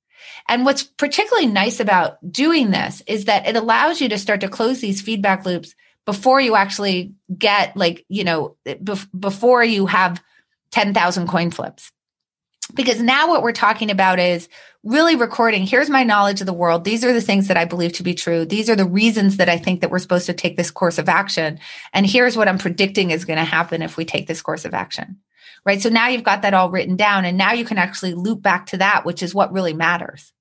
And 0.46 0.66
what's 0.66 0.82
particularly 0.82 1.46
nice 1.46 1.80
about 1.80 2.18
doing 2.30 2.70
this 2.70 3.02
is 3.06 3.24
that 3.24 3.48
it 3.48 3.56
allows 3.56 4.02
you 4.02 4.10
to 4.10 4.18
start 4.18 4.42
to 4.42 4.50
close 4.50 4.82
these 4.82 5.00
feedback 5.00 5.46
loops 5.46 5.74
before 6.04 6.42
you 6.42 6.56
actually 6.56 7.14
get 7.34 7.74
like, 7.74 8.04
you 8.10 8.24
know, 8.24 8.58
before 9.18 9.64
you 9.64 9.86
have 9.86 10.22
10,000 10.72 11.26
coin 11.26 11.50
flips. 11.50 11.90
Because 12.74 13.00
now 13.00 13.28
what 13.28 13.42
we're 13.42 13.52
talking 13.52 13.90
about 13.90 14.18
is 14.18 14.48
really 14.82 15.16
recording 15.16 15.66
here's 15.66 15.90
my 15.90 16.04
knowledge 16.04 16.40
of 16.40 16.46
the 16.46 16.52
world. 16.52 16.84
These 16.84 17.04
are 17.04 17.12
the 17.12 17.20
things 17.20 17.48
that 17.48 17.56
i 17.56 17.64
believe 17.64 17.92
to 17.94 18.02
be 18.02 18.14
true. 18.14 18.44
These 18.44 18.70
are 18.70 18.76
the 18.76 18.86
reasons 18.86 19.36
that 19.36 19.48
i 19.48 19.58
think 19.58 19.80
that 19.80 19.90
we're 19.90 19.98
supposed 19.98 20.26
to 20.26 20.32
take 20.32 20.56
this 20.56 20.70
course 20.70 20.98
of 20.98 21.08
action. 21.08 21.58
And 21.92 22.06
here's 22.06 22.36
what 22.36 22.48
i'm 22.48 22.58
predicting 22.58 23.10
is 23.10 23.24
going 23.24 23.38
to 23.38 23.44
happen 23.44 23.82
if 23.82 23.96
we 23.96 24.04
take 24.04 24.26
this 24.26 24.42
course 24.42 24.64
of 24.64 24.74
action 24.74 25.18
right? 25.64 25.82
So 25.82 25.90
now 25.90 26.08
you've 26.08 26.24
got 26.24 26.42
that 26.42 26.54
all 26.54 26.70
written 26.70 26.96
down 26.96 27.24
and 27.24 27.36
now 27.36 27.52
you 27.52 27.64
can 27.64 27.76
actually 27.76 28.14
loop 28.14 28.40
back 28.42 28.66
to 28.66 28.78
that 28.78 29.04
which 29.04 29.22
is 29.22 29.34
what 29.34 29.52
really 29.52 29.74
matters. 29.74 30.32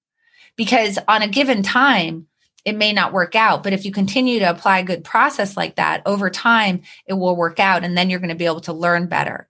Because 0.55 0.97
on 1.07 1.21
a 1.21 1.27
given 1.27 1.63
time 1.63 2.27
it 2.63 2.75
may 2.75 2.93
not 2.93 3.13
work 3.13 3.35
out 3.35 3.63
but 3.63 3.73
if 3.73 3.83
you 3.83 3.91
continue 3.91 4.39
to 4.39 4.49
apply 4.49 4.79
a 4.79 4.83
good 4.83 5.03
process 5.03 5.57
like 5.57 5.75
that 5.75 6.01
over 6.05 6.29
time 6.29 6.81
it 7.05 7.13
will 7.13 7.35
work 7.35 7.59
out 7.59 7.83
and 7.83 7.97
then 7.97 8.09
you're 8.09 8.19
going 8.19 8.29
to 8.29 8.35
be 8.35 8.45
able 8.45 8.61
to 8.61 8.73
learn 8.73 9.07
better 9.07 9.48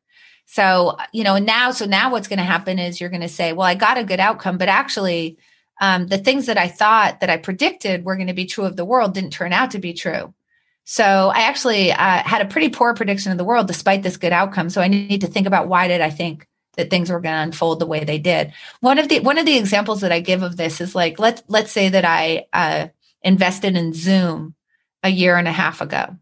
so, 0.52 0.98
you 1.14 1.24
know, 1.24 1.38
now, 1.38 1.70
so 1.70 1.86
now 1.86 2.12
what's 2.12 2.28
going 2.28 2.40
to 2.40 2.44
happen 2.44 2.80
is 2.80 3.00
you're 3.00 3.12
going 3.12 3.22
to 3.22 3.30
say, 3.30 3.54
well, 3.54 3.68
I 3.68 3.76
got 3.76 4.00
a 4.00 4.04
good 4.04 4.20
outcome, 4.20 4.58
but 4.58 4.68
actually, 4.68 5.38
um, 5.80 6.08
the 6.08 6.18
things 6.18 6.48
that 6.48 6.58
I 6.58 6.68
thought 6.68 7.20
that 7.20 7.30
I 7.30 7.38
predicted 7.38 8.04
were 8.04 8.16
going 8.16 8.30
to 8.30 8.34
be 8.34 8.48
true 8.48 8.66
of 8.66 8.76
the 8.76 8.84
world 8.84 9.14
didn't 9.14 9.30
turn 9.30 9.54
out 9.54 9.72
to 9.72 9.80
be 9.80 9.94
true. 9.94 10.34
So 10.86 11.04
I 11.04 11.42
actually 11.42 11.92
uh, 11.92 12.24
had 12.24 12.42
a 12.42 12.48
pretty 12.48 12.70
poor 12.70 12.96
prediction 12.96 13.32
of 13.32 13.38
the 13.38 13.44
world 13.44 13.68
despite 13.68 14.02
this 14.02 14.18
good 14.18 14.34
outcome. 14.34 14.72
So 14.72 14.82
I 14.82 14.88
need 14.88 15.22
to 15.22 15.28
think 15.28 15.46
about 15.46 15.68
why 15.68 15.88
did 15.88 16.02
I 16.02 16.10
think 16.10 16.48
that 16.78 16.90
things 16.90 17.12
were 17.12 17.20
going 17.20 17.36
to 17.36 17.44
unfold 17.44 17.78
the 17.78 17.86
way 17.86 18.04
they 18.04 18.18
did. 18.18 18.52
One 18.80 18.98
of 18.98 19.08
the 19.08 19.20
one 19.20 19.38
of 19.38 19.46
the 19.46 19.58
examples 19.58 20.02
that 20.02 20.12
I 20.12 20.20
give 20.20 20.42
of 20.42 20.58
this 20.58 20.82
is 20.82 20.96
like 20.96 21.20
let's 21.20 21.44
let's 21.48 21.72
say 21.72 21.90
that 21.90 22.06
I 22.06 22.48
uh, 22.52 22.88
invested 23.22 23.78
in 23.78 23.94
Zoom 23.94 24.56
a 25.04 25.10
year 25.10 25.38
and 25.38 25.48
a 25.48 25.52
half 25.52 25.80
ago. 25.80 26.18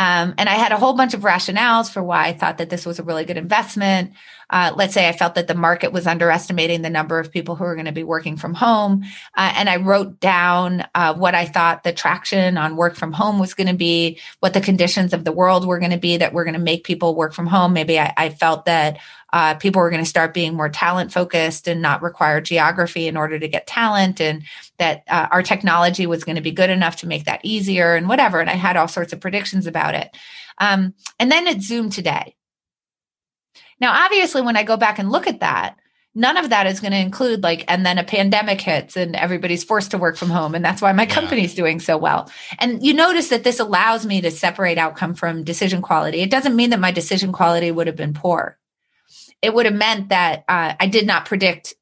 Um, 0.00 0.32
and 0.38 0.48
I 0.48 0.54
had 0.54 0.72
a 0.72 0.78
whole 0.78 0.94
bunch 0.94 1.12
of 1.12 1.20
rationales 1.20 1.92
for 1.92 2.02
why 2.02 2.28
I 2.28 2.32
thought 2.32 2.56
that 2.56 2.70
this 2.70 2.86
was 2.86 2.98
a 2.98 3.02
really 3.02 3.26
good 3.26 3.36
investment. 3.36 4.12
Uh, 4.48 4.72
let's 4.74 4.94
say 4.94 5.06
I 5.06 5.12
felt 5.12 5.34
that 5.34 5.46
the 5.46 5.54
market 5.54 5.92
was 5.92 6.06
underestimating 6.06 6.80
the 6.80 6.88
number 6.88 7.18
of 7.18 7.30
people 7.30 7.54
who 7.54 7.64
are 7.64 7.74
going 7.74 7.84
to 7.84 7.92
be 7.92 8.02
working 8.02 8.38
from 8.38 8.54
home. 8.54 9.04
Uh, 9.36 9.52
and 9.56 9.68
I 9.68 9.76
wrote 9.76 10.18
down 10.18 10.86
uh, 10.94 11.12
what 11.14 11.34
I 11.34 11.44
thought 11.44 11.84
the 11.84 11.92
traction 11.92 12.56
on 12.56 12.76
work 12.76 12.96
from 12.96 13.12
home 13.12 13.38
was 13.38 13.52
going 13.52 13.66
to 13.66 13.74
be, 13.74 14.18
what 14.40 14.54
the 14.54 14.62
conditions 14.62 15.12
of 15.12 15.24
the 15.24 15.32
world 15.32 15.66
were 15.66 15.78
going 15.78 15.90
to 15.90 15.98
be 15.98 16.16
that 16.16 16.32
were 16.32 16.44
going 16.44 16.54
to 16.54 16.60
make 16.60 16.82
people 16.82 17.14
work 17.14 17.34
from 17.34 17.46
home. 17.46 17.74
Maybe 17.74 18.00
I, 18.00 18.14
I 18.16 18.30
felt 18.30 18.64
that 18.64 18.98
uh, 19.32 19.54
people 19.54 19.80
were 19.80 19.90
going 19.90 20.02
to 20.02 20.08
start 20.08 20.34
being 20.34 20.54
more 20.54 20.68
talent 20.68 21.12
focused 21.12 21.68
and 21.68 21.80
not 21.80 22.02
require 22.02 22.40
geography 22.40 23.06
in 23.06 23.16
order 23.16 23.38
to 23.38 23.48
get 23.48 23.66
talent 23.66 24.20
and 24.20 24.42
that 24.78 25.02
uh, 25.08 25.28
our 25.30 25.42
technology 25.42 26.06
was 26.06 26.24
going 26.24 26.36
to 26.36 26.42
be 26.42 26.50
good 26.50 26.70
enough 26.70 26.96
to 26.96 27.06
make 27.06 27.24
that 27.24 27.40
easier 27.42 27.94
and 27.94 28.08
whatever 28.08 28.40
and 28.40 28.50
i 28.50 28.54
had 28.54 28.76
all 28.76 28.88
sorts 28.88 29.12
of 29.12 29.20
predictions 29.20 29.66
about 29.66 29.94
it. 29.94 30.16
Um, 30.58 30.94
and 31.18 31.32
then 31.32 31.46
it 31.46 31.62
Zoom 31.62 31.90
today. 31.90 32.34
Now 33.80 34.04
obviously 34.04 34.42
when 34.42 34.56
i 34.56 34.62
go 34.62 34.76
back 34.76 34.98
and 34.98 35.10
look 35.10 35.26
at 35.26 35.40
that 35.40 35.76
none 36.14 36.36
of 36.36 36.50
that 36.50 36.66
is 36.66 36.80
going 36.80 36.92
to 36.92 36.98
include 36.98 37.42
like 37.42 37.64
and 37.68 37.86
then 37.86 37.98
a 37.98 38.04
pandemic 38.04 38.60
hits 38.60 38.96
and 38.96 39.14
everybody's 39.14 39.62
forced 39.62 39.92
to 39.92 39.98
work 39.98 40.16
from 40.16 40.28
home 40.30 40.54
and 40.54 40.64
that's 40.64 40.82
why 40.82 40.92
my 40.92 41.04
yeah. 41.04 41.14
company's 41.14 41.54
doing 41.54 41.78
so 41.78 41.96
well. 41.96 42.30
And 42.58 42.84
you 42.84 42.94
notice 42.94 43.28
that 43.28 43.44
this 43.44 43.60
allows 43.60 44.04
me 44.04 44.20
to 44.20 44.30
separate 44.30 44.76
outcome 44.76 45.14
from 45.14 45.44
decision 45.44 45.82
quality. 45.82 46.20
It 46.20 46.30
doesn't 46.30 46.56
mean 46.56 46.70
that 46.70 46.80
my 46.80 46.90
decision 46.90 47.32
quality 47.32 47.70
would 47.70 47.86
have 47.86 47.96
been 47.96 48.12
poor 48.12 48.58
it 49.42 49.54
would 49.54 49.66
have 49.66 49.74
meant 49.74 50.10
that 50.10 50.44
uh, 50.48 50.74
I 50.78 50.86
did 50.86 51.06
not 51.06 51.24
predict 51.24 51.74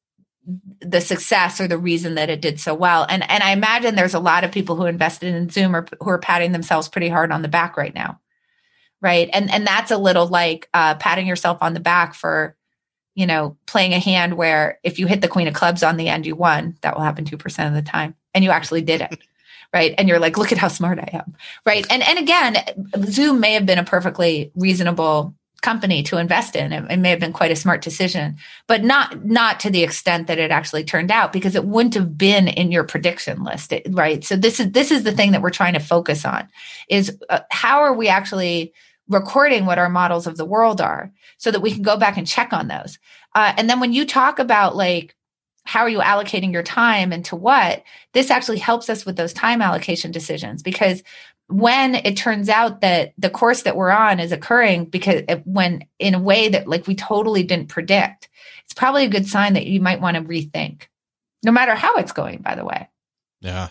the 0.80 1.00
success 1.00 1.60
or 1.60 1.68
the 1.68 1.76
reason 1.76 2.14
that 2.14 2.30
it 2.30 2.40
did 2.40 2.58
so 2.58 2.74
well. 2.74 3.06
And 3.08 3.28
and 3.28 3.42
I 3.42 3.50
imagine 3.50 3.94
there's 3.94 4.14
a 4.14 4.20
lot 4.20 4.44
of 4.44 4.52
people 4.52 4.76
who 4.76 4.86
invested 4.86 5.34
in 5.34 5.50
Zoom 5.50 5.76
or 5.76 5.86
who 6.00 6.10
are 6.10 6.18
patting 6.18 6.52
themselves 6.52 6.88
pretty 6.88 7.08
hard 7.08 7.32
on 7.32 7.42
the 7.42 7.48
back 7.48 7.76
right 7.76 7.94
now. 7.94 8.20
Right. 9.00 9.28
And 9.32 9.50
and 9.50 9.66
that's 9.66 9.90
a 9.90 9.98
little 9.98 10.26
like 10.26 10.68
uh, 10.72 10.94
patting 10.94 11.26
yourself 11.26 11.58
on 11.60 11.74
the 11.74 11.80
back 11.80 12.14
for, 12.14 12.56
you 13.14 13.26
know, 13.26 13.56
playing 13.66 13.92
a 13.92 13.98
hand 13.98 14.34
where 14.34 14.78
if 14.82 14.98
you 14.98 15.06
hit 15.06 15.20
the 15.20 15.28
queen 15.28 15.48
of 15.48 15.54
clubs 15.54 15.82
on 15.82 15.96
the 15.96 16.08
end, 16.08 16.26
you 16.26 16.34
won. 16.34 16.76
That 16.80 16.96
will 16.96 17.02
happen 17.02 17.24
2% 17.24 17.68
of 17.68 17.74
the 17.74 17.82
time. 17.82 18.14
And 18.34 18.42
you 18.42 18.50
actually 18.50 18.82
did 18.82 19.02
it. 19.02 19.18
right. 19.74 19.94
And 19.98 20.08
you're 20.08 20.18
like, 20.18 20.38
look 20.38 20.50
at 20.50 20.58
how 20.58 20.68
smart 20.68 20.98
I 20.98 21.10
am. 21.12 21.36
Right. 21.66 21.86
And 21.90 22.02
and 22.02 22.18
again, 22.18 22.56
Zoom 23.04 23.40
may 23.40 23.52
have 23.52 23.66
been 23.66 23.78
a 23.78 23.84
perfectly 23.84 24.50
reasonable 24.54 25.34
company 25.60 26.02
to 26.04 26.18
invest 26.18 26.54
in. 26.54 26.72
It, 26.72 26.90
it, 26.90 26.98
may 26.98 27.10
have 27.10 27.20
been 27.20 27.32
quite 27.32 27.50
a 27.50 27.56
smart 27.56 27.82
decision, 27.82 28.36
but 28.66 28.84
not 28.84 29.24
not 29.24 29.60
to 29.60 29.70
the 29.70 29.82
extent 29.82 30.26
that 30.28 30.38
it 30.38 30.50
actually 30.50 30.84
turned 30.84 31.10
out 31.10 31.32
because 31.32 31.54
it 31.54 31.64
wouldn't 31.64 31.94
have 31.94 32.16
been 32.16 32.48
in 32.48 32.70
your 32.70 32.84
prediction 32.84 33.42
list, 33.42 33.72
right? 33.90 34.24
So 34.24 34.36
this 34.36 34.60
is 34.60 34.72
this 34.72 34.90
is 34.90 35.02
the 35.02 35.12
thing 35.12 35.32
that 35.32 35.42
we're 35.42 35.50
trying 35.50 35.74
to 35.74 35.80
focus 35.80 36.24
on 36.24 36.48
is 36.88 37.16
uh, 37.28 37.40
how 37.50 37.80
are 37.80 37.94
we 37.94 38.08
actually 38.08 38.72
recording 39.08 39.66
what 39.66 39.78
our 39.78 39.88
models 39.88 40.26
of 40.26 40.36
the 40.36 40.44
world 40.44 40.80
are 40.80 41.10
so 41.38 41.50
that 41.50 41.60
we 41.60 41.72
can 41.72 41.82
go 41.82 41.96
back 41.96 42.16
and 42.16 42.26
check 42.26 42.52
on 42.52 42.68
those. 42.68 42.98
Uh, 43.34 43.52
and 43.56 43.68
then 43.68 43.80
when 43.80 43.92
you 43.92 44.04
talk 44.04 44.38
about 44.38 44.76
like 44.76 45.14
how 45.64 45.80
are 45.80 45.90
you 45.90 45.98
allocating 45.98 46.50
your 46.50 46.62
time 46.62 47.12
and 47.12 47.26
to 47.26 47.36
what 47.36 47.82
this 48.14 48.30
actually 48.30 48.58
helps 48.58 48.88
us 48.88 49.04
with 49.04 49.16
those 49.16 49.34
time 49.34 49.60
allocation 49.60 50.10
decisions 50.10 50.62
because 50.62 51.02
when 51.48 51.94
it 51.94 52.16
turns 52.16 52.48
out 52.48 52.82
that 52.82 53.14
the 53.18 53.30
course 53.30 53.62
that 53.62 53.76
we're 53.76 53.90
on 53.90 54.20
is 54.20 54.32
occurring 54.32 54.84
because 54.84 55.22
when 55.44 55.84
in 55.98 56.14
a 56.14 56.20
way 56.20 56.48
that 56.48 56.68
like 56.68 56.86
we 56.86 56.94
totally 56.94 57.42
didn't 57.42 57.68
predict 57.68 58.28
it's 58.64 58.74
probably 58.74 59.04
a 59.04 59.08
good 59.08 59.26
sign 59.26 59.54
that 59.54 59.66
you 59.66 59.80
might 59.80 60.00
want 60.00 60.16
to 60.16 60.22
rethink 60.22 60.88
no 61.42 61.52
matter 61.52 61.74
how 61.74 61.96
it's 61.96 62.12
going 62.12 62.42
by 62.42 62.54
the 62.54 62.64
way. 62.64 62.88
Yeah. 63.40 63.68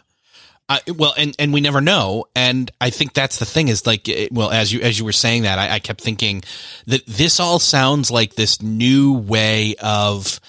Well, 0.97 1.13
and 1.17 1.33
and 1.39 1.53
we 1.53 1.61
never 1.61 1.79
know, 1.79 2.25
and 2.35 2.69
I 2.81 2.89
think 2.89 3.13
that's 3.13 3.39
the 3.39 3.45
thing 3.45 3.69
is 3.69 3.87
like, 3.87 4.09
well, 4.31 4.51
as 4.51 4.73
you 4.73 4.81
as 4.81 4.99
you 4.99 5.05
were 5.05 5.13
saying 5.13 5.43
that, 5.43 5.57
I, 5.57 5.75
I 5.75 5.79
kept 5.79 6.01
thinking 6.01 6.43
that 6.87 7.05
this 7.05 7.39
all 7.39 7.57
sounds 7.57 8.11
like 8.11 8.35
this 8.35 8.61
new 8.61 9.13
way 9.13 9.75
of 9.81 10.41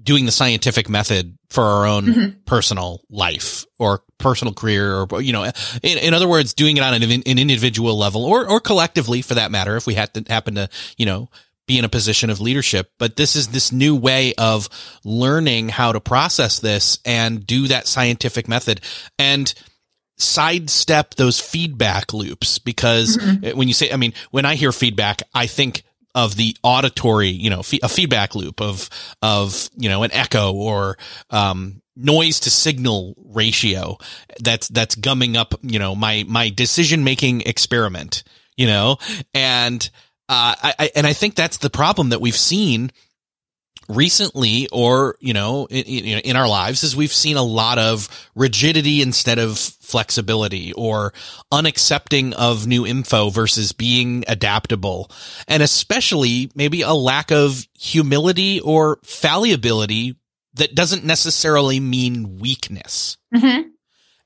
doing 0.00 0.26
the 0.26 0.32
scientific 0.32 0.88
method 0.88 1.36
for 1.50 1.64
our 1.64 1.86
own 1.86 2.04
mm-hmm. 2.06 2.38
personal 2.44 3.00
life 3.10 3.64
or 3.78 4.02
personal 4.18 4.54
career 4.54 4.94
or 4.94 5.20
you 5.20 5.32
know 5.32 5.44
in, 5.82 5.98
in 5.98 6.14
other 6.14 6.28
words 6.28 6.54
doing 6.54 6.76
it 6.76 6.82
on 6.82 6.94
an, 6.94 7.02
an, 7.02 7.22
individual 7.38 7.96
level 7.96 8.24
or 8.24 8.48
or 8.48 8.60
collectively 8.60 9.22
for 9.22 9.34
that 9.34 9.50
matter 9.50 9.76
if 9.76 9.86
we 9.86 9.94
had 9.94 10.12
to 10.14 10.24
happen 10.32 10.54
to 10.54 10.68
you 10.96 11.06
know 11.06 11.28
be 11.66 11.78
in 11.78 11.84
a 11.84 11.88
position 11.88 12.30
of 12.30 12.40
leadership 12.40 12.90
but 12.98 13.16
this 13.16 13.36
is 13.36 13.48
this 13.48 13.72
new 13.72 13.94
way 13.94 14.34
of 14.34 14.68
learning 15.04 15.68
how 15.68 15.92
to 15.92 16.00
process 16.00 16.60
this 16.60 16.98
and 17.04 17.46
do 17.46 17.68
that 17.68 17.86
scientific 17.86 18.48
method 18.48 18.80
and 19.18 19.54
sidestep 20.16 21.14
those 21.14 21.40
feedback 21.40 22.12
loops 22.12 22.58
because 22.58 23.16
mm-hmm. 23.16 23.56
when 23.56 23.68
you 23.68 23.74
say 23.74 23.92
i 23.92 23.96
mean 23.96 24.12
when 24.30 24.44
i 24.44 24.54
hear 24.54 24.72
feedback 24.72 25.22
i 25.34 25.46
think 25.46 25.84
of 26.18 26.34
the 26.34 26.56
auditory, 26.64 27.28
you 27.28 27.48
know, 27.48 27.60
a 27.60 27.88
feedback 27.88 28.34
loop 28.34 28.60
of, 28.60 28.90
of, 29.22 29.70
you 29.76 29.88
know, 29.88 30.02
an 30.02 30.12
echo 30.12 30.52
or, 30.52 30.98
um, 31.30 31.80
noise 31.94 32.40
to 32.40 32.50
signal 32.50 33.14
ratio 33.24 33.96
that's, 34.40 34.66
that's 34.66 34.96
gumming 34.96 35.36
up, 35.36 35.54
you 35.62 35.78
know, 35.78 35.94
my, 35.94 36.24
my 36.26 36.48
decision 36.48 37.04
making 37.04 37.42
experiment, 37.42 38.24
you 38.56 38.66
know, 38.66 38.96
and, 39.32 39.88
uh, 40.28 40.56
I, 40.60 40.74
I, 40.76 40.90
and 40.96 41.06
I 41.06 41.12
think 41.12 41.36
that's 41.36 41.58
the 41.58 41.70
problem 41.70 42.08
that 42.08 42.20
we've 42.20 42.36
seen 42.36 42.90
recently 43.88 44.68
or 44.70 45.16
you 45.20 45.32
know 45.32 45.66
in, 45.70 45.84
in, 45.84 46.18
in, 46.20 46.36
our 46.36 46.48
lives 46.48 46.84
is 46.84 46.94
we've 46.94 47.12
seen 47.12 47.36
a 47.36 47.42
lot 47.42 47.78
of 47.78 48.08
rigidity 48.34 49.00
instead 49.00 49.38
of 49.38 49.58
flexibility 49.58 50.72
or 50.74 51.12
unaccepting 51.52 52.34
of 52.34 52.66
new 52.66 52.86
info 52.86 53.30
versus 53.30 53.72
being 53.72 54.24
adaptable. 54.28 55.10
And 55.48 55.62
especially 55.62 56.50
maybe 56.54 56.82
a 56.82 56.92
lack 56.92 57.32
of 57.32 57.66
humility 57.72 58.60
or 58.60 58.98
fallibility 59.02 60.16
that 60.54 60.74
doesn't 60.74 61.04
necessarily 61.04 61.80
mean 61.80 62.38
weakness. 62.38 63.16
Mm-hmm. 63.34 63.68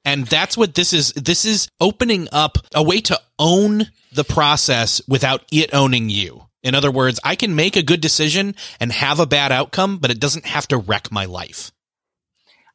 and 0.04 0.26
that's 0.26 0.56
what 0.56 0.74
this 0.74 0.92
is. 0.92 1.12
This 1.12 1.44
is 1.44 1.68
opening 1.80 2.28
up 2.32 2.58
a 2.74 2.82
way 2.82 3.00
to 3.02 3.20
own 3.38 3.86
the 4.12 4.24
process 4.24 5.00
without 5.08 5.44
it 5.50 5.74
owning 5.74 6.08
you 6.08 6.46
in 6.62 6.74
other 6.74 6.90
words, 6.90 7.18
I 7.24 7.36
can 7.36 7.54
make 7.54 7.76
a 7.76 7.82
good 7.82 8.00
decision 8.00 8.54
and 8.80 8.92
have 8.92 9.20
a 9.20 9.26
bad 9.26 9.52
outcome, 9.52 9.98
but 9.98 10.10
it 10.10 10.20
doesn't 10.20 10.46
have 10.46 10.68
to 10.68 10.76
wreck 10.76 11.10
my 11.10 11.24
life. 11.24 11.72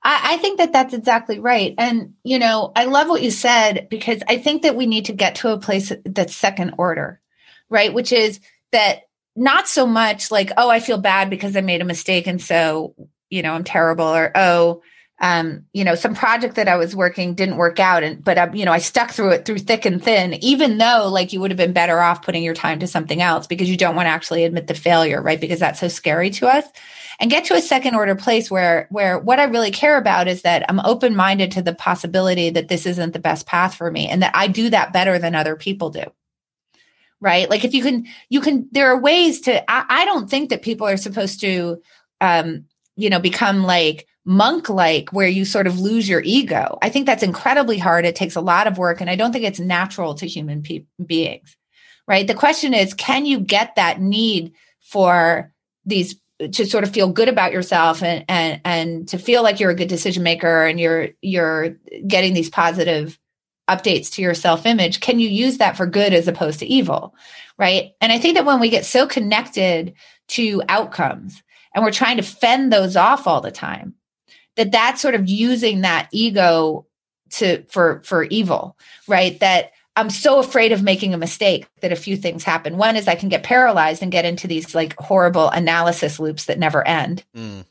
I, 0.03 0.33
I 0.33 0.37
think 0.37 0.57
that 0.57 0.73
that's 0.73 0.93
exactly 0.93 1.39
right. 1.39 1.73
And, 1.77 2.13
you 2.23 2.39
know, 2.39 2.71
I 2.75 2.85
love 2.85 3.07
what 3.07 3.21
you 3.21 3.31
said 3.31 3.87
because 3.89 4.21
I 4.27 4.37
think 4.37 4.63
that 4.63 4.75
we 4.75 4.85
need 4.85 5.05
to 5.05 5.13
get 5.13 5.35
to 5.35 5.51
a 5.51 5.59
place 5.59 5.91
that's 6.05 6.35
second 6.35 6.75
order, 6.77 7.21
right? 7.69 7.93
Which 7.93 8.11
is 8.11 8.39
that 8.71 9.03
not 9.35 9.67
so 9.67 9.85
much 9.85 10.31
like, 10.31 10.51
oh, 10.57 10.69
I 10.69 10.79
feel 10.79 10.97
bad 10.97 11.29
because 11.29 11.55
I 11.55 11.61
made 11.61 11.81
a 11.81 11.85
mistake. 11.85 12.27
And 12.27 12.41
so, 12.41 12.95
you 13.29 13.41
know, 13.41 13.53
I'm 13.53 13.63
terrible 13.63 14.05
or, 14.05 14.31
oh, 14.35 14.81
um, 15.19 15.65
you 15.73 15.83
know, 15.83 15.95
some 15.95 16.13
project 16.13 16.55
that 16.55 16.67
I 16.67 16.75
was 16.75 16.95
working 16.95 17.33
didn't 17.33 17.57
work 17.57 17.79
out, 17.79 18.03
and 18.03 18.23
but 18.23 18.37
um, 18.37 18.53
you 18.53 18.65
know, 18.65 18.71
I 18.71 18.77
stuck 18.77 19.11
through 19.11 19.31
it 19.31 19.45
through 19.45 19.59
thick 19.59 19.83
and 19.85 20.03
thin, 20.03 20.35
even 20.43 20.77
though 20.77 21.09
like 21.11 21.33
you 21.33 21.39
would 21.39 21.49
have 21.49 21.57
been 21.57 21.73
better 21.73 21.99
off 21.99 22.21
putting 22.21 22.43
your 22.43 22.53
time 22.53 22.79
to 22.79 22.87
something 22.87 23.21
else 23.21 23.47
because 23.47 23.69
you 23.69 23.77
don't 23.77 23.95
want 23.95 24.05
to 24.05 24.11
actually 24.11 24.43
admit 24.43 24.67
the 24.67 24.75
failure, 24.75 25.21
right? 25.21 25.41
Because 25.41 25.59
that's 25.59 25.79
so 25.79 25.87
scary 25.87 26.29
to 26.31 26.47
us. 26.47 26.65
And 27.19 27.31
get 27.31 27.45
to 27.45 27.55
a 27.55 27.61
second 27.61 27.95
order 27.95 28.13
place 28.13 28.51
where 28.51 28.87
where 28.91 29.17
what 29.17 29.39
I 29.39 29.45
really 29.45 29.71
care 29.71 29.97
about 29.97 30.27
is 30.27 30.43
that 30.43 30.63
I'm 30.69 30.79
open 30.81 31.15
minded 31.15 31.51
to 31.53 31.63
the 31.63 31.73
possibility 31.73 32.51
that 32.51 32.67
this 32.67 32.85
isn't 32.85 33.13
the 33.13 33.19
best 33.19 33.47
path 33.47 33.73
for 33.73 33.89
me, 33.89 34.07
and 34.07 34.21
that 34.21 34.35
I 34.35 34.47
do 34.47 34.69
that 34.69 34.93
better 34.93 35.17
than 35.17 35.33
other 35.33 35.55
people 35.55 35.89
do 35.89 36.03
right 37.19 37.49
like 37.49 37.65
if 37.65 37.73
you 37.73 37.81
can 37.81 38.05
you 38.29 38.39
can 38.39 38.67
there 38.71 38.91
are 38.91 39.01
ways 39.01 39.41
to 39.41 39.71
i, 39.71 39.85
I 39.89 40.05
don't 40.05 40.29
think 40.29 40.51
that 40.51 40.61
people 40.61 40.85
are 40.85 40.97
supposed 40.97 41.41
to 41.41 41.81
um 42.21 42.65
you 42.95 43.09
know 43.09 43.19
become 43.19 43.63
like 43.63 44.07
monk 44.27 44.67
like 44.67 45.09
where 45.13 45.27
you 45.27 45.45
sort 45.45 45.67
of 45.67 45.79
lose 45.79 46.07
your 46.07 46.21
ego. 46.23 46.77
I 46.81 46.89
think 46.89 47.05
that's 47.05 47.23
incredibly 47.23 47.77
hard. 47.77 48.05
It 48.05 48.15
takes 48.15 48.35
a 48.35 48.41
lot 48.41 48.67
of 48.67 48.77
work 48.77 48.99
and 48.99 49.09
I 49.09 49.15
don't 49.15 49.31
think 49.31 49.45
it's 49.45 49.59
natural 49.59 50.13
to 50.15 50.27
human 50.27 50.61
pe- 50.61 50.83
beings. 51.03 51.55
Right? 52.07 52.27
The 52.27 52.33
question 52.33 52.73
is 52.73 52.93
can 52.93 53.25
you 53.25 53.39
get 53.39 53.75
that 53.75 54.01
need 54.01 54.53
for 54.81 55.51
these 55.85 56.15
to 56.39 56.65
sort 56.65 56.83
of 56.83 56.93
feel 56.93 57.09
good 57.09 57.29
about 57.29 57.51
yourself 57.51 58.03
and 58.03 58.23
and 58.27 58.61
and 58.63 59.07
to 59.07 59.17
feel 59.17 59.43
like 59.43 59.59
you're 59.59 59.71
a 59.71 59.75
good 59.75 59.87
decision 59.87 60.23
maker 60.23 60.65
and 60.65 60.79
you're 60.79 61.09
you're 61.21 61.69
getting 62.05 62.33
these 62.33 62.49
positive 62.49 63.17
updates 63.69 64.11
to 64.11 64.21
your 64.21 64.33
self 64.33 64.65
image 64.65 64.99
can 64.99 65.19
you 65.19 65.27
use 65.27 65.57
that 65.57 65.75
for 65.75 65.87
good 65.87 66.13
as 66.13 66.27
opposed 66.27 66.59
to 66.59 66.65
evil 66.67 67.15
right 67.57 67.93
and 68.01 68.11
i 68.11 68.19
think 68.19 68.35
that 68.35 68.45
when 68.45 68.59
we 68.59 68.69
get 68.69 68.85
so 68.85 69.07
connected 69.07 69.93
to 70.27 70.61
outcomes 70.69 71.41
and 71.73 71.83
we're 71.83 71.91
trying 71.91 72.17
to 72.17 72.23
fend 72.23 72.71
those 72.71 72.95
off 72.95 73.25
all 73.25 73.41
the 73.41 73.51
time 73.51 73.95
that 74.57 74.71
that's 74.71 75.01
sort 75.01 75.15
of 75.15 75.29
using 75.29 75.81
that 75.81 76.09
ego 76.11 76.85
to 77.29 77.63
for 77.63 78.01
for 78.03 78.23
evil 78.25 78.77
right? 79.07 79.39
That 79.39 79.71
i'm 79.95 80.09
so 80.09 80.39
afraid 80.39 80.71
of 80.71 80.83
making 80.83 81.13
a 81.13 81.17
mistake 81.17 81.67
that 81.81 81.91
a 81.91 81.95
few 81.95 82.17
things 82.17 82.43
happen. 82.43 82.77
One 82.77 82.95
is 82.95 83.07
i 83.07 83.15
can 83.15 83.29
get 83.29 83.43
paralyzed 83.43 84.03
and 84.03 84.11
get 84.11 84.25
into 84.25 84.47
these 84.47 84.75
like 84.75 84.95
horrible 84.99 85.49
analysis 85.49 86.19
loops 86.19 86.45
that 86.45 86.59
never 86.59 86.85
end. 86.87 87.23
Mm. 87.35 87.65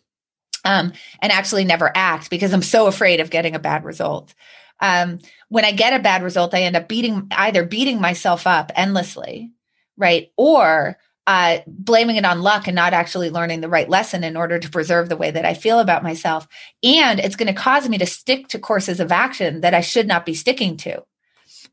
um, 0.65 0.93
and 1.21 1.33
actually 1.33 1.65
never 1.65 1.93
act 1.95 2.31
because 2.31 2.53
i'm 2.53 2.63
so 2.63 2.87
afraid 2.87 3.21
of 3.21 3.31
getting 3.31 3.55
a 3.55 3.61
bad 3.61 3.85
result. 3.85 4.35
Um, 4.81 5.21
when 5.49 5.65
i 5.65 5.73
get 5.73 5.99
a 5.99 6.03
bad 6.03 6.23
result 6.23 6.55
i 6.55 6.63
end 6.63 6.77
up 6.77 6.89
beating 6.89 7.29
either 7.31 7.65
beating 7.65 8.01
myself 8.01 8.47
up 8.47 8.73
endlessly 8.75 9.53
right? 9.97 10.31
Or 10.37 10.99
uh, 11.27 11.59
blaming 11.67 12.17
it 12.17 12.25
on 12.25 12.43
luck 12.43 12.69
and 12.69 12.77
not 12.77 12.93
actually 12.93 13.31
learning 13.31 13.61
the 13.61 13.69
right 13.69 13.89
lesson 13.89 14.23
in 14.23 14.37
order 14.37 14.59
to 14.59 14.71
preserve 14.71 15.09
the 15.09 15.17
way 15.17 15.31
that 15.31 15.45
I 15.45 15.55
feel 15.55 15.81
about 15.81 16.05
myself. 16.05 16.47
And 16.85 17.19
it's 17.19 17.37
going 17.37 17.53
to 17.53 17.61
cause 17.61 17.89
me 17.89 17.99
to 17.99 18.07
stick 18.07 18.49
to 18.49 18.59
courses 18.59 19.01
of 19.01 19.11
action 19.11 19.63
that 19.63 19.75
I 19.75 19.81
should 19.81 20.07
not 20.07 20.25
be 20.25 20.35
sticking 20.35 20.77
to. 20.79 21.05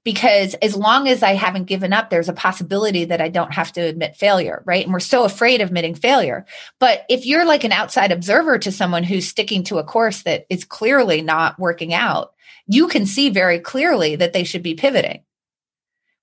Because 0.03 0.53
as 0.55 0.75
long 0.75 1.07
as 1.07 1.23
I 1.23 1.33
haven't 1.33 1.65
given 1.65 1.93
up, 1.93 2.09
there's 2.09 2.27
a 2.27 2.33
possibility 2.33 3.05
that 3.05 3.21
I 3.21 3.29
don't 3.29 3.53
have 3.53 3.71
to 3.73 3.81
admit 3.81 4.17
failure, 4.17 4.61
right? 4.65 4.83
And 4.83 4.91
we're 4.91 4.99
so 4.99 5.23
afraid 5.23 5.61
of 5.61 5.69
admitting 5.69 5.95
failure. 5.95 6.45
But 6.79 7.05
if 7.09 7.25
you're 7.25 7.45
like 7.45 7.63
an 7.63 7.71
outside 7.71 8.11
observer 8.11 8.57
to 8.59 8.71
someone 8.71 9.03
who's 9.03 9.29
sticking 9.29 9.63
to 9.65 9.77
a 9.77 9.83
course 9.83 10.23
that 10.23 10.45
is 10.49 10.65
clearly 10.65 11.21
not 11.21 11.57
working 11.57 11.93
out, 11.93 12.33
you 12.67 12.87
can 12.87 13.05
see 13.05 13.29
very 13.29 13.59
clearly 13.59 14.17
that 14.17 14.33
they 14.33 14.43
should 14.43 14.63
be 14.63 14.75
pivoting 14.75 15.23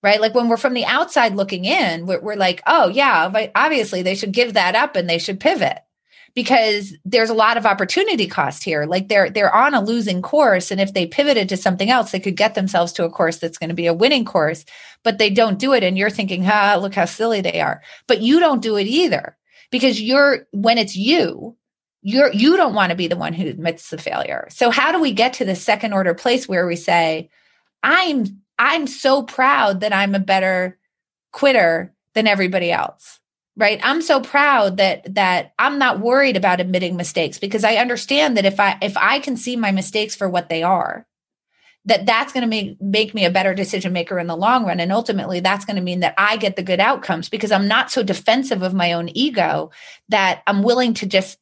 right? 0.03 0.20
Like 0.20 0.34
when 0.34 0.48
we're 0.48 0.57
from 0.57 0.74
the 0.74 0.84
outside 0.84 1.34
looking 1.34 1.64
in, 1.64 2.07
we're, 2.07 2.20
we're 2.20 2.36
like, 2.36 2.62
oh, 2.66 2.88
yeah, 2.88 3.48
obviously 3.55 4.03
they 4.03 4.14
should 4.14 4.32
give 4.32 4.55
that 4.55 4.74
up 4.74 4.96
and 4.96 5.09
they 5.09 5.18
should 5.18 5.40
pivot 5.40 5.78
because 6.34 6.94
there's 7.05 7.30
a 7.30 7.34
lot 7.34 7.57
of 7.57 7.66
opportunity 7.66 8.26
cost 8.26 8.62
here. 8.62 8.86
Like 8.86 9.09
they're 9.09 9.30
they're 9.30 9.55
on 9.55 9.74
a 9.74 9.82
losing 9.82 10.22
course, 10.22 10.70
and 10.70 10.80
if 10.80 10.94
they 10.94 11.07
pivoted 11.07 11.48
to 11.48 11.57
something 11.57 11.90
else, 11.90 12.12
they 12.12 12.20
could 12.20 12.36
get 12.36 12.55
themselves 12.55 12.92
to 12.94 13.05
a 13.05 13.11
course 13.11 13.38
that's 13.38 13.59
going 13.59 13.70
to 13.70 13.74
be 13.74 13.86
a 13.86 13.94
winning 13.94 14.24
course. 14.24 14.64
But 15.03 15.18
they 15.18 15.30
don't 15.30 15.59
do 15.59 15.72
it, 15.72 15.82
and 15.82 15.96
you're 15.98 16.11
thinking, 16.11 16.44
"Ha, 16.44 16.76
look 16.80 16.94
how 16.94 17.05
silly 17.07 17.40
they 17.40 17.61
are." 17.61 17.82
But 18.07 18.20
you 18.20 18.40
don't 18.40 18.62
do 18.62 18.76
it 18.76 18.86
either 18.86 19.36
because 19.70 20.01
you're 20.01 20.46
when 20.53 20.78
it's 20.78 20.96
you, 20.96 21.57
you're 22.03 22.32
you 22.32 22.57
don't 22.57 22.74
want 22.74 22.90
to 22.90 22.96
be 22.96 23.09
the 23.09 23.16
one 23.16 23.32
who 23.32 23.46
admits 23.46 23.90
the 23.90 23.98
failure. 23.98 24.46
So 24.51 24.70
how 24.70 24.92
do 24.92 25.01
we 25.01 25.12
get 25.12 25.34
to 25.34 25.44
the 25.44 25.57
second 25.57 25.92
order 25.92 26.14
place 26.14 26.48
where 26.48 26.66
we 26.66 26.76
say, 26.76 27.30
"I'm 27.82 28.39
I'm 28.61 28.87
so 28.87 29.23
proud 29.23 29.81
that 29.81 29.95
I'm 29.95 30.15
a 30.15 30.21
better 30.21 30.79
quitter 31.33 31.95
than 32.15 32.29
everybody 32.29 32.71
else. 32.71 33.19
Right? 33.57 33.81
I'm 33.83 34.01
so 34.01 34.21
proud 34.21 34.77
that 34.77 35.15
that 35.15 35.53
I'm 35.59 35.79
not 35.79 36.01
worried 36.01 36.37
about 36.37 36.61
admitting 36.61 36.97
mistakes 36.97 37.39
because 37.39 37.65
I 37.65 37.75
understand 37.77 38.37
that 38.37 38.47
if 38.47 38.61
I 38.61 38.79
if 38.81 38.97
I 38.97 39.19
can 39.19 39.37
see 39.37 39.57
my 39.57 39.73
mistakes 39.73 40.15
for 40.15 40.29
what 40.29 40.49
they 40.49 40.63
are, 40.63 41.07
that 41.87 42.07
that's 42.07 42.33
going 42.33 42.43
to 42.43 42.47
make 42.49 42.81
make 42.81 43.13
me 43.13 43.25
a 43.25 43.31
better 43.31 43.55
decision 43.55 43.93
maker 43.93 44.19
in 44.19 44.29
the 44.29 44.37
long 44.37 44.65
run 44.65 44.81
and 44.81 44.93
ultimately 44.93 45.41
that's 45.41 45.65
going 45.65 45.77
to 45.77 45.83
mean 45.83 46.01
that 46.01 46.15
I 46.17 46.37
get 46.37 46.57
the 46.57 46.63
good 46.63 46.81
outcomes 46.81 47.29
because 47.29 47.53
I'm 47.53 47.69
not 47.69 47.91
so 47.91 48.03
defensive 48.03 48.63
of 48.63 48.73
my 48.73 48.93
own 48.93 49.11
ego 49.15 49.71
that 50.09 50.43
I'm 50.47 50.63
willing 50.63 50.95
to 50.95 51.07
just 51.07 51.39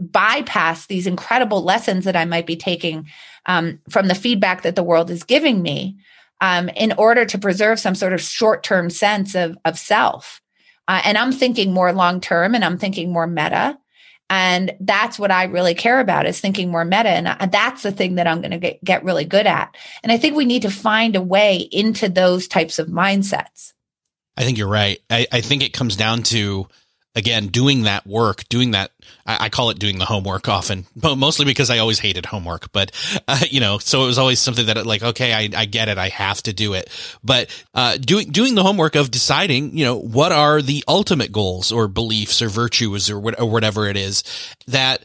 bypass 0.00 0.86
these 0.86 1.06
incredible 1.06 1.62
lessons 1.62 2.04
that 2.04 2.16
I 2.16 2.24
might 2.24 2.46
be 2.46 2.56
taking 2.56 3.06
um, 3.46 3.80
from 3.88 4.08
the 4.08 4.14
feedback 4.14 4.62
that 4.62 4.76
the 4.76 4.82
world 4.82 5.10
is 5.10 5.24
giving 5.24 5.62
me 5.62 5.98
um, 6.40 6.68
in 6.70 6.92
order 6.92 7.24
to 7.24 7.38
preserve 7.38 7.80
some 7.80 7.94
sort 7.94 8.12
of 8.12 8.20
short 8.20 8.62
term 8.62 8.90
sense 8.90 9.34
of, 9.34 9.56
of 9.64 9.78
self. 9.78 10.40
Uh, 10.86 11.02
and 11.04 11.18
I'm 11.18 11.32
thinking 11.32 11.72
more 11.72 11.92
long 11.92 12.20
term 12.20 12.54
and 12.54 12.64
I'm 12.64 12.78
thinking 12.78 13.12
more 13.12 13.26
meta. 13.26 13.78
And 14.30 14.74
that's 14.80 15.18
what 15.18 15.30
I 15.30 15.44
really 15.44 15.74
care 15.74 16.00
about 16.00 16.26
is 16.26 16.40
thinking 16.40 16.70
more 16.70 16.84
meta. 16.84 17.08
And 17.08 17.50
that's 17.50 17.82
the 17.82 17.92
thing 17.92 18.16
that 18.16 18.26
I'm 18.26 18.40
going 18.40 18.50
to 18.50 18.58
get, 18.58 18.84
get 18.84 19.04
really 19.04 19.24
good 19.24 19.46
at. 19.46 19.74
And 20.02 20.12
I 20.12 20.18
think 20.18 20.36
we 20.36 20.44
need 20.44 20.62
to 20.62 20.70
find 20.70 21.16
a 21.16 21.22
way 21.22 21.56
into 21.56 22.08
those 22.08 22.46
types 22.46 22.78
of 22.78 22.88
mindsets. 22.88 23.72
I 24.36 24.44
think 24.44 24.58
you're 24.58 24.68
right. 24.68 24.98
I, 25.10 25.26
I 25.32 25.40
think 25.40 25.62
it 25.62 25.72
comes 25.72 25.96
down 25.96 26.22
to 26.24 26.68
again, 27.18 27.48
doing 27.48 27.82
that 27.82 28.06
work, 28.06 28.48
doing 28.48 28.70
that, 28.70 28.92
I, 29.26 29.46
I, 29.46 29.48
call 29.48 29.70
it 29.70 29.78
doing 29.78 29.98
the 29.98 30.04
homework 30.04 30.48
often, 30.48 30.86
mostly 31.02 31.44
because 31.44 31.68
I 31.68 31.78
always 31.78 31.98
hated 31.98 32.24
homework, 32.24 32.70
but, 32.72 32.92
uh, 33.26 33.40
you 33.50 33.58
know, 33.58 33.78
so 33.78 34.04
it 34.04 34.06
was 34.06 34.18
always 34.18 34.40
something 34.40 34.66
that 34.66 34.86
like, 34.86 35.02
okay, 35.02 35.34
I, 35.34 35.48
I 35.60 35.64
get 35.64 35.88
it. 35.88 35.98
I 35.98 36.08
have 36.10 36.40
to 36.44 36.52
do 36.52 36.74
it. 36.74 36.88
But, 37.24 37.50
uh, 37.74 37.98
doing, 37.98 38.30
doing 38.30 38.54
the 38.54 38.62
homework 38.62 38.94
of 38.94 39.10
deciding, 39.10 39.76
you 39.76 39.84
know, 39.84 39.96
what 39.98 40.30
are 40.30 40.62
the 40.62 40.84
ultimate 40.86 41.32
goals 41.32 41.72
or 41.72 41.88
beliefs 41.88 42.40
or 42.40 42.48
virtues 42.48 43.10
or, 43.10 43.18
what, 43.18 43.38
or 43.40 43.50
whatever 43.50 43.88
it 43.88 43.96
is 43.96 44.22
that, 44.68 45.04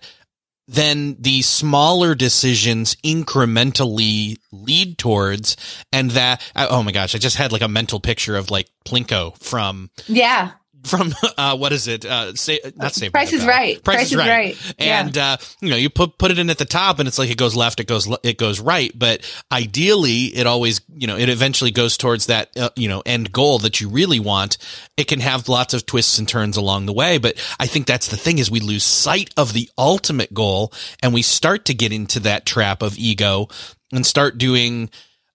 then 0.68 1.18
the 1.20 1.42
smaller 1.42 2.16
decisions 2.16 2.96
incrementally 3.04 4.38
lead 4.54 4.98
towards 4.98 5.58
and 5.92 6.12
that 6.12 6.42
oh 6.56 6.82
my 6.82 6.94
gosh 6.94 7.14
i 7.14 7.18
just 7.18 7.36
had 7.36 7.52
like 7.52 7.62
a 7.62 7.68
mental 7.68 8.00
picture 8.00 8.38
of 8.38 8.50
like 8.50 8.70
plinko 8.86 9.38
from 9.44 9.90
yeah 10.08 10.52
from 10.84 11.14
uh, 11.38 11.58
what 11.58 11.72
is 11.72 11.88
it? 11.88 12.06
Uh, 12.06 12.34
say 12.36 12.60
not 12.76 12.94
say 12.94 13.10
Price 13.10 13.34
is 13.34 13.46
right. 13.46 13.84
Price, 13.84 13.96
Price 13.96 14.12
is 14.12 14.18
right. 14.18 14.28
right. 14.28 14.76
And 14.80 15.16
yeah. 15.16 15.34
uh, 15.34 15.38
you 15.62 15.70
know, 15.70 15.76
you 15.76 15.90
put 15.90 16.18
put 16.18 16.32
it 16.32 16.40
in 16.40 16.50
at 16.50 16.58
the 16.58 16.66
top, 16.66 17.00
and 17.00 17.08
it's 17.08 17.18
like 17.18 17.30
it 17.30 17.38
goes 17.38 17.56
left, 17.56 17.80
it 17.80 17.88
goes 17.88 18.08
it 18.24 18.38
goes 18.38 18.60
right. 18.60 18.92
But 18.94 19.30
ideally, 19.52 20.26
it 20.26 20.48
always 20.48 20.82
you 20.94 21.08
know 21.08 21.18
it 21.18 21.30
eventually 21.30 21.72
goes 21.72 21.98
towards 21.98 22.28
that 22.28 22.56
uh, 22.58 22.70
you 22.76 22.90
know 22.90 23.02
end 23.06 23.32
goal 23.32 23.60
that 23.60 23.82
you 23.82 23.90
really 23.90 24.20
want. 24.20 24.58
It 24.98 25.08
can 25.08 25.20
have 25.20 25.50
lots 25.50 25.74
of 25.74 25.86
twists 25.86 26.20
and 26.20 26.28
turns 26.28 26.58
along 26.58 26.86
the 26.86 26.94
way, 26.94 27.18
but 27.18 27.36
I 27.60 27.68
think 27.68 27.88
that's 27.88 28.10
the 28.10 28.18
thing 28.18 28.38
is 28.40 28.52
we 28.52 28.60
lose 28.60 28.84
sight 28.84 29.34
of 29.38 29.54
the 29.54 29.70
ultimate 29.78 30.34
goal, 30.34 30.74
and 31.02 31.14
we 31.14 31.22
start 31.22 31.66
to 31.66 31.74
get 31.74 31.92
into 31.92 32.20
that 32.22 32.46
trap 32.46 32.82
of 32.82 32.98
ego 32.98 33.48
and 33.92 34.06
start 34.06 34.38
doing 34.38 34.90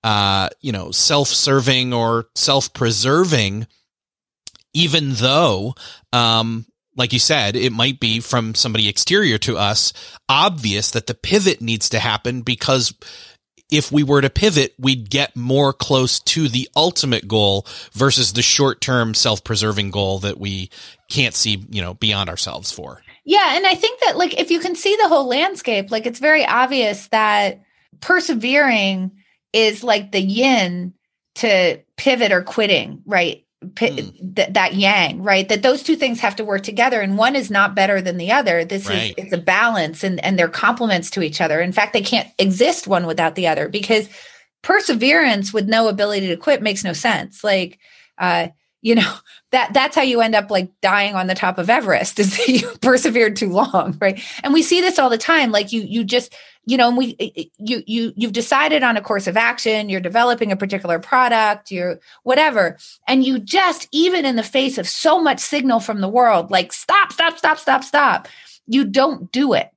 uh 0.05 0.49
you 0.61 0.71
know 0.71 0.93
self-serving 0.93 1.93
or 1.93 2.29
self-preserving 2.37 3.67
even 4.75 5.15
though, 5.15 5.75
um, 6.13 6.67
like 6.97 7.13
you 7.13 7.19
said, 7.19 7.57
it 7.57 7.73
might 7.73 8.01
be 8.01 8.21
from 8.21 8.55
somebody 8.55 8.89
exterior 8.89 9.39
to 9.39 9.57
us 9.57 9.93
obvious 10.29 10.91
that 10.91 11.07
the 11.07 11.15
pivot 11.15 11.61
needs 11.61 11.89
to 11.91 11.99
happen 11.99 12.43
because 12.43 12.95
if 13.71 13.93
we 13.93 14.03
were 14.03 14.21
to 14.21 14.31
pivot, 14.31 14.75
we'd 14.79 15.11
get 15.11 15.37
more 15.37 15.73
close 15.73 16.21
to 16.21 16.49
the 16.49 16.69
ultimate 16.75 17.29
goal 17.29 17.67
versus 17.93 18.33
the 18.33 18.43
short 18.43 18.81
term 18.81 19.15
self 19.15 19.45
preserving 19.45 19.91
goal 19.91 20.21
that 20.21 20.39
we 20.39 20.71
can't 21.09 21.35
see, 21.35 21.65
you 21.71 21.83
know, 21.83 21.95
beyond 21.95 22.31
ourselves 22.31 22.73
for. 22.73 23.03
Yeah. 23.25 23.57
And 23.57 23.67
I 23.67 23.75
think 23.75 24.01
that, 24.01 24.17
like, 24.17 24.41
if 24.41 24.51
you 24.51 24.59
can 24.59 24.75
see 24.75 24.97
the 24.97 25.09
whole 25.09 25.29
landscape, 25.29 25.91
like, 25.91 26.07
it's 26.07 26.19
very 26.19 26.47
obvious 26.47 27.09
that 27.09 27.63
persevering 28.01 29.13
is 29.53 29.85
like 29.85 30.13
the 30.13 30.21
yin 30.21 30.95
to 31.37 31.81
pivot 31.97 32.33
or 32.33 32.43
quitting, 32.43 33.03
right? 33.05 33.45
Mm. 33.65 34.37
th- 34.37 34.53
that 34.53 34.75
yang 34.75 35.23
right? 35.23 35.49
That 35.49 35.63
those 35.63 35.83
two 35.83 35.97
things 35.97 36.21
have 36.21 36.37
to 36.37 36.45
work 36.45 36.63
together 36.63 37.01
and 37.01 37.19
one 37.19 37.37
is 37.37 37.51
not 37.51 37.75
better 37.75 38.01
than 38.01 38.17
the 38.17 38.33
other. 38.33 38.65
This 38.65 38.89
right. 38.89 39.15
is 39.17 39.25
it's 39.25 39.33
a 39.33 39.39
balance 39.39 40.05
and 40.05 40.23
and 40.25 40.39
they're 40.39 40.49
complements 40.49 41.11
to 41.11 41.23
each 41.23 41.41
other. 41.41 41.61
In 41.61 41.73
fact 41.73 41.93
they 41.93 42.03
can't 42.03 42.29
exist 42.39 42.87
one 42.87 43.07
without 43.07 43.35
the 43.35 43.47
other 43.47 43.69
because 43.69 44.09
perseverance 44.63 45.53
with 45.53 45.69
no 45.69 45.89
ability 45.89 46.29
to 46.29 46.37
quit 46.37 46.63
makes 46.63 46.85
no 46.85 46.93
sense. 46.93 47.43
Like 47.43 47.79
uh 48.19 48.49
you 48.81 48.95
know 48.95 49.15
that 49.51 49.73
that's 49.73 49.97
how 49.97 50.03
you 50.03 50.21
end 50.21 50.35
up 50.35 50.51
like 50.51 50.71
dying 50.81 51.15
on 51.15 51.27
the 51.27 51.35
top 51.35 51.59
of 51.59 51.71
everest 51.71 52.19
is 52.19 52.37
that 52.37 52.49
you 52.49 52.69
persevered 52.81 53.37
too 53.37 53.51
long 53.51 53.97
right? 54.01 54.23
And 54.43 54.53
we 54.53 54.63
see 54.63 54.81
this 54.81 54.99
all 54.99 55.11
the 55.11 55.19
time. 55.19 55.51
Like 55.51 55.73
you 55.73 55.83
you 55.83 56.05
just 56.05 56.35
you 56.69 56.77
know 56.77 56.95
we 56.95 57.17
you 57.57 57.83
you 57.87 58.13
you've 58.15 58.33
decided 58.33 58.83
on 58.83 58.99
a 58.99 59.01
course 59.01 59.27
of 59.27 59.39
action 59.39 59.89
you're 59.89 60.01
developing 60.01 60.53
a 60.53 60.57
particular 60.57 60.99
product 60.99 61.71
you're 61.71 61.99
whatever. 62.23 62.77
And 63.07 63.25
you 63.25 63.39
just 63.39 63.89
even 63.91 64.27
in 64.27 64.37
the 64.37 64.43
face 64.43 64.77
of 64.77 64.87
so 64.87 65.21
much 65.21 65.41
signal 65.41 65.81
from 65.81 66.01
the 66.01 66.09
world 66.09 66.51
like 66.51 66.73
stop 66.73 67.13
stop 67.13 67.39
stop 67.39 67.59
stop 67.59 67.85
stop 67.85 68.29
you 68.67 68.85
don't 68.85 69.33
do 69.33 69.55
it. 69.55 69.71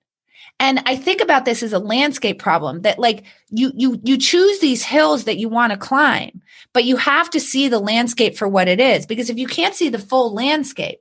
And 0.60 0.84
i 0.86 0.98
think 0.98 1.22
about 1.22 1.46
this 1.46 1.64
as 1.64 1.74
a 1.74 1.80
landscape 1.80 2.40
problem 2.40 2.82
that 2.82 3.00
like 3.00 3.24
you 3.50 3.72
you 3.76 4.00
you 4.04 4.18
choose 4.18 4.60
these 4.60 4.84
hills 4.84 5.24
that 5.24 5.38
you 5.38 5.48
want 5.48 5.72
to 5.72 5.78
climb 5.78 6.42
but 6.74 6.84
you 6.84 6.98
have 6.98 7.30
to 7.30 7.40
see 7.40 7.70
the 7.70 7.80
landscape 7.80 8.38
for 8.38 8.48
what 8.48 8.68
it 8.68 8.80
is 8.82 9.06
because 9.06 9.30
if 9.30 9.38
you 9.38 9.48
can't 9.48 9.76
see 9.76 9.90
the 9.90 9.98
full 9.98 10.34
landscape 10.34 11.00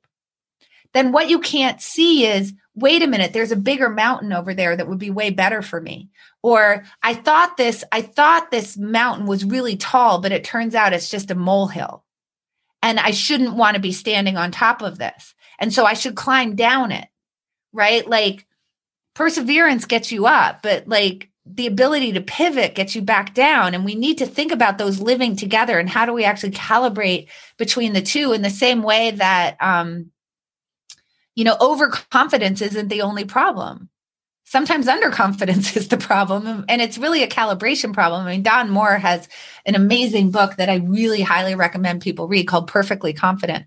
then 0.93 1.13
what 1.13 1.29
you 1.29 1.39
can't 1.39 1.81
see 1.81 2.27
is 2.27 2.53
wait 2.75 3.03
a 3.03 3.07
minute 3.07 3.33
there's 3.33 3.53
a 3.53 3.57
bigger 3.57 3.89
mountain 3.89 4.33
over 4.33 4.55
there 4.55 4.77
that 4.77 4.89
would 4.89 4.99
be 4.99 5.11
way 5.11 5.31
better 5.31 5.63
for 5.63 5.81
me. 5.81 6.11
Or 6.43 6.85
i 7.03 7.15
thought 7.15 7.57
this 7.57 7.85
i 7.93 8.03
thought 8.03 8.51
this 8.51 8.77
mountain 8.77 9.27
was 9.27 9.45
really 9.45 9.77
tall 9.77 10.21
but 10.21 10.33
it 10.33 10.45
turns 10.45 10.75
out 10.75 10.93
it's 10.93 11.11
just 11.11 11.31
a 11.31 11.35
molehill. 11.35 12.05
And 12.83 12.99
i 12.99 13.11
shouldn't 13.11 13.57
want 13.57 13.75
to 13.75 13.81
be 13.81 13.93
standing 13.93 14.37
on 14.37 14.51
top 14.51 14.83
of 14.83 14.99
this. 14.99 15.35
And 15.59 15.73
so 15.73 15.85
i 15.85 15.95
should 15.95 16.15
climb 16.15 16.55
down 16.57 16.93
it 16.93 17.09
right? 17.73 18.07
Like 18.07 18.47
perseverance 19.15 19.85
gets 19.85 20.13
you 20.13 20.27
up, 20.27 20.63
but 20.63 20.89
like 20.89 21.29
the 21.47 21.67
ability 21.67 22.13
to 22.13 22.21
pivot 22.21 22.75
gets 22.75 22.95
you 22.95 23.03
back 23.03 23.35
down. 23.35 23.75
And 23.75 23.85
we 23.85 23.95
need 23.95 24.19
to 24.19 24.27
think 24.27 24.53
about 24.53 24.79
those 24.79 25.01
living 25.01 25.37
together 25.37 25.79
and 25.79 25.89
how 25.89 26.07
do 26.07 26.13
we 26.13 26.25
actually 26.25 26.53
calibrate 26.53 27.29
between 27.57 27.93
the 27.93 28.03
two 28.03 28.33
in 28.33 28.43
the 28.43 28.51
same 28.51 28.83
way 28.83 29.13
that, 29.13 29.57
um, 29.61 30.11
you 31.35 31.45
know, 31.45 31.57
overconfidence 31.61 32.61
isn't 32.63 32.89
the 32.89 33.03
only 33.03 33.25
problem. 33.25 33.89
Sometimes 34.45 34.87
underconfidence 34.87 35.77
is 35.77 35.89
the 35.89 35.97
problem 35.97 36.65
and 36.69 36.83
it's 36.83 36.99
really 36.99 37.23
a 37.23 37.29
calibration 37.29 37.93
problem. 37.93 38.27
I 38.27 38.33
mean 38.33 38.43
don 38.43 38.71
moore 38.71 38.97
has 38.97 39.29
an 39.67 39.75
amazing 39.75 40.31
book 40.31 40.57
that 40.57 40.69
i 40.69 40.77
really 40.77 41.21
highly 41.21 41.55
recommend 41.55 42.03
people 42.03 42.29
read 42.29 42.47
called 42.47 42.67
perfectly 42.67 43.13
confident 43.13 43.67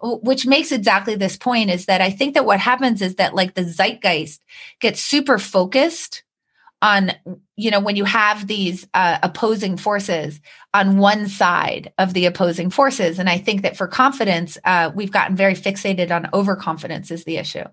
which 0.00 0.46
makes 0.46 0.72
exactly 0.72 1.14
this 1.14 1.36
point 1.36 1.70
is 1.70 1.86
that 1.86 2.00
i 2.00 2.10
think 2.10 2.34
that 2.34 2.44
what 2.44 2.60
happens 2.60 3.02
is 3.02 3.16
that 3.16 3.34
like 3.34 3.54
the 3.54 3.62
zeitgeist 3.62 4.40
gets 4.80 5.00
super 5.00 5.38
focused 5.38 6.22
on 6.82 7.12
you 7.56 7.70
know 7.70 7.80
when 7.80 7.96
you 7.96 8.04
have 8.04 8.46
these 8.46 8.86
uh, 8.92 9.18
opposing 9.22 9.76
forces 9.76 10.40
on 10.74 10.98
one 10.98 11.28
side 11.28 11.92
of 11.96 12.12
the 12.12 12.26
opposing 12.26 12.68
forces 12.68 13.18
and 13.18 13.30
i 13.30 13.38
think 13.38 13.62
that 13.62 13.76
for 13.76 13.86
confidence 13.86 14.58
uh, 14.64 14.90
we've 14.94 15.12
gotten 15.12 15.36
very 15.36 15.54
fixated 15.54 16.10
on 16.10 16.28
overconfidence 16.34 17.10
is 17.10 17.24
the 17.24 17.38
issue 17.38 17.64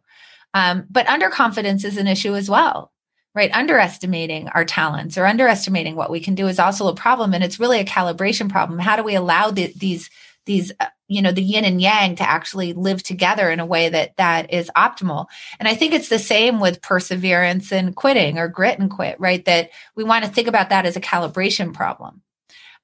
um, 0.54 0.86
but 0.90 1.08
underconfidence 1.08 1.86
is 1.86 1.98
an 1.98 2.08
issue 2.08 2.36
as 2.36 2.50
well, 2.50 2.92
right? 3.36 3.52
Underestimating 3.52 4.50
our 4.50 4.66
talents 4.66 5.18
or 5.18 5.26
underestimating 5.26 5.96
what 5.96 6.12
we 6.12 6.20
can 6.20 6.36
do 6.36 6.48
is 6.48 6.60
also 6.60 6.88
a 6.88 6.96
problem. 6.96 7.34
And 7.34 7.44
it's 7.44 7.60
really 7.60 7.80
a 7.80 7.86
calibration 7.86 8.50
problem. 8.50 8.80
How 8.80 8.96
do 8.96 9.04
we 9.04 9.16
allow 9.16 9.52
the, 9.52 9.72
these, 9.76 10.10
these, 10.50 10.72
uh, 10.80 10.88
you 11.08 11.22
know, 11.22 11.32
the 11.32 11.44
yin 11.44 11.64
and 11.64 11.80
yang 11.80 12.16
to 12.16 12.28
actually 12.28 12.74
live 12.74 13.04
together 13.04 13.52
in 13.52 13.60
a 13.60 13.66
way 13.66 13.88
that 13.88 14.18
that 14.18 14.52
is 14.52 14.72
optimal? 14.76 15.28
And 15.60 15.68
I 15.68 15.76
think 15.76 15.94
it's 15.94 16.10
the 16.10 16.18
same 16.18 16.60
with 16.60 16.82
perseverance 16.82 17.72
and 17.72 17.96
quitting 17.96 18.40
or 18.40 18.48
grit 18.48 18.80
and 18.80 18.90
quit, 18.90 19.20
right? 19.20 19.46
That 19.46 19.70
we 19.96 20.04
want 20.04 20.26
to 20.26 20.32
think 20.32 20.48
about 20.48 20.70
that 20.70 20.88
as 20.88 20.98
a 20.98 21.02
calibration 21.02 21.72
problem. 21.72 22.24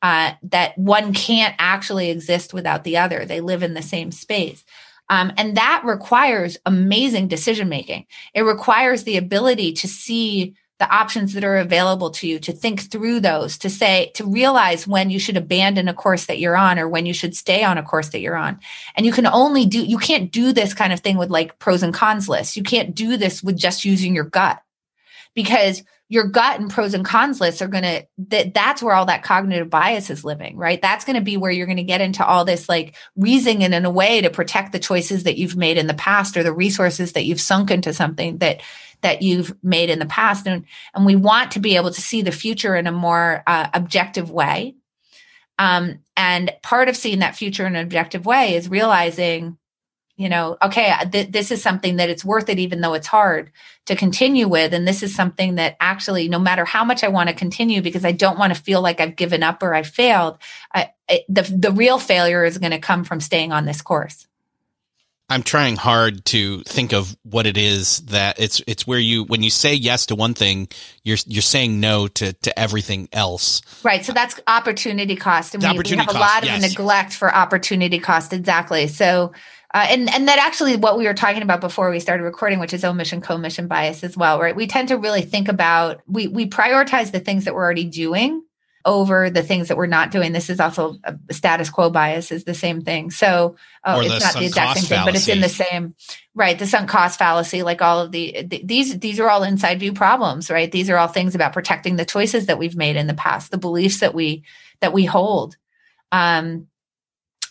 Uh, 0.04 0.34
that 0.44 0.78
one 0.78 1.12
can't 1.14 1.56
actually 1.58 2.12
exist 2.12 2.54
without 2.54 2.84
the 2.84 2.98
other. 2.98 3.26
They 3.26 3.42
live 3.42 3.64
in 3.64 3.74
the 3.74 3.82
same 3.82 4.12
space. 4.12 4.64
Um, 5.10 5.34
and 5.36 5.58
that 5.58 5.82
requires 5.84 6.58
amazing 6.66 7.30
decision 7.30 7.68
making. 7.68 8.06
It 8.36 8.44
requires 8.44 9.04
the 9.04 9.18
ability 9.18 9.74
to 9.74 9.88
see 9.88 10.56
the 10.78 10.90
options 10.94 11.34
that 11.34 11.44
are 11.44 11.58
available 11.58 12.10
to 12.10 12.28
you, 12.28 12.38
to 12.40 12.52
think 12.52 12.92
through 12.92 13.22
those, 13.22 13.58
to 13.60 13.70
say, 13.70 14.12
to 14.16 14.26
realize 14.26 14.86
when 14.86 15.10
you 15.10 15.20
should 15.20 15.38
abandon 15.38 15.88
a 15.88 15.94
course 15.94 16.26
that 16.26 16.40
you're 16.40 16.58
on 16.58 16.78
or 16.78 16.90
when 16.90 17.06
you 17.06 17.14
should 17.14 17.36
stay 17.36 17.64
on 17.64 17.78
a 17.78 17.84
course 17.84 18.10
that 18.10 18.20
you're 18.20 18.36
on. 18.36 18.60
And 18.96 19.06
you 19.06 19.14
can 19.14 19.26
only 19.26 19.66
do, 19.66 19.84
you 19.84 19.98
can't 19.98 20.32
do 20.32 20.52
this 20.52 20.74
kind 20.74 20.92
of 20.92 21.00
thing 21.00 21.18
with 21.18 21.30
like 21.30 21.60
pros 21.60 21.82
and 21.82 21.94
cons 21.94 22.28
lists. 22.28 22.58
You 22.58 22.64
can't 22.64 22.94
do 22.94 23.16
this 23.16 23.42
with 23.42 23.58
just 23.58 23.86
using 23.86 24.14
your 24.14 24.26
gut 24.26 24.62
because 25.34 25.82
your 26.08 26.28
gut 26.28 26.60
and 26.60 26.70
pros 26.70 26.94
and 26.94 27.04
cons 27.04 27.42
lists 27.42 27.62
are 27.62 27.68
going 27.68 27.84
to 27.84 28.06
that 28.18 28.54
that's 28.54 28.84
where 28.84 28.94
all 28.94 29.08
that 29.08 29.24
cognitive 29.24 29.70
bias 29.70 30.10
is 30.10 30.24
living 30.24 30.56
right 30.56 30.82
that's 30.82 31.04
going 31.04 31.16
to 31.16 31.22
be 31.22 31.36
where 31.36 31.52
you're 31.52 31.66
going 31.66 31.78
to 31.78 31.84
get 31.84 32.02
into 32.02 32.24
all 32.24 32.46
this 32.46 32.70
like 32.70 32.96
reasoning 33.16 33.64
in 33.64 33.86
a 33.86 33.90
way 33.90 34.22
to 34.22 34.30
protect 34.30 34.72
the 34.72 34.80
choices 34.80 35.24
that 35.24 35.38
you've 35.38 35.56
made 35.56 35.78
in 35.78 35.88
the 35.88 35.96
past 35.96 36.38
or 36.38 36.44
the 36.44 36.54
resources 36.54 37.14
that 37.14 37.26
you've 37.26 37.42
sunk 37.42 37.72
into 37.72 37.94
something 37.94 38.38
that 38.38 38.62
that 39.06 39.22
you've 39.22 39.56
made 39.64 39.92
in 39.92 40.00
the 40.00 40.06
past 40.08 40.48
and 40.48 40.66
and 40.96 41.06
we 41.06 41.16
want 41.16 41.52
to 41.52 41.60
be 41.60 41.76
able 41.76 41.92
to 41.92 42.02
see 42.02 42.24
the 42.24 42.32
future 42.32 42.76
in 42.76 42.88
a 42.88 42.92
more 42.92 43.44
uh, 43.46 43.68
objective 43.72 44.32
way. 44.32 44.76
Um, 45.60 46.00
and 46.18 46.52
part 46.64 46.90
of 46.90 46.98
seeing 46.98 47.20
that 47.20 47.36
future 47.36 47.68
in 47.68 47.76
an 47.76 47.84
objective 47.84 48.26
way 48.26 48.56
is 48.56 48.68
realizing 48.68 49.58
you 50.18 50.30
know 50.30 50.58
okay 50.62 50.94
th- 51.12 51.32
this 51.32 51.52
is 51.52 51.62
something 51.62 51.98
that 51.98 52.10
it's 52.10 52.26
worth 52.26 52.50
it 52.50 52.58
even 52.58 52.82
though 52.82 52.94
it's 52.94 53.08
hard 53.08 53.52
to 53.86 53.96
continue 53.96 54.48
with 54.48 54.74
and 54.74 54.88
this 54.88 55.04
is 55.04 55.14
something 55.14 55.56
that 55.56 55.76
actually 55.80 56.28
no 56.30 56.40
matter 56.40 56.66
how 56.66 56.84
much 56.86 57.04
i 57.04 57.08
want 57.08 57.30
to 57.30 57.36
continue 57.36 57.82
because 57.82 58.06
i 58.06 58.12
don't 58.12 58.40
want 58.40 58.56
to 58.56 58.62
feel 58.62 58.82
like 58.82 59.00
i've 59.00 59.18
given 59.18 59.44
up 59.44 59.62
or 59.62 59.74
i 59.74 59.84
failed 59.84 60.38
I, 60.74 60.92
the 61.28 61.42
the 61.42 61.72
real 61.72 62.00
failure 62.00 62.46
is 62.46 62.58
going 62.58 62.72
to 62.72 62.80
come 62.80 63.04
from 63.04 63.20
staying 63.20 63.52
on 63.52 63.66
this 63.66 63.82
course 63.82 64.26
I'm 65.28 65.42
trying 65.42 65.76
hard 65.76 66.24
to 66.26 66.62
think 66.64 66.94
of 66.94 67.18
what 67.24 67.48
it 67.48 67.58
is 67.58 68.02
that 68.08 68.40
it's 68.40 68.62
it's 68.68 68.86
where 68.86 69.00
you 69.00 69.24
when 69.24 69.42
you 69.42 69.50
say 69.50 69.74
yes 69.74 70.06
to 70.08 70.16
one 70.16 70.36
thing, 70.36 70.68
you're 71.04 71.18
you're 71.26 71.42
saying 71.42 71.80
no 71.80 72.08
to 72.10 72.34
to 72.34 72.60
everything 72.60 73.10
else. 73.12 73.62
Right. 73.84 74.06
So 74.06 74.14
that's 74.14 74.40
opportunity 74.46 75.16
cost. 75.16 75.56
And 75.56 75.64
we, 75.64 75.70
we, 75.70 75.98
have 75.98 76.10
a 76.10 76.14
lot 76.14 76.44
of 76.44 76.50
yes. 76.50 76.62
neglect 76.62 77.14
for 77.14 77.34
opportunity 77.34 77.98
cost. 77.98 78.34
Exactly. 78.34 78.88
So 78.88 79.34
uh, 79.74 79.88
and 79.90 80.14
and 80.14 80.28
that 80.28 80.38
actually 80.38 80.76
what 80.76 80.98
we 80.98 81.06
were 81.06 81.14
talking 81.14 81.42
about 81.42 81.60
before 81.60 81.90
we 81.90 82.00
started 82.00 82.24
recording, 82.24 82.60
which 82.60 82.74
is 82.74 82.86
omission 82.86 83.20
commission 83.20 83.68
bias 83.68 84.04
as 84.04 84.16
well, 84.16 84.40
right? 84.40 84.56
We 84.56 84.68
tend 84.68 84.90
to 84.90 84.98
really 84.98 85.24
think 85.24 85.48
about 85.48 86.02
we 86.08 86.28
we 86.28 86.48
prioritize 86.48 87.12
the 87.12 87.20
things 87.20 87.46
that 87.46 87.56
we're 87.56 87.64
already 87.64 87.86
doing 87.86 88.44
over 88.86 89.32
the 89.32 89.42
things 89.42 89.68
that 89.68 89.78
we're 89.78 89.88
not 89.88 90.12
doing. 90.12 90.32
This 90.32 90.50
is 90.50 90.60
also 90.60 90.98
a 91.04 91.34
status 91.34 91.70
quo 91.70 91.90
bias 91.90 92.32
is 92.32 92.44
the 92.44 92.54
same 92.54 92.82
thing. 92.82 93.10
So 93.10 93.56
uh, 93.84 94.02
it's 94.04 94.24
not 94.24 94.36
the 94.36 94.46
exact 94.46 94.80
same 94.80 94.86
thing, 94.86 95.06
but 95.06 95.16
it's 95.16 95.28
in 95.28 95.42
the 95.42 95.50
same 95.50 95.96
right. 96.36 96.58
The 96.58 96.68
sunk 96.68 96.90
cost 96.90 97.18
fallacy, 97.18 97.64
like 97.64 97.82
all 97.82 98.00
of 98.00 98.12
the, 98.12 98.44
the 98.44 98.62
these 98.64 99.00
these 99.00 99.20
are 99.20 99.30
all 99.30 99.44
inside 99.44 99.80
view 99.80 99.92
problems, 99.92 100.52
right? 100.52 100.72
These 100.72 100.90
are 100.92 100.98
all 100.98 101.08
things 101.08 101.34
about 101.34 101.54
protecting 101.54 101.96
the 101.96 102.06
choices 102.06 102.46
that 102.46 102.60
we've 102.60 102.76
made 102.76 102.96
in 102.96 103.08
the 103.08 103.16
past, 103.16 103.50
the 103.50 103.58
beliefs 103.58 104.02
that 104.02 104.14
we 104.14 104.44
that 104.82 104.94
we 104.94 105.06
hold. 105.06 105.58
Um, 106.12 106.68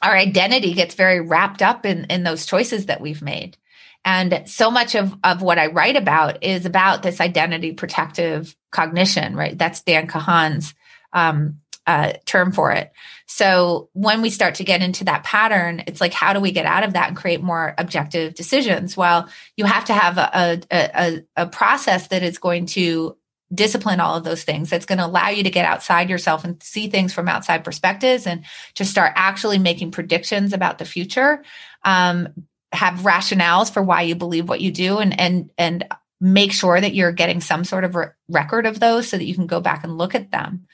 our 0.01 0.17
identity 0.17 0.75
gets 0.75 0.95
very 0.95 1.21
wrapped 1.21 1.63
up 1.63 1.85
in 1.85 2.05
in 2.05 2.23
those 2.23 2.47
choices 2.47 2.87
that 2.87 3.01
we've 3.01 3.23
made 3.23 3.57
and 4.05 4.43
so 4.47 4.71
much 4.71 4.95
of 4.95 5.17
of 5.25 5.41
what 5.43 5.59
i 5.59 5.67
write 5.69 5.97
about 5.97 6.45
is 6.45 6.67
about 6.67 7.03
this 7.03 7.21
identity 7.21 7.73
protective 7.73 8.55
cognition 8.71 9.35
right 9.35 9.57
that's 9.57 9.83
dan 9.83 10.07
kahan's 10.07 10.75
um, 11.15 11.61
uh, 11.87 12.15
term 12.25 12.53
for 12.53 12.73
it. 12.73 12.93
So 13.27 13.91
when 13.93 14.23
we 14.23 14.31
start 14.31 14.57
to 14.57 14.65
get 14.65 14.83
into 14.83 15.05
that 15.05 15.25
pattern 15.25 15.83
it's 15.87 16.01
like 16.01 16.15
how 16.15 16.33
do 16.33 16.41
we 16.41 16.51
get 16.51 16.67
out 16.67 16.83
of 16.83 16.95
that 16.95 17.09
and 17.09 17.17
create 17.17 17.43
more 17.43 17.75
objective 17.77 18.35
decisions? 18.35 18.97
Well 18.97 19.29
you 19.57 19.65
have 19.65 19.85
to 19.87 19.95
have 19.95 20.19
a, 20.19 20.61
a, 20.73 20.91
a, 20.95 21.25
a 21.37 21.47
process 21.47 22.09
that 22.09 22.23
is 22.23 22.39
going 22.39 22.67
to 22.67 23.17
discipline 23.55 24.01
all 24.01 24.17
of 24.17 24.25
those 24.25 24.45
things. 24.45 24.71
That's 24.71 24.87
going 24.87 24.99
to 24.99 25.07
allow 25.07 25.29
you 25.29 25.43
to 25.43 25.51
get 25.51 25.67
outside 25.67 26.11
yourself 26.11 26.45
and 26.45 26.63
see 26.63 26.89
things 26.89 27.13
from 27.13 27.29
outside 27.29 27.65
perspectives 27.65 28.27
and 28.27 28.45
to 28.75 28.85
start 28.85 29.13
actually 29.15 29.59
making 29.59 29.91
predictions 29.91 30.53
about 30.53 30.79
the 30.79 30.85
future 30.85 31.45
um, 31.85 32.29
have 32.73 33.01
rationales 33.01 33.73
for 33.73 33.83
why 33.83 34.03
you 34.03 34.15
believe 34.15 34.49
what 34.49 34.61
you 34.61 34.73
do 34.73 34.99
and 34.99 35.19
and 35.21 35.51
and 35.57 35.87
make 36.21 36.53
sure 36.53 36.81
that 36.81 36.95
you're 36.95 37.13
getting 37.13 37.41
some 37.41 37.65
sort 37.65 37.85
of 37.85 37.95
re- 37.95 38.07
record 38.29 38.67
of 38.67 38.81
those 38.81 39.09
so 39.09 39.19
that 39.19 39.25
you 39.25 39.35
can 39.35 39.47
go 39.47 39.61
back 39.61 39.85
and 39.85 39.99
look 39.99 40.15
at 40.15 40.31
them 40.31 40.67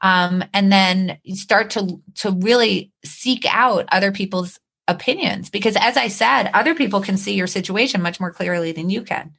um, 0.00 0.44
and 0.52 0.70
then 0.70 1.18
you 1.22 1.36
start 1.36 1.70
to 1.70 2.00
to 2.14 2.30
really 2.32 2.92
seek 3.04 3.44
out 3.48 3.86
other 3.90 4.12
people's 4.12 4.58
opinions 4.88 5.50
because 5.50 5.74
as 5.80 5.96
i 5.96 6.06
said 6.06 6.48
other 6.54 6.74
people 6.74 7.00
can 7.00 7.16
see 7.16 7.34
your 7.34 7.48
situation 7.48 8.00
much 8.00 8.20
more 8.20 8.30
clearly 8.30 8.70
than 8.70 8.88
you 8.88 9.02
can 9.02 9.32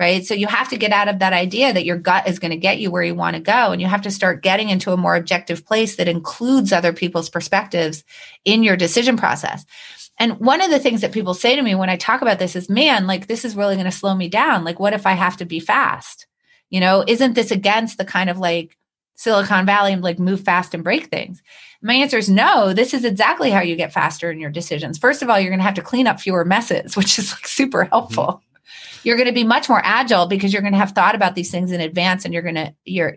right? 0.00 0.24
So 0.24 0.32
you 0.32 0.46
have 0.46 0.70
to 0.70 0.78
get 0.78 0.92
out 0.92 1.08
of 1.08 1.18
that 1.18 1.34
idea 1.34 1.74
that 1.74 1.84
your 1.84 1.98
gut 1.98 2.26
is 2.26 2.38
going 2.38 2.52
to 2.52 2.56
get 2.56 2.80
you 2.80 2.90
where 2.90 3.02
you 3.02 3.14
want 3.14 3.36
to 3.36 3.42
go. 3.42 3.70
And 3.70 3.82
you 3.82 3.86
have 3.86 4.00
to 4.02 4.10
start 4.10 4.42
getting 4.42 4.70
into 4.70 4.92
a 4.92 4.96
more 4.96 5.14
objective 5.14 5.66
place 5.66 5.96
that 5.96 6.08
includes 6.08 6.72
other 6.72 6.94
people's 6.94 7.28
perspectives 7.28 8.02
in 8.46 8.62
your 8.62 8.78
decision 8.78 9.18
process. 9.18 9.66
And 10.18 10.40
one 10.40 10.62
of 10.62 10.70
the 10.70 10.78
things 10.78 11.02
that 11.02 11.12
people 11.12 11.34
say 11.34 11.54
to 11.54 11.60
me 11.60 11.74
when 11.74 11.90
I 11.90 11.96
talk 11.96 12.22
about 12.22 12.38
this 12.38 12.56
is, 12.56 12.70
man, 12.70 13.06
like 13.06 13.26
this 13.26 13.44
is 13.44 13.54
really 13.54 13.74
going 13.74 13.84
to 13.84 13.92
slow 13.92 14.14
me 14.14 14.30
down. 14.30 14.64
Like, 14.64 14.80
what 14.80 14.94
if 14.94 15.06
I 15.06 15.12
have 15.12 15.36
to 15.36 15.44
be 15.44 15.60
fast? 15.60 16.26
You 16.70 16.80
know, 16.80 17.04
isn't 17.06 17.34
this 17.34 17.50
against 17.50 17.98
the 17.98 18.04
kind 18.06 18.30
of 18.30 18.38
like 18.38 18.78
Silicon 19.20 19.66
Valley 19.66 19.92
and 19.92 20.02
like 20.02 20.18
move 20.18 20.40
fast 20.40 20.74
and 20.74 20.82
break 20.82 21.06
things? 21.06 21.42
My 21.82 21.94
answer 21.94 22.18
is 22.18 22.28
no. 22.28 22.72
This 22.72 22.94
is 22.94 23.04
exactly 23.04 23.50
how 23.50 23.60
you 23.60 23.76
get 23.76 23.92
faster 23.92 24.30
in 24.30 24.40
your 24.40 24.50
decisions. 24.50 24.98
First 24.98 25.22
of 25.22 25.28
all, 25.28 25.38
you're 25.38 25.50
going 25.50 25.60
to 25.60 25.64
have 25.64 25.74
to 25.74 25.82
clean 25.82 26.06
up 26.06 26.20
fewer 26.20 26.44
messes, 26.44 26.96
which 26.96 27.18
is 27.18 27.32
like 27.32 27.46
super 27.46 27.84
helpful. 27.84 28.24
Mm-hmm 28.24 28.44
you're 29.02 29.16
going 29.16 29.28
to 29.28 29.32
be 29.32 29.44
much 29.44 29.68
more 29.68 29.80
agile 29.84 30.26
because 30.26 30.52
you're 30.52 30.62
going 30.62 30.72
to 30.72 30.78
have 30.78 30.92
thought 30.92 31.14
about 31.14 31.34
these 31.34 31.50
things 31.50 31.72
in 31.72 31.80
advance 31.80 32.24
and 32.24 32.34
you're 32.34 32.42
going 32.42 32.54
to 32.54 32.74
you're 32.84 33.16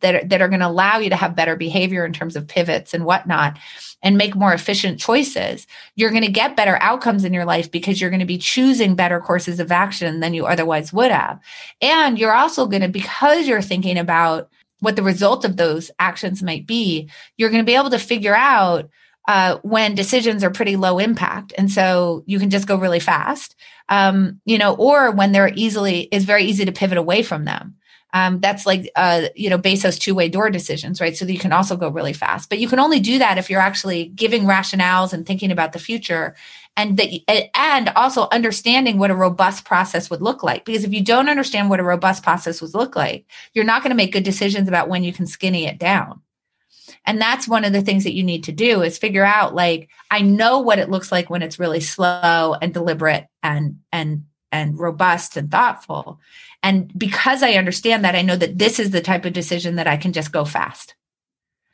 that 0.00 0.14
are, 0.14 0.24
that 0.24 0.42
are 0.42 0.48
going 0.48 0.60
to 0.60 0.66
allow 0.66 0.98
you 0.98 1.10
to 1.10 1.16
have 1.16 1.36
better 1.36 1.56
behavior 1.56 2.04
in 2.04 2.12
terms 2.12 2.36
of 2.36 2.46
pivots 2.46 2.94
and 2.94 3.04
whatnot 3.04 3.58
and 4.02 4.18
make 4.18 4.34
more 4.34 4.52
efficient 4.52 4.98
choices 4.98 5.66
you're 5.96 6.10
going 6.10 6.22
to 6.22 6.30
get 6.30 6.56
better 6.56 6.78
outcomes 6.80 7.24
in 7.24 7.32
your 7.32 7.44
life 7.44 7.70
because 7.70 8.00
you're 8.00 8.10
going 8.10 8.20
to 8.20 8.26
be 8.26 8.38
choosing 8.38 8.94
better 8.94 9.20
courses 9.20 9.60
of 9.60 9.72
action 9.72 10.20
than 10.20 10.34
you 10.34 10.46
otherwise 10.46 10.92
would 10.92 11.10
have 11.10 11.40
and 11.80 12.18
you're 12.18 12.34
also 12.34 12.66
going 12.66 12.82
to 12.82 12.88
because 12.88 13.46
you're 13.46 13.62
thinking 13.62 13.98
about 13.98 14.50
what 14.82 14.96
the 14.96 15.02
result 15.02 15.44
of 15.44 15.56
those 15.56 15.90
actions 15.98 16.42
might 16.42 16.66
be 16.66 17.08
you're 17.36 17.50
going 17.50 17.62
to 17.62 17.66
be 17.66 17.76
able 17.76 17.90
to 17.90 17.98
figure 17.98 18.36
out 18.36 18.90
uh, 19.28 19.58
when 19.62 19.94
decisions 19.94 20.42
are 20.42 20.50
pretty 20.50 20.76
low 20.76 20.98
impact 20.98 21.52
and 21.56 21.70
so 21.70 22.24
you 22.26 22.38
can 22.38 22.50
just 22.50 22.66
go 22.66 22.76
really 22.76 23.00
fast 23.00 23.56
um, 23.92 24.40
you 24.44 24.58
know, 24.58 24.74
or 24.74 25.10
when 25.10 25.32
they're 25.32 25.52
easily, 25.54 26.08
it's 26.12 26.24
very 26.24 26.44
easy 26.44 26.64
to 26.64 26.72
pivot 26.72 26.96
away 26.98 27.22
from 27.22 27.44
them. 27.44 27.76
Um, 28.12 28.40
that's 28.40 28.66
like, 28.66 28.90
uh, 28.94 29.28
you 29.34 29.48
know, 29.48 29.58
Bezos 29.58 29.98
two 29.98 30.14
way 30.14 30.28
door 30.28 30.50
decisions, 30.50 31.00
right? 31.00 31.16
So 31.16 31.24
that 31.24 31.32
you 31.32 31.38
can 31.38 31.52
also 31.52 31.76
go 31.76 31.88
really 31.88 32.12
fast. 32.12 32.50
But 32.50 32.58
you 32.58 32.68
can 32.68 32.78
only 32.78 33.00
do 33.00 33.18
that 33.18 33.38
if 33.38 33.48
you're 33.48 33.60
actually 33.60 34.06
giving 34.06 34.44
rationales 34.44 35.12
and 35.12 35.26
thinking 35.26 35.50
about 35.50 35.72
the 35.72 35.78
future 35.78 36.34
and 36.76 36.96
that, 36.98 37.10
and 37.54 37.88
also 37.90 38.28
understanding 38.32 38.98
what 38.98 39.10
a 39.10 39.14
robust 39.14 39.64
process 39.64 40.10
would 40.10 40.22
look 40.22 40.42
like. 40.42 40.64
Because 40.64 40.84
if 40.84 40.92
you 40.92 41.02
don't 41.02 41.28
understand 41.28 41.70
what 41.70 41.80
a 41.80 41.84
robust 41.84 42.22
process 42.22 42.60
would 42.60 42.74
look 42.74 42.96
like, 42.96 43.26
you're 43.54 43.64
not 43.64 43.82
going 43.82 43.90
to 43.90 43.96
make 43.96 44.12
good 44.12 44.24
decisions 44.24 44.68
about 44.68 44.88
when 44.88 45.04
you 45.04 45.12
can 45.12 45.26
skinny 45.26 45.66
it 45.66 45.78
down. 45.78 46.20
And 47.04 47.20
that's 47.20 47.48
one 47.48 47.64
of 47.64 47.72
the 47.72 47.82
things 47.82 48.04
that 48.04 48.14
you 48.14 48.22
need 48.22 48.44
to 48.44 48.52
do 48.52 48.82
is 48.82 48.98
figure 48.98 49.24
out 49.24 49.54
like 49.54 49.88
I 50.10 50.20
know 50.20 50.60
what 50.60 50.78
it 50.78 50.90
looks 50.90 51.10
like 51.10 51.30
when 51.30 51.42
it's 51.42 51.58
really 51.58 51.80
slow 51.80 52.54
and 52.60 52.72
deliberate 52.72 53.26
and 53.42 53.80
and 53.90 54.24
and 54.52 54.78
robust 54.78 55.36
and 55.36 55.50
thoughtful. 55.50 56.20
And 56.62 56.96
because 56.96 57.42
I 57.42 57.54
understand 57.54 58.04
that, 58.04 58.14
I 58.14 58.22
know 58.22 58.36
that 58.36 58.58
this 58.58 58.78
is 58.78 58.90
the 58.90 59.00
type 59.00 59.24
of 59.24 59.32
decision 59.32 59.76
that 59.76 59.86
I 59.86 59.96
can 59.96 60.12
just 60.12 60.32
go 60.32 60.44
fast. 60.44 60.94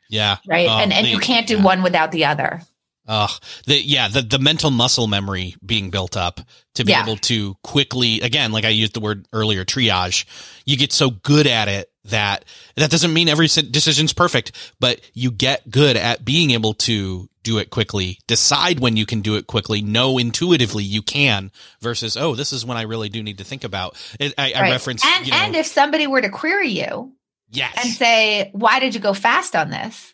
Yeah. 0.09 0.37
Right. 0.47 0.67
Oh, 0.67 0.79
and 0.79 0.91
and 0.91 1.05
the, 1.05 1.11
you 1.11 1.19
can't 1.19 1.47
do 1.47 1.57
yeah. 1.57 1.63
one 1.63 1.83
without 1.83 2.11
the 2.11 2.25
other. 2.25 2.61
Uh, 3.07 3.27
the, 3.65 3.81
yeah, 3.81 4.07
the, 4.07 4.21
the 4.21 4.37
mental 4.37 4.69
muscle 4.69 5.07
memory 5.07 5.55
being 5.65 5.89
built 5.89 6.15
up 6.15 6.41
to 6.75 6.85
be 6.85 6.91
yeah. 6.91 7.01
able 7.01 7.17
to 7.17 7.55
quickly, 7.63 8.21
again, 8.21 8.51
like 8.51 8.65
I 8.65 8.69
used 8.69 8.93
the 8.93 8.99
word 8.99 9.27
earlier, 9.33 9.65
triage, 9.65 10.25
you 10.65 10.77
get 10.77 10.91
so 10.93 11.09
good 11.09 11.47
at 11.47 11.67
it 11.67 11.91
that 12.09 12.45
that 12.75 12.91
doesn't 12.91 13.13
mean 13.13 13.29
every 13.29 13.47
decision's 13.47 14.13
perfect, 14.13 14.51
but 14.79 15.01
you 15.13 15.31
get 15.31 15.69
good 15.69 15.97
at 15.97 16.23
being 16.23 16.51
able 16.51 16.73
to 16.73 17.29
do 17.43 17.57
it 17.57 17.69
quickly, 17.69 18.19
decide 18.27 18.79
when 18.79 18.97
you 18.97 19.05
can 19.05 19.21
do 19.21 19.35
it 19.35 19.47
quickly, 19.47 19.81
know 19.81 20.17
intuitively 20.17 20.83
you 20.83 21.01
can 21.01 21.51
versus, 21.81 22.17
oh, 22.17 22.35
this 22.35 22.53
is 22.53 22.65
when 22.65 22.77
I 22.77 22.83
really 22.83 23.09
do 23.09 23.23
need 23.23 23.37
to 23.37 23.43
think 23.43 23.63
about 23.63 23.95
it. 24.19 24.33
I, 24.37 24.43
right. 24.43 24.55
I 24.55 24.71
reference, 24.71 25.03
and, 25.05 25.25
you 25.25 25.31
know, 25.31 25.37
and 25.37 25.55
if 25.55 25.65
somebody 25.65 26.05
were 26.05 26.21
to 26.21 26.29
query 26.29 26.69
you 26.69 27.13
yes. 27.49 27.73
and 27.81 27.93
say, 27.93 28.49
why 28.53 28.79
did 28.79 28.93
you 28.93 28.99
go 28.99 29.13
fast 29.13 29.55
on 29.55 29.69
this? 29.69 30.13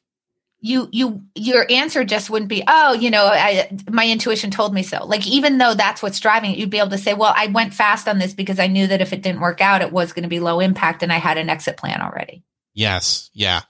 You 0.59 0.89
you 0.91 1.23
your 1.35 1.65
answer 1.69 2.03
just 2.03 2.29
wouldn't 2.29 2.49
be 2.49 2.63
oh 2.67 2.93
you 2.93 3.11
know 3.11 3.25
I, 3.25 3.69
my 3.89 4.07
intuition 4.07 4.51
told 4.51 4.73
me 4.73 4.83
so 4.83 5.05
like 5.05 5.27
even 5.27 5.57
though 5.57 5.73
that's 5.73 6.01
what's 6.01 6.19
driving 6.19 6.51
it 6.51 6.57
you'd 6.57 6.69
be 6.69 6.79
able 6.79 6.89
to 6.89 6.97
say 6.97 7.13
well 7.13 7.33
i 7.35 7.47
went 7.47 7.73
fast 7.73 8.07
on 8.07 8.19
this 8.19 8.33
because 8.33 8.59
i 8.59 8.67
knew 8.67 8.87
that 8.87 9.01
if 9.01 9.13
it 9.13 9.21
didn't 9.21 9.41
work 9.41 9.61
out 9.61 9.81
it 9.81 9.91
was 9.91 10.13
going 10.13 10.23
to 10.23 10.29
be 10.29 10.39
low 10.39 10.59
impact 10.59 11.03
and 11.03 11.11
i 11.13 11.17
had 11.17 11.37
an 11.37 11.49
exit 11.49 11.77
plan 11.77 12.01
already 12.01 12.43
yes 12.73 13.29
yeah 13.33 13.61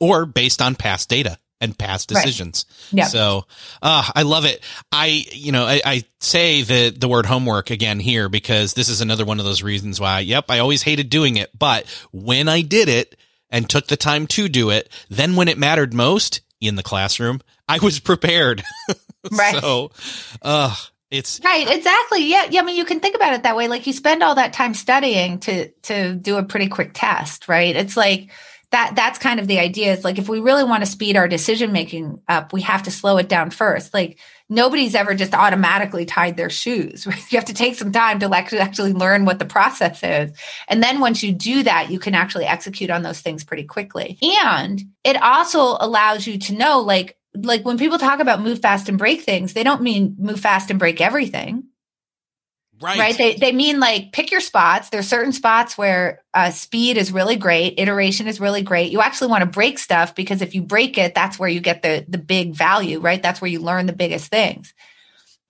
or 0.00 0.26
based 0.26 0.62
on 0.62 0.74
past 0.74 1.08
data 1.08 1.38
and 1.60 1.76
past 1.76 2.08
decisions. 2.08 2.66
Right. 2.92 2.98
Yeah. 2.98 3.06
So, 3.06 3.44
uh, 3.82 4.08
I 4.14 4.22
love 4.22 4.44
it. 4.44 4.62
I, 4.92 5.24
you 5.32 5.52
know, 5.52 5.64
I, 5.64 5.80
I, 5.84 6.04
say 6.20 6.62
the, 6.62 6.90
the 6.90 7.08
word 7.08 7.26
homework 7.26 7.70
again 7.70 8.00
here 8.00 8.28
because 8.28 8.74
this 8.74 8.88
is 8.88 9.00
another 9.00 9.24
one 9.24 9.38
of 9.38 9.44
those 9.44 9.62
reasons 9.62 10.00
why, 10.00 10.20
yep, 10.20 10.46
I 10.50 10.58
always 10.60 10.82
hated 10.82 11.10
doing 11.10 11.36
it. 11.36 11.50
But 11.56 11.86
when 12.12 12.48
I 12.48 12.62
did 12.62 12.88
it, 12.88 13.16
and 13.50 13.68
took 13.68 13.86
the 13.86 13.96
time 13.96 14.26
to 14.28 14.48
do 14.48 14.70
it. 14.70 14.88
Then 15.08 15.36
when 15.36 15.48
it 15.48 15.58
mattered 15.58 15.94
most 15.94 16.40
in 16.60 16.76
the 16.76 16.82
classroom, 16.82 17.40
I 17.68 17.78
was 17.78 18.00
prepared. 18.00 18.62
right. 19.32 19.60
So, 19.60 19.90
uh, 20.42 20.74
it's 21.10 21.40
right. 21.42 21.68
Exactly. 21.68 22.26
Yeah. 22.26 22.48
Yeah. 22.50 22.60
I 22.60 22.64
mean, 22.64 22.76
you 22.76 22.84
can 22.84 23.00
think 23.00 23.16
about 23.16 23.34
it 23.34 23.44
that 23.44 23.56
way. 23.56 23.68
Like 23.68 23.86
you 23.86 23.92
spend 23.92 24.22
all 24.22 24.34
that 24.34 24.52
time 24.52 24.74
studying 24.74 25.38
to, 25.40 25.68
to 25.82 26.14
do 26.14 26.36
a 26.36 26.42
pretty 26.42 26.68
quick 26.68 26.90
test, 26.92 27.48
right? 27.48 27.74
It's 27.74 27.96
like, 27.96 28.30
that 28.70 28.92
that's 28.94 29.18
kind 29.18 29.40
of 29.40 29.46
the 29.46 29.58
idea 29.58 29.92
is 29.92 30.04
like 30.04 30.18
if 30.18 30.28
we 30.28 30.40
really 30.40 30.64
want 30.64 30.84
to 30.84 30.90
speed 30.90 31.16
our 31.16 31.28
decision 31.28 31.72
making 31.72 32.20
up 32.28 32.52
we 32.52 32.60
have 32.60 32.82
to 32.82 32.90
slow 32.90 33.16
it 33.16 33.26
down 33.28 33.48
first 33.50 33.94
like 33.94 34.18
nobody's 34.48 34.94
ever 34.94 35.14
just 35.14 35.34
automatically 35.34 36.04
tied 36.04 36.36
their 36.36 36.50
shoes 36.50 37.06
right? 37.06 37.32
you 37.32 37.36
have 37.36 37.44
to 37.44 37.54
take 37.54 37.74
some 37.74 37.92
time 37.92 38.18
to 38.18 38.34
actually 38.34 38.92
learn 38.92 39.24
what 39.24 39.38
the 39.38 39.44
process 39.44 40.02
is. 40.02 40.36
And 40.68 40.82
then 40.82 41.00
once 41.00 41.22
you 41.22 41.32
do 41.32 41.62
that 41.62 41.90
you 41.90 41.98
can 41.98 42.14
actually 42.14 42.46
execute 42.46 42.90
on 42.90 43.02
those 43.02 43.20
things 43.20 43.44
pretty 43.44 43.64
quickly. 43.64 44.18
And 44.44 44.82
it 45.04 45.20
also 45.22 45.76
allows 45.80 46.26
you 46.26 46.38
to 46.38 46.54
know 46.54 46.80
like 46.80 47.16
like 47.34 47.64
when 47.64 47.78
people 47.78 47.98
talk 47.98 48.20
about 48.20 48.40
move 48.40 48.60
fast 48.60 48.88
and 48.88 48.98
break 48.98 49.22
things 49.22 49.52
they 49.52 49.62
don't 49.62 49.82
mean 49.82 50.16
move 50.18 50.40
fast 50.40 50.70
and 50.70 50.78
break 50.78 51.00
everything 51.00 51.64
Right. 52.80 52.98
Right. 52.98 53.16
They, 53.18 53.34
they 53.34 53.52
mean 53.52 53.80
like 53.80 54.12
pick 54.12 54.30
your 54.30 54.40
spots. 54.40 54.90
There's 54.90 55.08
certain 55.08 55.32
spots 55.32 55.76
where 55.76 56.22
uh, 56.32 56.50
speed 56.50 56.96
is 56.96 57.10
really 57.10 57.36
great. 57.36 57.74
Iteration 57.78 58.28
is 58.28 58.40
really 58.40 58.62
great. 58.62 58.92
You 58.92 59.00
actually 59.00 59.28
want 59.28 59.42
to 59.42 59.50
break 59.50 59.78
stuff 59.78 60.14
because 60.14 60.42
if 60.42 60.54
you 60.54 60.62
break 60.62 60.96
it, 60.96 61.14
that's 61.14 61.38
where 61.38 61.48
you 61.48 61.60
get 61.60 61.82
the, 61.82 62.04
the 62.08 62.18
big 62.18 62.54
value, 62.54 63.00
right? 63.00 63.22
That's 63.22 63.40
where 63.40 63.50
you 63.50 63.60
learn 63.60 63.86
the 63.86 63.92
biggest 63.92 64.30
things. 64.30 64.74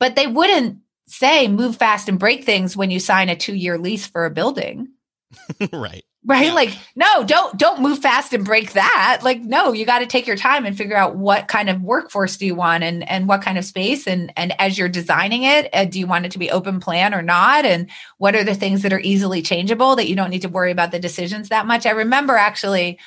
But 0.01 0.17
they 0.17 0.27
wouldn't 0.27 0.79
say 1.07 1.49
move 1.49 1.77
fast 1.77 2.09
and 2.09 2.19
break 2.19 2.45
things 2.45 2.77
when 2.77 2.91
you 2.91 3.01
sign 3.01 3.29
a 3.29 3.37
two 3.37 3.55
year 3.55 3.79
lease 3.79 4.07
for 4.07 4.25
a 4.25 4.31
building. 4.31 4.89
right 5.73 6.05
right? 6.29 6.53
Like 6.53 6.77
no 6.95 7.25
don't 7.25 7.59
don't 7.59 7.81
move 7.81 8.01
fast 8.01 8.33
and 8.35 8.45
break 8.45 8.75
that. 8.75 9.21
Like 9.23 9.41
no 9.41 9.73
you 9.73 9.87
got 9.87 10.01
to 10.01 10.07
take 10.07 10.27
your 10.27 10.37
time 10.37 10.67
and 10.67 10.77
figure 10.77 10.97
out 10.97 11.17
what 11.17 11.49
kind 11.49 11.71
of 11.71 11.81
workforce 11.83 12.37
do 12.37 12.47
you 12.47 12.55
want 12.55 12.85
and 12.85 13.09
and 13.09 13.27
what 13.27 13.43
kind 13.43 13.57
of 13.57 13.65
space 13.65 14.07
and 14.07 14.33
and 14.37 14.55
as 14.61 14.79
you're 14.79 14.91
designing 14.91 15.43
it 15.43 15.71
uh, 15.73 15.87
do 15.87 15.99
you 15.99 16.07
want 16.07 16.27
it 16.27 16.33
to 16.33 16.39
be 16.39 16.51
open 16.51 16.81
plan 16.81 17.15
or 17.15 17.23
not? 17.23 17.65
And 17.65 17.91
what 18.19 18.37
are 18.37 18.45
the 18.45 18.55
things 18.55 18.83
that 18.83 18.93
are 18.93 19.01
easily 19.01 19.41
changeable 19.41 19.97
that 19.97 20.09
you 20.09 20.15
don't 20.15 20.31
need 20.31 20.43
to 20.43 20.49
worry 20.49 20.71
about 20.71 20.93
the 20.93 21.01
decisions 21.01 21.49
that 21.49 21.67
much? 21.67 21.87
I 21.87 21.91
remember 21.91 22.37
actually 22.37 22.99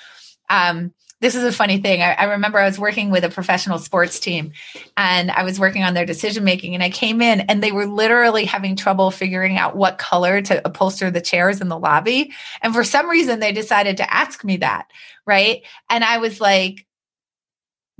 um 0.49 0.91
this 1.21 1.35
is 1.35 1.43
a 1.43 1.51
funny 1.51 1.77
thing. 1.77 2.01
I, 2.01 2.13
I, 2.13 2.23
remember 2.25 2.57
I 2.57 2.65
was 2.65 2.79
working 2.79 3.11
with 3.11 3.23
a 3.23 3.29
professional 3.29 3.77
sports 3.77 4.19
team 4.19 4.51
and 4.97 5.29
I 5.31 5.43
was 5.43 5.59
working 5.59 5.83
on 5.83 5.93
their 5.93 6.05
decision 6.05 6.43
making 6.43 6.73
and 6.73 6.83
I 6.83 6.89
came 6.89 7.21
in 7.21 7.41
and 7.41 7.63
they 7.63 7.71
were 7.71 7.85
literally 7.85 8.43
having 8.43 8.75
trouble 8.75 9.11
figuring 9.11 9.57
out 9.57 9.75
what 9.75 9.99
color 9.99 10.41
to 10.41 10.61
upholster 10.67 11.13
the 11.13 11.21
chairs 11.21 11.61
in 11.61 11.69
the 11.69 11.77
lobby. 11.77 12.33
And 12.61 12.73
for 12.73 12.83
some 12.83 13.07
reason 13.07 13.39
they 13.39 13.51
decided 13.51 13.97
to 13.97 14.13
ask 14.13 14.43
me 14.43 14.57
that. 14.57 14.87
Right. 15.25 15.63
And 15.89 16.03
I 16.03 16.17
was 16.17 16.41
like, 16.41 16.87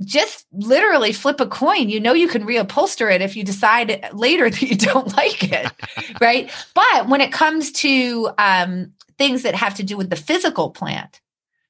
just 0.04 0.46
literally 0.52 1.12
flip 1.12 1.40
a 1.40 1.46
coin. 1.46 1.88
You 1.88 2.00
know, 2.00 2.12
you 2.12 2.26
can 2.26 2.44
reupholster 2.44 3.12
it 3.14 3.22
if 3.22 3.36
you 3.36 3.44
decide 3.44 4.10
later 4.12 4.50
that 4.50 4.62
you 4.62 4.76
don't 4.76 5.16
like 5.16 5.44
it. 5.44 5.70
right. 6.20 6.50
But 6.74 7.08
when 7.08 7.20
it 7.20 7.32
comes 7.32 7.70
to 7.72 8.30
um, 8.36 8.92
things 9.16 9.44
that 9.44 9.54
have 9.54 9.74
to 9.76 9.84
do 9.84 9.96
with 9.96 10.10
the 10.10 10.16
physical 10.16 10.70
plant, 10.70 11.20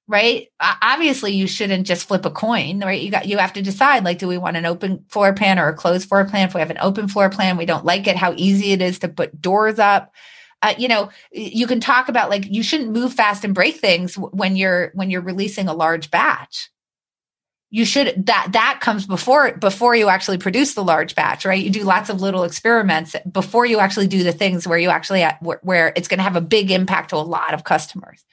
right? 0.08 0.48
Obviously 0.60 1.32
you 1.32 1.46
shouldn't 1.46 1.86
just 1.86 2.08
flip 2.08 2.26
a 2.26 2.30
coin 2.30 2.80
right? 2.80 3.00
You 3.00 3.10
got 3.10 3.26
you 3.26 3.38
have 3.38 3.52
to 3.54 3.62
decide 3.62 4.04
like 4.04 4.18
do 4.18 4.28
we 4.28 4.38
want 4.38 4.56
an 4.56 4.66
open 4.66 5.04
floor 5.08 5.32
plan 5.32 5.58
or 5.58 5.68
a 5.68 5.74
closed 5.74 6.08
floor 6.08 6.24
plan? 6.24 6.48
If 6.48 6.54
we 6.54 6.60
have 6.60 6.70
an 6.70 6.78
open 6.80 7.08
floor 7.08 7.30
plan 7.30 7.56
we 7.56 7.66
don't 7.66 7.84
like 7.84 8.06
it 8.06 8.16
how 8.16 8.34
easy 8.36 8.72
it 8.72 8.82
is 8.82 8.98
to 9.00 9.08
put 9.08 9.40
doors 9.40 9.78
up. 9.78 10.12
Uh, 10.60 10.74
you 10.78 10.88
know 10.88 11.10
you 11.32 11.66
can 11.66 11.80
talk 11.80 12.08
about 12.08 12.30
like 12.30 12.44
you 12.46 12.62
shouldn't 12.62 12.92
move 12.92 13.12
fast 13.12 13.44
and 13.44 13.54
break 13.54 13.76
things 13.76 14.16
when 14.16 14.56
you're 14.56 14.90
when 14.94 15.10
you're 15.10 15.20
releasing 15.20 15.68
a 15.68 15.74
large 15.74 16.10
batch. 16.10 16.70
You 17.70 17.86
should 17.86 18.26
that 18.26 18.48
that 18.52 18.80
comes 18.80 19.06
before 19.06 19.56
before 19.56 19.94
you 19.94 20.08
actually 20.08 20.38
produce 20.38 20.74
the 20.74 20.84
large 20.84 21.14
batch 21.14 21.44
right? 21.44 21.62
You 21.62 21.70
do 21.70 21.84
lots 21.84 22.10
of 22.10 22.20
little 22.20 22.44
experiments 22.44 23.16
before 23.30 23.66
you 23.66 23.78
actually 23.78 24.08
do 24.08 24.24
the 24.24 24.32
things 24.32 24.66
where 24.66 24.78
you 24.78 24.90
actually 24.90 25.24
where, 25.40 25.60
where 25.62 25.92
it's 25.96 26.08
going 26.08 26.18
to 26.18 26.24
have 26.24 26.36
a 26.36 26.40
big 26.40 26.70
impact 26.70 27.10
to 27.10 27.16
a 27.16 27.18
lot 27.18 27.54
of 27.54 27.64
customers 27.64 28.24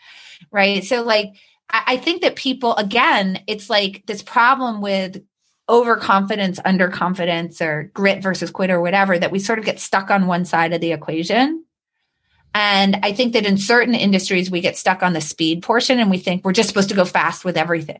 right? 0.51 0.83
So 0.83 1.03
like 1.03 1.33
I 1.71 1.97
think 1.97 2.23
that 2.23 2.35
people, 2.35 2.75
again, 2.75 3.43
it's 3.45 3.69
like 3.69 4.03
this 4.07 4.23
problem 4.23 4.81
with 4.81 5.23
overconfidence, 5.69 6.59
underconfidence, 6.59 7.61
or 7.61 7.91
grit 7.93 8.23
versus 8.23 8.49
quit 8.49 8.71
or 8.71 8.81
whatever, 8.81 9.17
that 9.17 9.31
we 9.31 9.37
sort 9.37 9.59
of 9.59 9.65
get 9.65 9.79
stuck 9.79 10.09
on 10.09 10.25
one 10.25 10.45
side 10.45 10.73
of 10.73 10.81
the 10.81 10.91
equation. 10.91 11.63
And 12.55 12.97
I 13.03 13.13
think 13.13 13.33
that 13.33 13.45
in 13.45 13.57
certain 13.57 13.93
industries, 13.93 14.49
we 14.49 14.61
get 14.61 14.77
stuck 14.77 15.03
on 15.03 15.13
the 15.13 15.21
speed 15.21 15.61
portion 15.61 15.99
and 15.99 16.09
we 16.09 16.17
think 16.17 16.43
we're 16.43 16.53
just 16.53 16.69
supposed 16.69 16.89
to 16.89 16.95
go 16.95 17.05
fast 17.05 17.45
with 17.45 17.55
everything. 17.55 17.99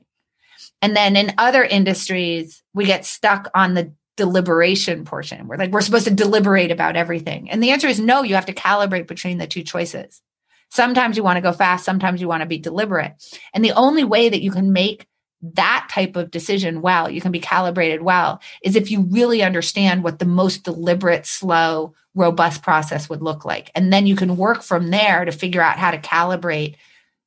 And 0.81 0.95
then 0.95 1.15
in 1.15 1.35
other 1.37 1.63
industries, 1.63 2.63
we 2.73 2.85
get 2.85 3.05
stuck 3.05 3.51
on 3.53 3.75
the 3.75 3.93
deliberation 4.17 5.05
portion. 5.05 5.47
We're 5.47 5.57
like, 5.57 5.71
we're 5.71 5.81
supposed 5.81 6.05
to 6.05 6.13
deliberate 6.13 6.71
about 6.71 6.95
everything. 6.95 7.51
And 7.51 7.61
the 7.61 7.69
answer 7.69 7.87
is 7.87 7.99
no, 7.99 8.23
you 8.23 8.33
have 8.33 8.47
to 8.47 8.53
calibrate 8.53 9.07
between 9.07 9.37
the 9.37 9.47
two 9.47 9.63
choices 9.63 10.21
Sometimes 10.69 11.17
you 11.17 11.23
want 11.23 11.37
to 11.37 11.41
go 11.41 11.51
fast, 11.51 11.85
sometimes 11.85 12.21
you 12.21 12.27
want 12.27 12.41
to 12.41 12.47
be 12.47 12.57
deliberate. 12.57 13.13
And 13.53 13.63
the 13.65 13.73
only 13.73 14.03
way 14.03 14.29
that 14.29 14.41
you 14.41 14.51
can 14.51 14.71
make 14.71 15.07
that 15.41 15.87
type 15.89 16.15
of 16.15 16.31
decision 16.31 16.81
well, 16.81 17.09
you 17.09 17.21
can 17.21 17.31
be 17.31 17.39
calibrated 17.39 18.01
well, 18.01 18.41
is 18.63 18.75
if 18.75 18.91
you 18.91 19.01
really 19.01 19.41
understand 19.41 20.03
what 20.03 20.19
the 20.19 20.25
most 20.25 20.63
deliberate, 20.63 21.25
slow, 21.25 21.93
robust 22.13 22.61
process 22.61 23.09
would 23.09 23.21
look 23.21 23.45
like. 23.45 23.71
And 23.73 23.91
then 23.93 24.05
you 24.05 24.15
can 24.15 24.35
work 24.35 24.61
from 24.61 24.89
there 24.89 25.25
to 25.25 25.31
figure 25.31 25.61
out 25.61 25.77
how 25.77 25.91
to 25.91 25.97
calibrate 25.97 26.75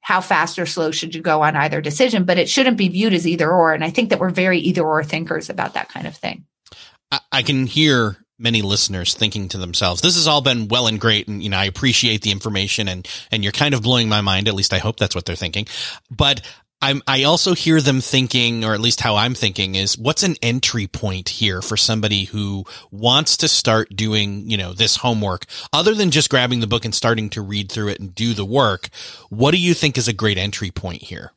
how 0.03 0.21
fast 0.21 0.59
or 0.59 0.67
slow 0.67 0.91
should 0.91 1.15
you 1.15 1.23
go 1.23 1.43
on 1.43 1.57
either 1.57 1.81
decision, 1.81 2.25
but 2.25 2.37
it 2.37 2.49
shouldn't 2.49 2.77
be 2.77 2.89
viewed 2.89 3.15
as 3.15 3.27
either 3.27 3.51
or. 3.51 3.73
And 3.73 3.85
I 3.85 3.91
think 3.91 4.11
that 4.11 4.19
we're 4.19 4.31
very 4.31 4.59
either 4.59 4.83
or 4.83 5.03
thinkers 5.05 5.49
about 5.49 5.75
that 5.75 5.89
kind 5.89 6.07
of 6.07 6.17
thing. 6.17 6.45
I 7.31 7.43
can 7.43 7.67
hear 7.67 8.17
many 8.43 8.63
listeners 8.63 9.15
thinking 9.15 9.49
to 9.49 9.59
themselves, 9.59 10.01
this 10.01 10.17
has 10.17 10.27
all 10.27 10.41
been 10.41 10.69
well 10.69 10.87
and 10.87 11.01
great. 11.01 11.29
And, 11.29 11.43
you 11.43 11.49
know, 11.49 11.59
I 11.59 11.65
appreciate 11.65 12.23
the 12.23 12.33
information 12.33 12.89
and, 12.89 13.09
and 13.31 13.43
you're 13.43 13.53
kind 13.53 13.75
of 13.75 13.83
blowing 13.83 14.09
my 14.09 14.21
mind. 14.21 14.49
At 14.49 14.55
least 14.55 14.75
I 14.75 14.79
hope 14.79 14.99
that's 14.99 15.15
what 15.15 15.25
they're 15.25 15.37
thinking. 15.37 15.67
But 16.11 16.43
I'm, 16.83 17.01
I 17.07 17.23
also 17.23 17.55
hear 17.55 17.81
them 17.81 18.01
thinking, 18.01 18.65
or 18.65 18.75
at 18.75 18.81
least 18.81 19.01
how 19.01 19.15
I'm 19.15 19.35
thinking 19.35 19.77
is 19.77 19.97
what's 19.97 20.25
an 20.25 20.35
entry 20.43 20.89
point 20.89 21.29
here 21.29 21.63
for 21.63 21.77
somebody 21.77 22.25
who 22.25 22.65
wants 22.91 23.37
to 23.37 23.49
start 23.49 23.95
doing, 23.95 24.51
you 24.51 24.57
know, 24.57 24.73
this 24.73 24.97
homework 24.97 25.47
other 25.73 25.95
than 25.95 26.11
just 26.11 26.29
grabbing 26.29 26.59
the 26.59 26.67
book 26.67 26.85
and 26.85 26.93
starting 26.93 27.31
to 27.31 27.41
read 27.41 27.71
through 27.71 27.89
it 27.89 28.01
and 28.01 28.13
do 28.17 28.35
the 28.35 28.45
work. 28.45 28.89
What 29.29 29.53
do 29.53 29.59
you 29.59 29.75
think 29.75 29.97
is 29.97 30.09
a 30.09 30.13
great 30.13 30.39
entry 30.39 30.73
point 30.73 31.03
here? 31.03 31.31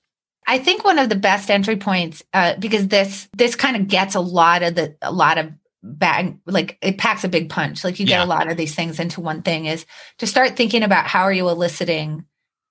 I 0.48 0.58
think 0.58 0.84
one 0.84 0.98
of 0.98 1.10
the 1.10 1.16
best 1.16 1.52
entry 1.52 1.78
points, 1.78 2.24
uh, 2.34 2.56
because 2.58 2.88
this, 2.88 3.28
this 3.38 3.56
kind 3.56 3.76
of 3.76 3.88
gets 3.88 4.16
a 4.16 4.20
lot 4.22 4.64
of 4.64 4.74
the, 4.74 4.96
a 5.02 5.12
lot 5.12 5.38
of 5.38 5.52
bag, 5.86 6.38
like 6.46 6.78
it 6.82 6.98
packs 6.98 7.24
a 7.24 7.30
big 7.30 7.50
punch. 7.50 7.84
Like 7.84 8.00
you 8.00 8.06
get 8.06 8.20
yeah. 8.20 8.26
a 8.26 8.28
lot 8.28 8.50
of 8.50 8.58
these 8.58 8.76
things 8.76 9.00
into 9.00 9.22
one 9.22 9.42
thing 9.42 9.66
is 9.66 9.86
to 10.18 10.28
start 10.28 10.56
thinking 10.56 10.84
about 10.84 11.08
how 11.08 11.24
are 11.24 11.34
you 11.34 11.48
eliciting 11.50 12.26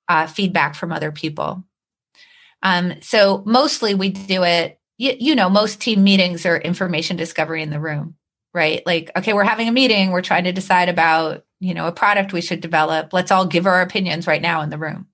uh, 0.09 0.27
feedback 0.27 0.75
from 0.75 0.93
other 0.93 1.12
people 1.12 1.65
um, 2.65 2.95
so 3.03 3.43
mostly 3.45 3.95
we 3.95 4.09
do 4.09 4.43
it, 4.43 4.81
you, 4.97 5.15
you 5.21 5.35
know, 5.35 5.51
most 5.51 5.81
team 5.81 6.03
meetings 6.03 6.47
are 6.47 6.57
information 6.57 7.17
discovery 7.17 7.62
in 7.62 7.71
the 7.71 7.79
room, 7.79 8.17
right? 8.55 8.83
Like, 8.87 9.11
okay, 9.15 9.35
we're 9.35 9.45
having 9.45 9.69
a 9.69 9.73
meeting. 9.73 10.11
We're 10.11 10.23
trying 10.23 10.45
to 10.45 10.53
decide 10.53 10.89
about, 10.89 11.45
you 11.61 11.75
know, 11.75 11.87
a 11.87 11.93
product 11.93 12.33
we 12.33 12.41
should 12.41 12.62
develop. 12.62 13.12
Let's 13.12 13.31
all 13.31 13.47
give 13.47 13.67
our 13.67 13.83
opinions 13.83 14.27
right 14.27 14.41
now 14.41 14.62
in 14.62 14.71
the 14.71 14.79
room. 14.79 15.09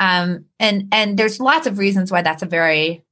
Um, 0.00 0.46
and, 0.58 0.88
and 0.90 1.18
there's 1.18 1.38
lots 1.38 1.66
of 1.66 1.78
reasons 1.78 2.10
why 2.10 2.22
that's 2.22 2.42
a 2.42 2.46
very 2.46 3.04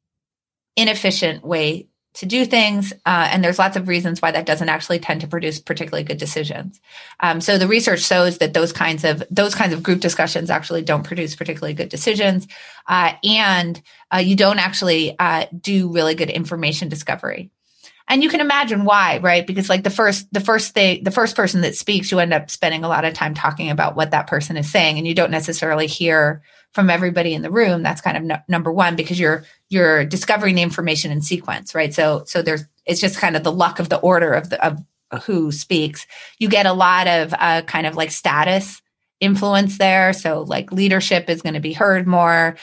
inefficient 0.75 1.45
way 1.45 1.89
to 2.15 2.27
do 2.27 2.45
things. 2.45 2.93
Uh, 3.07 3.29
and 3.31 3.43
there's 3.43 3.59
lots 3.59 3.77
of 3.77 3.89
reasons 3.89 4.21
why 4.21 4.31
that 4.31 4.47
doesn't 4.47 4.69
actually 4.69 4.99
tend 4.99 5.23
to 5.23 5.27
produce 5.27 5.59
particularly 5.59 6.05
good 6.05 6.19
decisions. 6.19 6.81
Um, 7.21 7.41
so 7.41 7.59
the 7.59 7.69
research 7.69 8.01
shows 8.01 8.39
that 8.39 8.53
those 8.53 8.73
kinds 8.73 9.05
of 9.05 9.23
those 9.31 9.55
kinds 9.55 9.73
of 9.73 9.83
group 9.83 10.01
discussions 10.01 10.51
actually 10.51 10.83
don't 10.83 11.05
produce 11.05 11.35
particularly 11.35 11.75
good 11.75 11.89
decisions, 11.89 12.47
uh, 12.87 13.13
and 13.25 13.81
uh, 14.13 14.19
you 14.19 14.37
don't 14.37 14.59
actually 14.59 15.17
uh, 15.19 15.47
do 15.59 15.91
really 15.91 16.15
good 16.15 16.31
information 16.31 16.89
discovery. 16.89 17.51
And 18.09 18.23
you 18.23 18.29
can 18.29 18.41
imagine 18.41 18.85
why, 18.85 19.19
right? 19.19 19.47
Because 19.47 19.71
like 19.71 19.85
the 19.85 19.91
first 19.91 20.31
the 20.33 20.41
first 20.41 20.75
thing 20.75 21.05
the 21.05 21.11
first 21.11 21.35
person 21.35 21.63
that 21.63 21.77
speaks, 21.77 22.11
you 22.11 22.19
end 22.19 22.35
up 22.35 22.51
spending 22.51 22.85
a 22.85 22.89
lot 22.89 23.05
of 23.07 23.15
time 23.15 23.33
talking 23.33 23.71
about 23.71 23.97
what 23.97 24.11
that 24.11 24.27
person 24.27 24.57
is 24.57 24.71
saying, 24.71 24.99
and 24.99 25.07
you 25.07 25.15
don't 25.15 25.31
necessarily 25.31 25.87
hear 25.87 26.43
from 26.73 26.91
everybody 26.91 27.35
in 27.35 27.43
the 27.43 27.51
room 27.51 27.83
that's 27.83 28.01
kind 28.01 28.17
of 28.17 28.23
no, 28.23 28.39
number 28.49 28.73
one 28.73 28.97
because 28.97 29.21
you're 29.21 29.45
you're 29.73 30.05
discovering 30.05 30.55
the 30.55 30.63
information 30.63 31.11
in 31.11 31.23
sequence 31.23 31.75
right? 31.75 31.95
So 31.95 32.25
so 32.27 32.43
there's 32.43 32.65
it's 32.85 33.01
just 33.01 33.19
kind 33.19 33.37
of 33.37 33.43
the 33.43 33.53
luck 33.53 33.79
of 33.79 33.89
the 33.89 33.99
order 33.99 34.33
of 34.33 34.51
the 34.51 34.65
of 34.65 34.79
who 35.25 35.51
speaks. 35.53 36.07
You 36.39 36.49
get 36.49 36.67
a 36.67 36.73
lot 36.73 37.07
of 37.07 37.35
uh, 37.39 37.63
kind 37.63 37.87
of 37.87 37.97
like 37.97 38.11
status 38.11 38.81
influence 39.21 39.79
there. 39.79 40.13
So 40.13 40.43
like 40.43 40.73
leadership 40.73 41.31
is 41.31 41.43
going 41.43 41.55
to 41.55 41.61
be 41.61 41.73
heard 41.73 42.07
more 42.07 42.57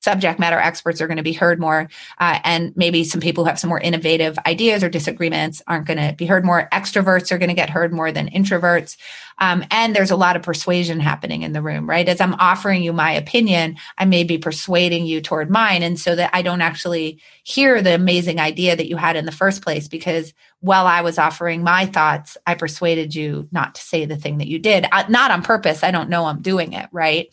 subject 0.00 0.38
matter 0.38 0.58
experts 0.58 1.00
are 1.00 1.06
going 1.06 1.16
to 1.16 1.22
be 1.22 1.32
heard 1.32 1.60
more 1.60 1.88
uh, 2.18 2.38
and 2.44 2.76
maybe 2.76 3.04
some 3.04 3.20
people 3.20 3.44
who 3.44 3.48
have 3.48 3.58
some 3.58 3.68
more 3.68 3.80
innovative 3.80 4.38
ideas 4.46 4.82
or 4.82 4.88
disagreements 4.88 5.62
aren't 5.66 5.86
going 5.86 5.98
to 5.98 6.14
be 6.16 6.26
heard 6.26 6.44
more. 6.44 6.68
Extroverts 6.72 7.30
are 7.30 7.38
going 7.38 7.48
to 7.48 7.54
get 7.54 7.70
heard 7.70 7.92
more 7.92 8.10
than 8.10 8.28
introverts. 8.30 8.96
Um, 9.38 9.64
and 9.70 9.94
there's 9.94 10.10
a 10.10 10.16
lot 10.16 10.36
of 10.36 10.42
persuasion 10.42 11.00
happening 11.00 11.42
in 11.42 11.52
the 11.52 11.62
room 11.62 11.88
right? 11.88 12.08
As 12.08 12.20
i'm 12.20 12.34
offering 12.34 12.82
you 12.82 12.92
my 12.92 13.12
opinion 13.12 13.76
i 13.98 14.04
may 14.04 14.24
be 14.24 14.38
persuading 14.38 15.06
you 15.06 15.20
toward 15.20 15.50
mine. 15.50 15.82
And 15.82 15.98
so 15.98 16.14
that 16.16 16.30
i 16.32 16.42
don't 16.42 16.62
actually 16.62 17.20
hear 17.42 17.82
the 17.82 17.94
amazing 17.94 18.40
idea 18.40 18.76
that 18.76 18.88
you 18.88 18.96
had 18.96 19.16
in 19.16 19.26
the 19.26 19.32
first 19.32 19.62
place 19.62 19.88
because 19.88 20.32
while 20.60 20.86
i 20.86 21.00
was 21.00 21.18
offering 21.18 21.62
my 21.62 21.86
thoughts 21.86 22.36
i 22.46 22.54
persuaded 22.54 23.14
you 23.14 23.48
not 23.50 23.74
to 23.74 23.80
say 23.80 24.04
the 24.04 24.16
thing 24.16 24.38
that 24.38 24.48
you 24.48 24.58
did. 24.58 24.86
Uh, 24.92 25.04
not 25.08 25.30
on 25.30 25.42
purpose. 25.42 25.82
I 25.82 25.90
don't 25.90 26.10
know 26.10 26.24
i'm 26.26 26.42
doing 26.42 26.72
it 26.72 26.88
right? 26.92 27.28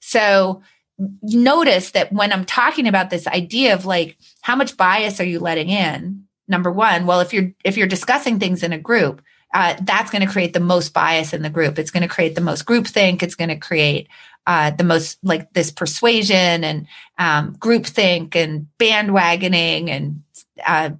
So 0.00 0.62
notice 0.98 1.90
that 1.92 2.12
when 2.12 2.32
I'm 2.32 2.44
talking 2.44 2.86
about 2.86 3.10
this 3.10 3.26
idea 3.26 3.74
of 3.74 3.86
like 3.86 4.16
how 4.40 4.56
much 4.56 4.76
bias 4.76 5.20
are 5.20 5.24
you 5.24 5.40
letting 5.40 5.68
in? 5.68 6.26
Number 6.48 6.70
one, 6.70 7.06
well, 7.06 7.20
if 7.20 7.32
you're 7.32 7.52
if 7.64 7.76
you're 7.76 7.86
discussing 7.86 8.38
things 8.38 8.62
in 8.62 8.72
a 8.72 8.78
group, 8.78 9.22
uh, 9.52 9.74
that's 9.82 10.10
going 10.10 10.26
to 10.26 10.32
create 10.32 10.52
the 10.52 10.60
most 10.60 10.92
bias 10.92 11.32
in 11.32 11.42
the 11.42 11.50
group. 11.50 11.78
It's 11.78 11.90
going 11.90 12.02
to 12.02 12.08
create 12.08 12.34
the 12.34 12.40
most 12.40 12.66
groupthink. 12.66 13.22
It's 13.22 13.34
going 13.34 13.48
to 13.48 13.56
create 13.56 14.08
uh, 14.46 14.70
the 14.70 14.84
most 14.84 15.18
like 15.22 15.52
this 15.52 15.70
persuasion 15.70 16.64
and 16.64 16.86
um, 17.18 17.56
groupthink 17.56 18.36
and 18.36 18.68
bandwagoning 18.78 19.88
and 19.88 20.22
uh, 20.66 20.90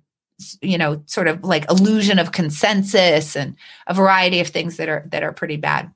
you 0.60 0.78
know 0.78 1.02
sort 1.06 1.28
of 1.28 1.44
like 1.44 1.70
illusion 1.70 2.18
of 2.18 2.32
consensus 2.32 3.36
and 3.36 3.56
a 3.86 3.94
variety 3.94 4.40
of 4.40 4.48
things 4.48 4.76
that 4.76 4.88
are 4.88 5.06
that 5.10 5.22
are 5.22 5.32
pretty 5.32 5.56
bad. 5.56 5.90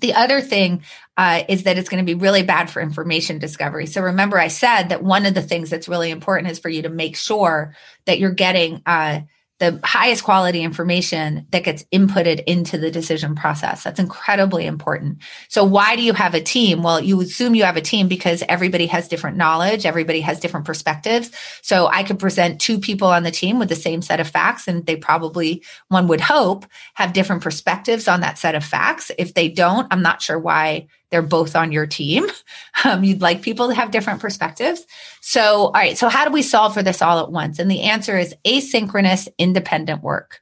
The 0.00 0.14
other 0.14 0.40
thing 0.40 0.82
uh, 1.16 1.44
is 1.48 1.64
that 1.64 1.78
it's 1.78 1.88
going 1.88 2.04
to 2.04 2.14
be 2.14 2.18
really 2.18 2.42
bad 2.42 2.70
for 2.70 2.80
information 2.80 3.38
discovery. 3.38 3.86
So 3.86 4.02
remember, 4.02 4.38
I 4.38 4.48
said 4.48 4.88
that 4.88 5.02
one 5.02 5.26
of 5.26 5.34
the 5.34 5.42
things 5.42 5.70
that's 5.70 5.88
really 5.88 6.10
important 6.10 6.50
is 6.50 6.58
for 6.58 6.70
you 6.70 6.82
to 6.82 6.88
make 6.88 7.16
sure 7.16 7.74
that 8.06 8.18
you're 8.18 8.32
getting 8.32 8.82
uh, 8.86 9.20
the 9.60 9.78
highest 9.84 10.24
quality 10.24 10.62
information 10.62 11.46
that 11.50 11.64
gets 11.64 11.84
inputted 11.92 12.42
into 12.44 12.78
the 12.78 12.90
decision 12.90 13.34
process. 13.34 13.84
That's 13.84 14.00
incredibly 14.00 14.64
important. 14.64 15.18
So 15.48 15.64
why 15.64 15.96
do 15.96 16.02
you 16.02 16.14
have 16.14 16.34
a 16.34 16.40
team? 16.40 16.82
Well, 16.82 16.98
you 16.98 17.20
assume 17.20 17.54
you 17.54 17.64
have 17.64 17.76
a 17.76 17.82
team 17.82 18.08
because 18.08 18.42
everybody 18.48 18.86
has 18.86 19.06
different 19.06 19.36
knowledge, 19.36 19.84
everybody 19.84 20.22
has 20.22 20.40
different 20.40 20.64
perspectives. 20.64 21.30
So 21.60 21.86
I 21.86 22.04
could 22.04 22.18
present 22.18 22.58
two 22.60 22.78
people 22.78 23.08
on 23.08 23.22
the 23.22 23.30
team 23.30 23.58
with 23.58 23.68
the 23.68 23.76
same 23.76 24.00
set 24.00 24.18
of 24.18 24.28
facts 24.28 24.66
and 24.66 24.86
they 24.86 24.96
probably 24.96 25.62
one 25.88 26.08
would 26.08 26.22
hope 26.22 26.64
have 26.94 27.12
different 27.12 27.42
perspectives 27.42 28.08
on 28.08 28.22
that 28.22 28.38
set 28.38 28.54
of 28.54 28.64
facts. 28.64 29.10
If 29.18 29.34
they 29.34 29.50
don't, 29.50 29.86
I'm 29.90 30.02
not 30.02 30.22
sure 30.22 30.38
why 30.38 30.88
they're 31.10 31.22
both 31.22 31.56
on 31.56 31.72
your 31.72 31.86
team. 31.86 32.26
Um, 32.82 33.04
you'd 33.04 33.20
like 33.20 33.42
people 33.42 33.68
to 33.68 33.74
have 33.74 33.90
different 33.90 34.20
perspectives. 34.20 34.86
So, 35.20 35.42
all 35.42 35.72
right. 35.72 35.98
So, 35.98 36.08
how 36.08 36.24
do 36.24 36.32
we 36.32 36.40
solve 36.40 36.72
for 36.72 36.82
this 36.82 37.02
all 37.02 37.18
at 37.18 37.30
once? 37.30 37.58
And 37.58 37.70
the 37.70 37.82
answer 37.82 38.16
is 38.16 38.34
asynchronous, 38.46 39.28
independent 39.36 40.02
work. 40.02 40.40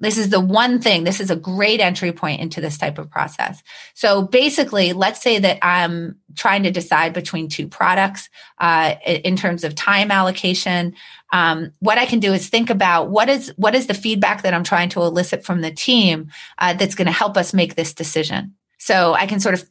This 0.00 0.18
is 0.18 0.30
the 0.30 0.40
one 0.40 0.80
thing, 0.80 1.04
this 1.04 1.20
is 1.20 1.30
a 1.30 1.36
great 1.36 1.80
entry 1.80 2.12
point 2.12 2.40
into 2.40 2.60
this 2.60 2.76
type 2.76 2.98
of 2.98 3.08
process. 3.08 3.62
So 3.94 4.22
basically, 4.22 4.92
let's 4.92 5.22
say 5.22 5.38
that 5.38 5.58
I'm 5.62 6.16
trying 6.34 6.64
to 6.64 6.72
decide 6.72 7.12
between 7.12 7.48
two 7.48 7.68
products 7.68 8.28
uh, 8.58 8.96
in 9.06 9.36
terms 9.36 9.62
of 9.62 9.74
time 9.74 10.10
allocation. 10.10 10.94
Um, 11.32 11.72
what 11.78 11.98
I 11.98 12.06
can 12.06 12.18
do 12.18 12.32
is 12.32 12.48
think 12.48 12.70
about 12.70 13.10
what 13.10 13.28
is 13.28 13.52
what 13.56 13.74
is 13.74 13.86
the 13.86 13.94
feedback 13.94 14.42
that 14.42 14.52
I'm 14.52 14.64
trying 14.64 14.88
to 14.90 15.02
elicit 15.02 15.44
from 15.44 15.60
the 15.60 15.70
team 15.70 16.30
uh, 16.58 16.74
that's 16.74 16.96
going 16.96 17.06
to 17.06 17.12
help 17.12 17.36
us 17.36 17.54
make 17.54 17.76
this 17.76 17.94
decision. 17.94 18.54
So 18.84 19.14
I 19.14 19.24
can 19.24 19.40
sort 19.40 19.54
of 19.54 19.66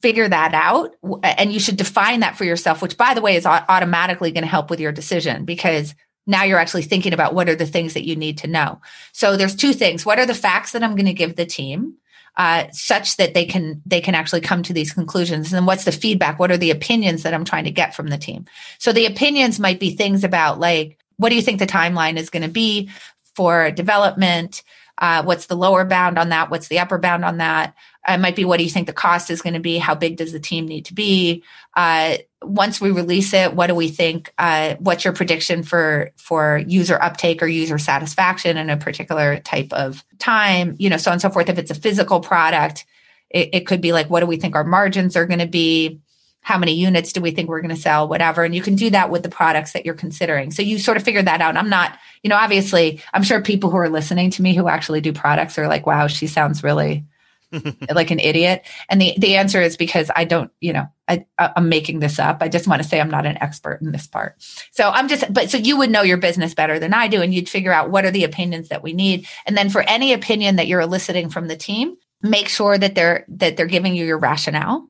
figure 0.00 0.26
that 0.26 0.54
out. 0.54 0.94
And 1.22 1.52
you 1.52 1.60
should 1.60 1.76
define 1.76 2.20
that 2.20 2.34
for 2.34 2.44
yourself, 2.44 2.80
which 2.80 2.96
by 2.96 3.12
the 3.12 3.20
way 3.20 3.36
is 3.36 3.44
automatically 3.44 4.30
going 4.30 4.42
to 4.42 4.48
help 4.48 4.70
with 4.70 4.80
your 4.80 4.90
decision 4.90 5.44
because 5.44 5.94
now 6.26 6.44
you're 6.44 6.58
actually 6.58 6.84
thinking 6.84 7.12
about 7.12 7.34
what 7.34 7.46
are 7.50 7.54
the 7.54 7.66
things 7.66 7.92
that 7.92 8.06
you 8.06 8.16
need 8.16 8.38
to 8.38 8.46
know. 8.46 8.80
So 9.12 9.36
there's 9.36 9.54
two 9.54 9.74
things. 9.74 10.06
What 10.06 10.18
are 10.18 10.24
the 10.24 10.32
facts 10.32 10.72
that 10.72 10.82
I'm 10.82 10.96
going 10.96 11.04
to 11.04 11.12
give 11.12 11.36
the 11.36 11.44
team? 11.44 11.96
Uh, 12.36 12.64
such 12.72 13.18
that 13.18 13.34
they 13.34 13.44
can 13.44 13.82
they 13.84 14.00
can 14.00 14.14
actually 14.14 14.40
come 14.40 14.62
to 14.62 14.72
these 14.72 14.94
conclusions 14.94 15.52
and 15.52 15.68
what's 15.68 15.84
the 15.84 15.92
feedback 15.92 16.40
what 16.40 16.50
are 16.50 16.56
the 16.56 16.72
opinions 16.72 17.22
that 17.22 17.32
i'm 17.32 17.44
trying 17.44 17.62
to 17.62 17.70
get 17.70 17.94
from 17.94 18.08
the 18.08 18.18
team 18.18 18.44
so 18.80 18.92
the 18.92 19.06
opinions 19.06 19.60
might 19.60 19.78
be 19.78 19.94
things 19.94 20.24
about 20.24 20.58
like 20.58 20.98
what 21.16 21.28
do 21.28 21.36
you 21.36 21.42
think 21.42 21.60
the 21.60 21.64
timeline 21.64 22.16
is 22.16 22.30
going 22.30 22.42
to 22.42 22.48
be 22.48 22.90
for 23.36 23.70
development 23.70 24.64
uh, 24.98 25.22
what's 25.22 25.46
the 25.46 25.56
lower 25.56 25.84
bound 25.84 26.18
on 26.18 26.28
that 26.28 26.50
what's 26.50 26.68
the 26.68 26.78
upper 26.78 26.98
bound 26.98 27.24
on 27.24 27.38
that 27.38 27.74
it 28.08 28.18
might 28.18 28.36
be 28.36 28.44
what 28.44 28.58
do 28.58 28.64
you 28.64 28.70
think 28.70 28.86
the 28.86 28.92
cost 28.92 29.30
is 29.30 29.42
going 29.42 29.54
to 29.54 29.60
be? 29.60 29.78
How 29.78 29.94
big 29.94 30.16
does 30.16 30.32
the 30.32 30.40
team 30.40 30.66
need 30.66 30.84
to 30.86 30.94
be? 30.94 31.42
Uh, 31.74 32.18
once 32.42 32.80
we 32.80 32.90
release 32.90 33.32
it, 33.32 33.54
what 33.54 33.68
do 33.68 33.74
we 33.74 33.88
think? 33.88 34.32
Uh, 34.36 34.74
what's 34.78 35.04
your 35.04 35.14
prediction 35.14 35.62
for 35.62 36.10
for 36.16 36.58
user 36.66 37.00
uptake 37.00 37.42
or 37.42 37.46
user 37.46 37.78
satisfaction 37.78 38.56
in 38.56 38.68
a 38.68 38.76
particular 38.76 39.40
type 39.40 39.72
of 39.72 40.04
time? 40.18 40.76
You 40.78 40.90
know, 40.90 40.98
so 40.98 41.10
on 41.10 41.14
and 41.14 41.22
so 41.22 41.30
forth. 41.30 41.48
If 41.48 41.58
it's 41.58 41.70
a 41.70 41.74
physical 41.74 42.20
product, 42.20 42.84
it, 43.30 43.50
it 43.52 43.66
could 43.66 43.80
be 43.80 43.92
like, 43.92 44.10
what 44.10 44.20
do 44.20 44.26
we 44.26 44.36
think 44.36 44.54
our 44.54 44.64
margins 44.64 45.16
are 45.16 45.26
going 45.26 45.40
to 45.40 45.46
be? 45.46 46.00
How 46.44 46.58
many 46.58 46.72
units 46.72 47.12
do 47.12 47.20
we 47.20 47.30
think 47.30 47.48
we're 47.48 47.62
going 47.62 47.74
to 47.74 47.80
sell? 47.80 48.06
Whatever, 48.06 48.44
and 48.44 48.54
you 48.54 48.62
can 48.62 48.76
do 48.76 48.90
that 48.90 49.10
with 49.10 49.22
the 49.22 49.28
products 49.28 49.72
that 49.72 49.84
you're 49.84 49.94
considering. 49.94 50.50
So 50.50 50.62
you 50.62 50.78
sort 50.78 50.96
of 50.96 51.02
figure 51.02 51.22
that 51.22 51.40
out. 51.40 51.56
I'm 51.56 51.70
not, 51.70 51.98
you 52.22 52.28
know, 52.28 52.36
obviously, 52.36 53.02
I'm 53.12 53.22
sure 53.22 53.40
people 53.40 53.70
who 53.70 53.78
are 53.78 53.88
listening 53.88 54.30
to 54.32 54.42
me 54.42 54.54
who 54.54 54.68
actually 54.68 55.00
do 55.00 55.12
products 55.12 55.58
are 55.58 55.66
like, 55.68 55.86
wow, 55.86 56.06
she 56.06 56.26
sounds 56.26 56.62
really 56.62 57.04
like 57.94 58.10
an 58.10 58.20
idiot? 58.20 58.66
And 58.88 59.00
the, 59.00 59.14
the 59.18 59.36
answer 59.36 59.60
is 59.60 59.76
because 59.76 60.10
I 60.14 60.24
don't, 60.24 60.50
you 60.60 60.72
know, 60.72 60.86
I, 61.08 61.24
I'm 61.38 61.68
making 61.68 62.00
this 62.00 62.18
up. 62.18 62.38
I 62.40 62.48
just 62.48 62.66
want 62.66 62.82
to 62.82 62.88
say 62.88 63.00
I'm 63.00 63.10
not 63.10 63.26
an 63.26 63.38
expert 63.40 63.80
in 63.80 63.92
this 63.92 64.06
part. 64.06 64.36
So 64.70 64.90
I'm 64.90 65.08
just, 65.08 65.32
but 65.32 65.50
so 65.50 65.58
you 65.58 65.76
would 65.78 65.90
know 65.90 66.02
your 66.02 66.16
business 66.18 66.54
better 66.54 66.78
than 66.78 66.94
I 66.94 67.08
do, 67.08 67.22
and 67.22 67.34
you'd 67.34 67.48
figure 67.48 67.72
out 67.72 67.90
what 67.90 68.04
are 68.04 68.10
the 68.10 68.24
opinions 68.24 68.68
that 68.68 68.82
we 68.82 68.92
need. 68.92 69.26
And 69.46 69.56
then 69.56 69.70
for 69.70 69.82
any 69.82 70.12
opinion 70.12 70.56
that 70.56 70.66
you're 70.66 70.80
eliciting 70.80 71.30
from 71.30 71.48
the 71.48 71.56
team, 71.56 71.96
make 72.22 72.48
sure 72.48 72.76
that 72.76 72.94
they're 72.94 73.24
that 73.28 73.56
they're 73.56 73.66
giving 73.66 73.94
you 73.94 74.04
your 74.04 74.18
rationale 74.18 74.88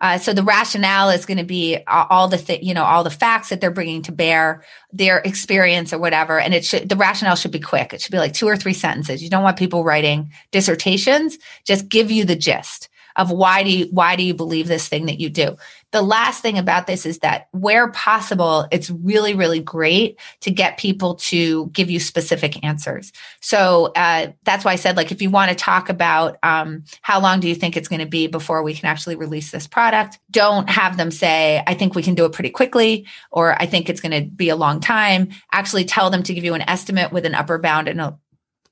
uh, 0.00 0.18
so 0.18 0.32
the 0.32 0.42
rationale 0.42 1.08
is 1.10 1.24
going 1.24 1.38
to 1.38 1.44
be 1.44 1.78
all 1.86 2.28
the 2.28 2.36
th- 2.36 2.62
you 2.62 2.74
know 2.74 2.84
all 2.84 3.02
the 3.02 3.10
facts 3.10 3.48
that 3.48 3.60
they're 3.60 3.70
bringing 3.70 4.02
to 4.02 4.12
bear, 4.12 4.64
their 4.92 5.18
experience 5.18 5.92
or 5.92 5.98
whatever, 5.98 6.38
and 6.38 6.52
it 6.52 6.64
should 6.64 6.88
the 6.88 6.96
rationale 6.96 7.36
should 7.36 7.50
be 7.50 7.60
quick. 7.60 7.94
It 7.94 8.00
should 8.00 8.12
be 8.12 8.18
like 8.18 8.34
two 8.34 8.46
or 8.46 8.56
three 8.56 8.74
sentences. 8.74 9.22
You 9.22 9.30
don't 9.30 9.42
want 9.42 9.58
people 9.58 9.84
writing 9.84 10.32
dissertations. 10.50 11.38
Just 11.64 11.88
give 11.88 12.10
you 12.10 12.24
the 12.24 12.36
gist 12.36 12.88
of 13.16 13.30
why 13.30 13.62
do 13.62 13.70
you 13.70 13.86
why 13.90 14.16
do 14.16 14.22
you 14.22 14.34
believe 14.34 14.68
this 14.68 14.88
thing 14.88 15.06
that 15.06 15.20
you 15.20 15.28
do? 15.28 15.56
The 15.92 16.02
last 16.02 16.42
thing 16.42 16.58
about 16.58 16.86
this 16.86 17.06
is 17.06 17.20
that 17.20 17.48
where 17.52 17.90
possible 17.90 18.66
it's 18.70 18.90
really 18.90 19.34
really 19.34 19.60
great 19.60 20.18
to 20.40 20.50
get 20.50 20.78
people 20.78 21.16
to 21.16 21.66
give 21.68 21.90
you 21.90 22.00
specific 22.00 22.64
answers. 22.64 23.12
So 23.40 23.92
uh, 23.96 24.32
that's 24.44 24.64
why 24.64 24.72
i 24.72 24.76
said 24.76 24.96
like 24.96 25.12
if 25.12 25.22
you 25.22 25.30
want 25.30 25.50
to 25.50 25.54
talk 25.54 25.88
about 25.88 26.36
um, 26.42 26.84
how 27.02 27.20
long 27.20 27.40
do 27.40 27.48
you 27.48 27.54
think 27.54 27.76
it's 27.76 27.88
going 27.88 28.00
to 28.00 28.06
be 28.06 28.26
before 28.26 28.62
we 28.62 28.74
can 28.74 28.86
actually 28.86 29.16
release 29.16 29.50
this 29.50 29.66
product 29.66 30.18
don't 30.30 30.68
have 30.68 30.96
them 30.96 31.10
say 31.10 31.62
i 31.66 31.74
think 31.74 31.94
we 31.94 32.02
can 32.02 32.14
do 32.14 32.24
it 32.24 32.32
pretty 32.32 32.50
quickly 32.50 33.06
or 33.30 33.60
i 33.60 33.66
think 33.66 33.88
it's 33.88 34.00
going 34.00 34.12
to 34.12 34.30
be 34.30 34.48
a 34.48 34.56
long 34.56 34.80
time. 34.80 35.30
Actually 35.52 35.84
tell 35.84 36.10
them 36.10 36.22
to 36.22 36.34
give 36.34 36.44
you 36.44 36.54
an 36.54 36.68
estimate 36.68 37.12
with 37.12 37.26
an 37.26 37.34
upper 37.34 37.58
bound 37.58 37.88
and 37.88 38.00
a 38.00 38.18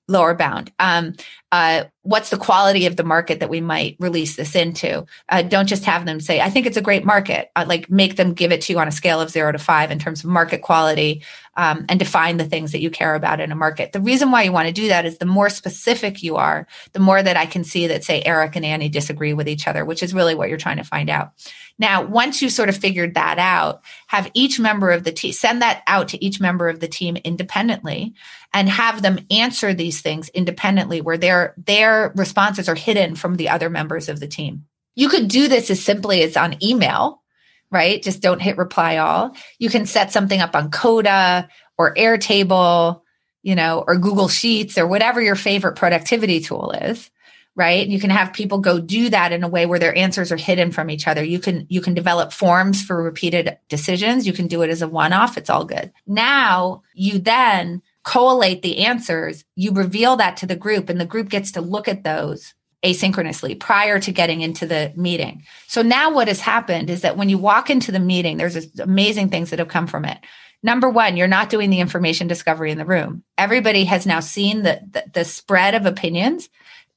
lower 0.07 0.35
bound. 0.35 0.73
Um, 0.79 1.15
uh, 1.55 1.85
what's 2.03 2.31
the 2.31 2.37
quality 2.37 2.85
of 2.87 2.97
the 2.97 3.05
market 3.05 3.39
that 3.39 3.49
we 3.49 3.61
might 3.61 3.95
release 4.01 4.35
this 4.35 4.57
into? 4.57 5.07
Uh, 5.29 5.41
don't 5.41 5.69
just 5.69 5.85
have 5.85 6.05
them 6.05 6.19
say, 6.19 6.41
I 6.41 6.51
think 6.51 6.67
it's 6.67 6.77
a 6.77 6.83
great 6.83 7.05
market. 7.05 7.53
Uh, 7.55 7.65
like 7.69 7.89
make 7.89 8.17
them 8.17 8.35
give 8.35 8.51
it 8.51 8.63
to 8.63 8.73
you 8.73 8.81
on 8.81 8.89
a 8.89 8.93
scale 8.93 9.21
of 9.21 9.31
zero 9.31 9.53
to 9.53 9.59
five 9.59 9.93
in 9.93 10.01
terms 10.01 10.25
of 10.25 10.31
market 10.31 10.63
quality 10.63 11.23
um, 11.57 11.87
and 11.89 12.01
define 12.01 12.39
the 12.39 12.45
things 12.45 12.73
that 12.73 12.81
you 12.81 12.91
care 12.91 13.15
about 13.15 13.39
in 13.39 13.53
a 13.53 13.55
market. 13.55 13.93
The 13.93 14.01
reason 14.01 14.33
why 14.33 14.43
you 14.43 14.51
want 14.51 14.67
to 14.67 14.73
do 14.73 14.89
that 14.89 15.07
is 15.07 15.19
the 15.19 15.27
more 15.27 15.49
specific 15.49 16.25
you 16.25 16.35
are, 16.35 16.67
the 16.93 16.99
more 16.99 17.23
that 17.23 17.37
I 17.37 17.47
can 17.47 17.63
see 17.63 17.87
that, 17.87 18.03
say, 18.03 18.21
Eric 18.23 18.57
and 18.57 18.65
Annie 18.65 18.89
disagree 18.89 19.33
with 19.33 19.49
each 19.49 19.69
other, 19.69 19.85
which 19.85 20.03
is 20.03 20.13
really 20.13 20.35
what 20.35 20.49
you're 20.49 20.59
trying 20.59 20.79
to 20.79 20.85
find 20.85 21.09
out. 21.09 21.35
Now, 21.79 22.05
once 22.05 22.43
you 22.43 22.51
sort 22.51 22.69
of 22.69 22.77
figured 22.77 23.15
that 23.15 23.39
out, 23.39 23.83
have 24.09 24.31
each 24.35 24.59
member 24.59 24.91
of 24.91 25.05
the 25.05 25.13
team 25.13 25.33
send 25.33 25.63
that 25.63 25.83
out 25.87 26.09
to 26.09 26.25
each 26.25 26.41
member 26.41 26.69
of 26.69 26.81
the 26.81 26.89
team 26.89 27.17
independently 27.17 28.15
and 28.53 28.69
have 28.69 29.03
them 29.03 29.19
answer 29.31 29.75
these 29.75 30.01
things 30.01 30.29
independently 30.31 31.01
where 31.01 31.19
their 31.57 32.13
responses 32.15 32.69
are 32.69 32.75
hidden 32.75 33.15
from 33.17 33.37
the 33.37 33.49
other 33.49 33.69
members 33.69 34.09
of 34.09 34.21
the 34.21 34.27
team. 34.27 34.65
You 34.95 35.09
could 35.09 35.29
do 35.29 35.49
this 35.49 35.71
as 35.71 35.83
simply 35.83 36.23
as 36.23 36.37
on 36.37 36.63
email, 36.63 37.23
right? 37.71 38.03
Just 38.03 38.23
don't 38.23 38.41
hit 38.41 38.57
reply 38.57 38.99
all. 38.99 39.35
You 39.59 39.69
can 39.69 39.87
set 39.87 40.13
something 40.13 40.41
up 40.41 40.55
on 40.55 40.71
Coda 40.71 41.49
or 41.77 41.95
Airtable, 41.95 43.03
you 43.43 43.55
know, 43.55 43.85
or 43.87 43.97
Google 43.97 44.29
Sheets 44.29 44.79
or 44.79 44.87
whatever 44.87 45.21
your 45.21 45.35
favorite 45.35 45.77
productivity 45.77 46.41
tool 46.41 46.71
is 46.73 47.11
right 47.57 47.87
you 47.87 48.01
can 48.01 48.11
have 48.11 48.33
people 48.33 48.59
go 48.59 48.81
do 48.81 49.09
that 49.09 49.33
in 49.33 49.43
a 49.43 49.49
way 49.49 49.67
where 49.67 49.79
their 49.79 49.97
answers 49.97 50.33
are 50.33 50.37
hidden 50.37 50.71
from 50.71 50.91
each 50.91 51.07
other 51.07 51.23
you 51.23 51.39
can 51.39 51.67
you 51.69 51.81
can 51.81 51.95
develop 51.95 52.33
forms 52.33 52.83
for 52.83 53.03
repeated 53.03 53.57
decisions 53.69 54.27
you 54.27 54.33
can 54.33 54.47
do 54.47 54.63
it 54.63 54.71
as 54.71 54.83
a 54.83 54.89
one 54.89 55.13
off 55.13 55.37
it's 55.37 55.51
all 55.51 55.65
good 55.65 55.93
now 56.07 56.83
you 56.95 57.19
then 57.19 57.83
collate 58.05 58.63
the 58.63 58.85
answers 58.85 59.45
you 59.57 59.73
reveal 59.73 60.17
that 60.17 60.37
to 60.37 60.47
the 60.47 60.57
group 60.57 60.89
and 60.89 61.01
the 61.01 61.07
group 61.07 61.29
gets 61.29 61.53
to 61.53 61.61
look 61.61 61.89
at 61.89 62.05
those 62.05 62.55
asynchronously 62.85 63.59
prior 63.59 63.99
to 63.99 64.13
getting 64.13 64.43
into 64.43 64.67
the 64.67 64.93
meeting 64.95 65.43
so 65.67 65.83
now 65.83 66.13
what 66.13 66.29
has 66.29 66.41
happened 66.41 66.91
is 66.91 67.01
that 67.01 67.17
when 67.17 67.29
you 67.29 67.39
walk 67.39 67.71
into 67.71 67.91
the 67.91 67.99
meeting 67.99 68.37
there's 68.37 68.79
amazing 68.79 69.29
things 69.29 69.51
that 69.51 69.59
have 69.59 69.69
come 69.69 69.87
from 69.87 70.05
it 70.05 70.19
number 70.65 70.89
one, 70.89 71.17
you're 71.17 71.29
not 71.29 71.51
doing 71.51 71.71
the 71.71 71.79
information 71.79 72.27
discovery 72.27 72.73
in 72.73 72.79
the 72.79 72.87
room. 72.87 73.23
Everybody 73.39 73.85
has 73.85 74.07
now 74.07 74.19
seen 74.19 74.63
the, 74.63 74.81
the, 74.91 75.05
the, 75.13 75.25
spread 75.25 75.75
of 75.75 75.87
opinions 75.87 76.49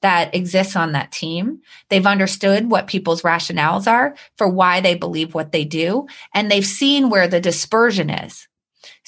that 0.02 0.34
exists 0.34 0.76
on 0.76 0.94
that 0.94 1.12
team. 1.12 1.62
They've 1.90 2.06
understood 2.06 2.72
what 2.72 2.88
people's 2.88 3.24
rationales 3.24 3.92
are 3.92 4.16
for 4.38 4.48
why 4.48 4.80
they 4.80 4.96
believe 4.96 5.34
what 5.34 5.52
they 5.52 5.66
do, 5.66 6.08
and 6.34 6.50
they've 6.50 6.66
seen 6.66 7.10
where 7.10 7.28
the 7.28 7.42
dispersion 7.42 8.10
is. 8.10 8.47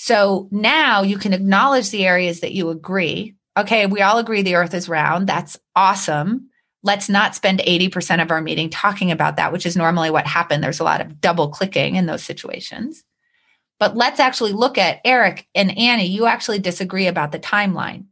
So 0.01 0.47
now 0.49 1.01
you 1.01 1.17
can 1.17 1.33
acknowledge 1.33 1.89
the 1.89 2.07
areas 2.07 2.39
that 2.39 2.53
you 2.53 2.69
agree. 2.69 3.35
Okay, 3.57 3.85
we 3.85 4.01
all 4.01 4.17
agree 4.17 4.41
the 4.41 4.55
earth 4.55 4.73
is 4.73 4.87
round. 4.87 5.27
That's 5.27 5.59
awesome. 5.75 6.49
Let's 6.83 7.09
not 7.09 7.35
spend 7.35 7.59
80% 7.59 8.21
of 8.21 8.31
our 8.31 8.39
meeting 8.39 8.69
talking 8.69 9.11
about 9.11 9.35
that, 9.35 9.51
which 9.51 9.65
is 9.65 9.75
normally 9.75 10.09
what 10.09 10.25
happened. 10.25 10.63
There's 10.63 10.79
a 10.79 10.85
lot 10.85 11.01
of 11.01 11.19
double 11.19 11.49
clicking 11.49 11.97
in 11.97 12.05
those 12.05 12.23
situations. 12.23 13.03
But 13.77 13.97
let's 13.97 14.21
actually 14.21 14.53
look 14.53 14.77
at 14.77 15.01
Eric 15.03 15.49
and 15.53 15.77
Annie. 15.77 16.07
You 16.07 16.27
actually 16.27 16.59
disagree 16.59 17.07
about 17.07 17.33
the 17.33 17.39
timeline. 17.39 18.05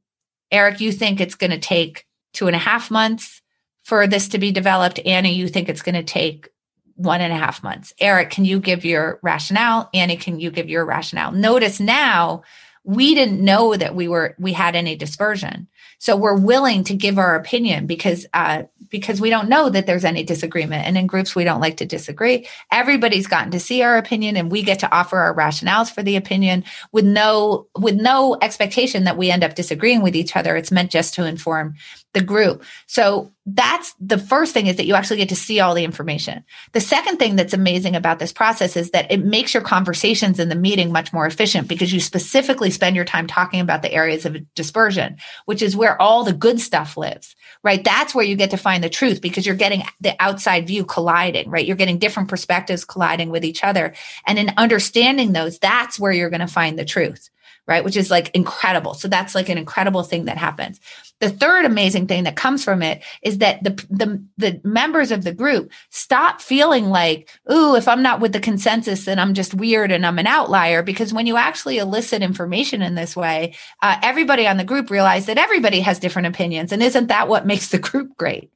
Eric, 0.51 0.81
you 0.81 0.91
think 0.91 1.21
it's 1.21 1.35
going 1.35 1.51
to 1.51 1.57
take 1.57 2.05
two 2.33 2.47
and 2.47 2.55
a 2.55 2.59
half 2.59 2.91
months 2.91 3.41
for 3.85 4.07
this 4.07 4.27
to 4.29 4.39
be 4.39 4.51
developed. 4.51 4.99
Annie, 5.05 5.35
you 5.35 5.47
think 5.47 5.69
it's 5.69 5.83
going 5.83 5.95
to 5.95 6.03
take 6.03 6.49
one 6.97 7.21
and 7.21 7.31
a 7.31 7.37
half 7.37 7.63
months. 7.63 7.93
Eric, 7.99 8.31
can 8.31 8.43
you 8.43 8.59
give 8.59 8.83
your 8.83 9.19
rationale? 9.21 9.89
Annie, 9.93 10.17
can 10.17 10.39
you 10.39 10.51
give 10.51 10.69
your 10.69 10.85
rationale? 10.85 11.31
Notice 11.31 11.79
now 11.79 12.43
we 12.87 13.15
didn't 13.15 13.43
know 13.43 13.75
that 13.75 13.95
we 13.95 14.07
were 14.07 14.33
we 14.39 14.53
had 14.53 14.73
any 14.73 14.95
dispersion 14.95 15.67
so 15.99 16.15
we're 16.15 16.39
willing 16.39 16.85
to 16.85 16.95
give 16.95 17.17
our 17.17 17.35
opinion 17.35 17.85
because 17.85 18.25
uh, 18.33 18.63
because 18.89 19.19
we 19.19 19.29
don't 19.29 19.49
know 19.49 19.69
that 19.69 19.85
there's 19.85 20.05
any 20.05 20.23
disagreement 20.23 20.87
and 20.87 20.97
in 20.97 21.05
groups 21.05 21.35
we 21.35 21.43
don't 21.43 21.59
like 21.59 21.75
to 21.77 21.85
disagree 21.85 22.47
everybody's 22.71 23.27
gotten 23.27 23.51
to 23.51 23.59
see 23.59 23.81
our 23.81 23.97
opinion 23.97 24.37
and 24.37 24.49
we 24.49 24.63
get 24.63 24.79
to 24.79 24.91
offer 24.91 25.17
our 25.17 25.35
rationales 25.35 25.93
for 25.93 26.01
the 26.01 26.15
opinion 26.15 26.63
with 26.93 27.03
no 27.03 27.67
with 27.77 27.95
no 27.95 28.37
expectation 28.41 29.03
that 29.03 29.17
we 29.17 29.29
end 29.29 29.43
up 29.43 29.55
disagreeing 29.55 30.01
with 30.01 30.15
each 30.15 30.37
other 30.37 30.55
it's 30.55 30.71
meant 30.71 30.89
just 30.89 31.13
to 31.13 31.25
inform 31.25 31.75
the 32.13 32.21
group 32.21 32.63
so 32.87 33.31
that's 33.49 33.95
the 34.01 34.17
first 34.17 34.53
thing 34.53 34.67
is 34.67 34.75
that 34.75 34.85
you 34.85 34.93
actually 34.93 35.17
get 35.17 35.29
to 35.29 35.35
see 35.35 35.61
all 35.61 35.73
the 35.73 35.85
information. 35.85 36.43
The 36.73 36.81
second 36.81 37.17
thing 37.17 37.37
that's 37.37 37.53
amazing 37.53 37.95
about 37.95 38.19
this 38.19 38.33
process 38.33 38.75
is 38.75 38.91
that 38.91 39.09
it 39.09 39.23
makes 39.23 39.53
your 39.53 39.63
conversations 39.63 40.37
in 40.37 40.49
the 40.49 40.55
meeting 40.55 40.91
much 40.91 41.13
more 41.13 41.25
efficient 41.25 41.69
because 41.69 41.93
you 41.93 42.01
specifically 42.01 42.71
spend 42.71 42.97
your 42.97 43.05
time 43.05 43.25
talking 43.25 43.61
about 43.61 43.83
the 43.83 43.93
areas 43.93 44.25
of 44.25 44.53
dispersion, 44.53 45.15
which 45.45 45.61
is 45.61 45.77
where 45.77 45.99
all 46.01 46.25
the 46.25 46.33
good 46.33 46.59
stuff 46.59 46.97
lives, 46.97 47.37
right? 47.63 47.81
That's 47.81 48.13
where 48.13 48.25
you 48.25 48.35
get 48.35 48.51
to 48.51 48.57
find 48.57 48.83
the 48.83 48.89
truth 48.89 49.21
because 49.21 49.45
you're 49.45 49.55
getting 49.55 49.83
the 50.01 50.15
outside 50.19 50.67
view 50.67 50.83
colliding, 50.83 51.49
right? 51.49 51.65
You're 51.65 51.77
getting 51.77 51.99
different 51.99 52.27
perspectives 52.27 52.83
colliding 52.83 53.29
with 53.29 53.45
each 53.45 53.63
other. 53.63 53.93
And 54.25 54.37
in 54.37 54.51
understanding 54.57 55.31
those, 55.31 55.57
that's 55.57 55.97
where 55.97 56.11
you're 56.11 56.29
going 56.29 56.41
to 56.41 56.47
find 56.47 56.77
the 56.77 56.85
truth 56.85 57.29
right? 57.67 57.83
Which 57.83 57.97
is 57.97 58.09
like 58.09 58.33
incredible. 58.33 58.93
So 58.93 59.07
that's 59.07 59.35
like 59.35 59.49
an 59.49 59.57
incredible 59.57 60.03
thing 60.03 60.25
that 60.25 60.37
happens. 60.37 60.79
The 61.19 61.29
third 61.29 61.65
amazing 61.65 62.07
thing 62.07 62.23
that 62.23 62.35
comes 62.35 62.63
from 62.63 62.81
it 62.81 63.03
is 63.21 63.39
that 63.39 63.63
the, 63.63 63.71
the, 63.89 64.23
the 64.37 64.61
members 64.63 65.11
of 65.11 65.23
the 65.23 65.33
group 65.33 65.71
stop 65.89 66.41
feeling 66.41 66.85
like, 66.85 67.29
ooh, 67.51 67.75
if 67.75 67.87
I'm 67.87 68.01
not 68.01 68.21
with 68.21 68.33
the 68.33 68.39
consensus, 68.39 69.05
then 69.05 69.19
I'm 69.19 69.33
just 69.33 69.53
weird 69.53 69.91
and 69.91 70.05
I'm 70.05 70.19
an 70.19 70.27
outlier. 70.27 70.81
Because 70.81 71.13
when 71.13 71.27
you 71.27 71.35
actually 71.35 71.77
elicit 71.77 72.21
information 72.21 72.81
in 72.81 72.95
this 72.95 73.15
way, 73.15 73.55
uh, 73.81 73.97
everybody 74.01 74.47
on 74.47 74.57
the 74.57 74.63
group 74.63 74.89
realize 74.89 75.25
that 75.25 75.37
everybody 75.37 75.81
has 75.81 75.99
different 75.99 76.27
opinions. 76.27 76.71
And 76.71 76.81
isn't 76.81 77.07
that 77.07 77.27
what 77.27 77.45
makes 77.45 77.69
the 77.69 77.79
group 77.79 78.15
great? 78.17 78.51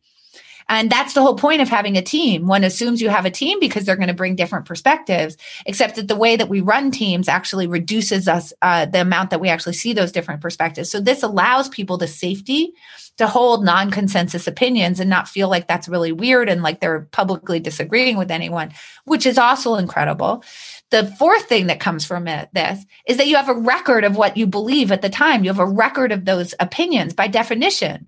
And 0.71 0.89
that's 0.89 1.13
the 1.13 1.21
whole 1.21 1.35
point 1.35 1.61
of 1.61 1.67
having 1.67 1.97
a 1.97 2.01
team. 2.01 2.47
One 2.47 2.63
assumes 2.63 3.01
you 3.01 3.09
have 3.09 3.25
a 3.25 3.29
team 3.29 3.59
because 3.59 3.83
they're 3.83 3.97
going 3.97 4.07
to 4.07 4.13
bring 4.13 4.37
different 4.37 4.65
perspectives, 4.65 5.35
except 5.65 5.97
that 5.97 6.07
the 6.07 6.15
way 6.15 6.37
that 6.37 6.47
we 6.47 6.61
run 6.61 6.91
teams 6.91 7.27
actually 7.27 7.67
reduces 7.67 8.29
us 8.29 8.53
uh, 8.61 8.85
the 8.85 9.01
amount 9.01 9.31
that 9.31 9.41
we 9.41 9.49
actually 9.49 9.73
see 9.73 9.91
those 9.91 10.13
different 10.13 10.39
perspectives. 10.39 10.89
So 10.89 11.01
this 11.01 11.23
allows 11.23 11.67
people 11.67 11.97
the 11.97 12.07
safety 12.07 12.71
to 13.17 13.27
hold 13.27 13.65
non-consensus 13.65 14.47
opinions 14.47 15.01
and 15.01 15.09
not 15.09 15.27
feel 15.27 15.49
like 15.49 15.67
that's 15.67 15.89
really 15.89 16.13
weird 16.13 16.47
and 16.47 16.63
like 16.63 16.79
they're 16.79 17.01
publicly 17.11 17.59
disagreeing 17.59 18.15
with 18.15 18.31
anyone, 18.31 18.71
which 19.03 19.25
is 19.25 19.37
also 19.37 19.75
incredible. 19.75 20.41
The 20.89 21.05
fourth 21.19 21.49
thing 21.49 21.67
that 21.67 21.81
comes 21.81 22.05
from 22.05 22.29
it, 22.29 22.47
this 22.53 22.85
is 23.05 23.17
that 23.17 23.27
you 23.27 23.35
have 23.35 23.49
a 23.49 23.53
record 23.53 24.05
of 24.05 24.15
what 24.15 24.37
you 24.37 24.47
believe 24.47 24.93
at 24.93 25.01
the 25.01 25.09
time. 25.09 25.43
You 25.43 25.49
have 25.49 25.59
a 25.59 25.65
record 25.65 26.13
of 26.13 26.23
those 26.23 26.55
opinions 26.61 27.13
by 27.13 27.27
definition. 27.27 28.07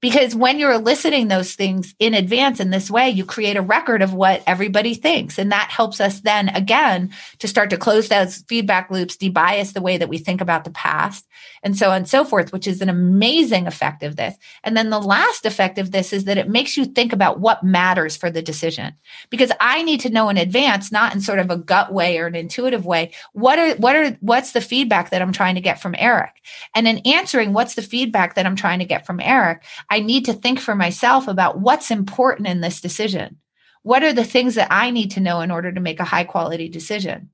Because 0.00 0.34
when 0.34 0.58
you're 0.58 0.72
eliciting 0.72 1.28
those 1.28 1.54
things 1.54 1.94
in 1.98 2.14
advance 2.14 2.58
in 2.58 2.70
this 2.70 2.90
way, 2.90 3.10
you 3.10 3.24
create 3.24 3.56
a 3.56 3.62
record 3.62 4.00
of 4.00 4.14
what 4.14 4.42
everybody 4.46 4.94
thinks. 4.94 5.38
And 5.38 5.52
that 5.52 5.70
helps 5.70 6.00
us 6.00 6.20
then 6.20 6.48
again 6.50 7.12
to 7.38 7.48
start 7.48 7.70
to 7.70 7.76
close 7.76 8.08
those 8.08 8.38
feedback 8.48 8.90
loops, 8.90 9.16
debias 9.16 9.74
the 9.74 9.82
way 9.82 9.98
that 9.98 10.08
we 10.08 10.18
think 10.18 10.40
about 10.40 10.64
the 10.64 10.70
past, 10.70 11.26
and 11.62 11.76
so 11.76 11.90
on 11.90 11.98
and 11.98 12.08
so 12.08 12.24
forth, 12.24 12.52
which 12.52 12.66
is 12.66 12.80
an 12.80 12.88
amazing 12.88 13.66
effect 13.66 14.02
of 14.02 14.16
this. 14.16 14.34
And 14.64 14.76
then 14.76 14.90
the 14.90 15.00
last 15.00 15.44
effect 15.44 15.78
of 15.78 15.90
this 15.90 16.12
is 16.12 16.24
that 16.24 16.38
it 16.38 16.48
makes 16.48 16.76
you 16.76 16.86
think 16.86 17.12
about 17.12 17.40
what 17.40 17.62
matters 17.62 18.16
for 18.16 18.30
the 18.30 18.42
decision. 18.42 18.94
Because 19.28 19.52
I 19.60 19.82
need 19.82 20.00
to 20.00 20.10
know 20.10 20.28
in 20.28 20.36
advance, 20.36 20.90
not 20.90 21.14
in 21.14 21.20
sort 21.20 21.38
of 21.38 21.50
a 21.50 21.56
gut 21.56 21.92
way 21.92 22.18
or 22.18 22.26
an 22.26 22.34
intuitive 22.34 22.86
way, 22.86 23.12
what 23.32 23.58
are 23.58 23.74
what 23.76 23.96
are 23.96 24.16
what's 24.20 24.52
the 24.52 24.60
feedback 24.60 25.10
that 25.10 25.20
I'm 25.20 25.32
trying 25.32 25.56
to 25.56 25.60
get 25.60 25.80
from 25.80 25.94
Eric? 25.98 26.32
And 26.74 26.88
in 26.88 26.98
answering 26.98 27.52
what's 27.52 27.74
the 27.74 27.82
feedback 27.82 28.34
that 28.34 28.46
I'm 28.46 28.56
trying 28.56 28.78
to 28.78 28.84
get 28.84 29.04
from 29.04 29.20
Eric, 29.20 29.64
I 29.90 30.00
need 30.00 30.26
to 30.26 30.32
think 30.32 30.60
for 30.60 30.74
myself 30.74 31.26
about 31.28 31.60
what's 31.60 31.90
important 31.90 32.48
in 32.48 32.60
this 32.60 32.80
decision. 32.80 33.38
What 33.82 34.04
are 34.04 34.12
the 34.12 34.24
things 34.24 34.54
that 34.54 34.68
I 34.70 34.90
need 34.90 35.12
to 35.12 35.20
know 35.20 35.40
in 35.40 35.50
order 35.50 35.72
to 35.72 35.80
make 35.80 36.00
a 36.00 36.04
high 36.04 36.24
quality 36.24 36.68
decision? 36.68 37.30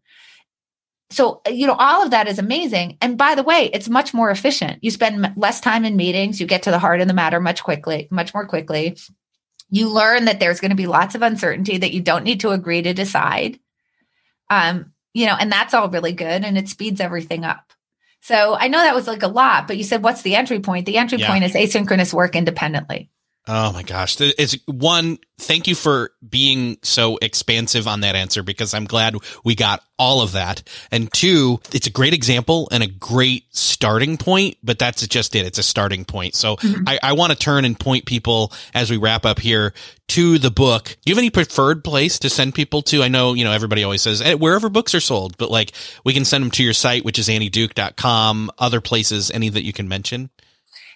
So, 1.10 1.42
you 1.48 1.66
know, 1.66 1.76
all 1.78 2.02
of 2.02 2.10
that 2.10 2.26
is 2.26 2.38
amazing. 2.38 2.98
And 3.00 3.16
by 3.16 3.34
the 3.36 3.42
way, 3.42 3.70
it's 3.72 3.88
much 3.88 4.12
more 4.12 4.30
efficient. 4.30 4.82
You 4.82 4.90
spend 4.90 5.34
less 5.36 5.60
time 5.60 5.84
in 5.84 5.96
meetings, 5.96 6.40
you 6.40 6.46
get 6.46 6.64
to 6.64 6.70
the 6.70 6.80
heart 6.80 7.00
of 7.00 7.08
the 7.08 7.14
matter 7.14 7.40
much 7.40 7.62
quickly, 7.62 8.08
much 8.10 8.34
more 8.34 8.46
quickly. 8.46 8.96
You 9.68 9.88
learn 9.88 10.24
that 10.24 10.40
there's 10.40 10.60
going 10.60 10.70
to 10.70 10.76
be 10.76 10.86
lots 10.86 11.14
of 11.14 11.22
uncertainty 11.22 11.78
that 11.78 11.92
you 11.92 12.00
don't 12.00 12.24
need 12.24 12.40
to 12.40 12.50
agree 12.50 12.82
to 12.82 12.94
decide. 12.94 13.60
Um, 14.50 14.92
you 15.12 15.26
know, 15.26 15.36
and 15.38 15.50
that's 15.50 15.74
all 15.74 15.90
really 15.90 16.12
good 16.12 16.44
and 16.44 16.58
it 16.58 16.68
speeds 16.68 17.00
everything 17.00 17.44
up. 17.44 17.65
So 18.26 18.56
I 18.58 18.66
know 18.66 18.78
that 18.78 18.92
was 18.92 19.06
like 19.06 19.22
a 19.22 19.28
lot, 19.28 19.68
but 19.68 19.76
you 19.76 19.84
said, 19.84 20.02
what's 20.02 20.22
the 20.22 20.34
entry 20.34 20.58
point? 20.58 20.84
The 20.84 20.96
entry 20.96 21.18
yeah. 21.18 21.30
point 21.30 21.44
is 21.44 21.52
asynchronous 21.52 22.12
work 22.12 22.34
independently. 22.34 23.08
Oh 23.48 23.72
my 23.72 23.84
gosh. 23.84 24.16
It's 24.20 24.56
one, 24.66 25.18
thank 25.38 25.68
you 25.68 25.76
for 25.76 26.10
being 26.28 26.78
so 26.82 27.16
expansive 27.22 27.86
on 27.86 28.00
that 28.00 28.16
answer 28.16 28.42
because 28.42 28.74
I'm 28.74 28.86
glad 28.86 29.14
we 29.44 29.54
got 29.54 29.84
all 30.00 30.20
of 30.20 30.32
that. 30.32 30.64
And 30.90 31.12
two, 31.12 31.60
it's 31.72 31.86
a 31.86 31.90
great 31.90 32.12
example 32.12 32.68
and 32.72 32.82
a 32.82 32.88
great 32.88 33.44
starting 33.50 34.16
point, 34.16 34.56
but 34.64 34.80
that's 34.80 35.06
just 35.06 35.36
it. 35.36 35.46
It's 35.46 35.58
a 35.58 35.62
starting 35.62 36.04
point. 36.04 36.34
So 36.34 36.56
mm-hmm. 36.56 36.88
I, 36.88 36.98
I 37.00 37.12
want 37.12 37.32
to 37.32 37.38
turn 37.38 37.64
and 37.64 37.78
point 37.78 38.04
people 38.04 38.52
as 38.74 38.90
we 38.90 38.96
wrap 38.96 39.24
up 39.24 39.38
here 39.38 39.72
to 40.08 40.38
the 40.38 40.50
book. 40.50 40.84
Do 40.84 41.10
you 41.10 41.14
have 41.14 41.18
any 41.18 41.30
preferred 41.30 41.84
place 41.84 42.18
to 42.20 42.30
send 42.30 42.52
people 42.52 42.82
to? 42.82 43.04
I 43.04 43.08
know, 43.08 43.34
you 43.34 43.44
know, 43.44 43.52
everybody 43.52 43.84
always 43.84 44.02
says 44.02 44.18
hey, 44.18 44.34
wherever 44.34 44.68
books 44.68 44.92
are 44.92 45.00
sold, 45.00 45.38
but 45.38 45.52
like 45.52 45.70
we 46.04 46.12
can 46.14 46.24
send 46.24 46.42
them 46.42 46.50
to 46.52 46.64
your 46.64 46.72
site, 46.72 47.04
which 47.04 47.18
is 47.18 47.28
annieduke.com, 47.28 48.50
other 48.58 48.80
places, 48.80 49.30
any 49.30 49.50
that 49.50 49.62
you 49.62 49.72
can 49.72 49.86
mention. 49.86 50.30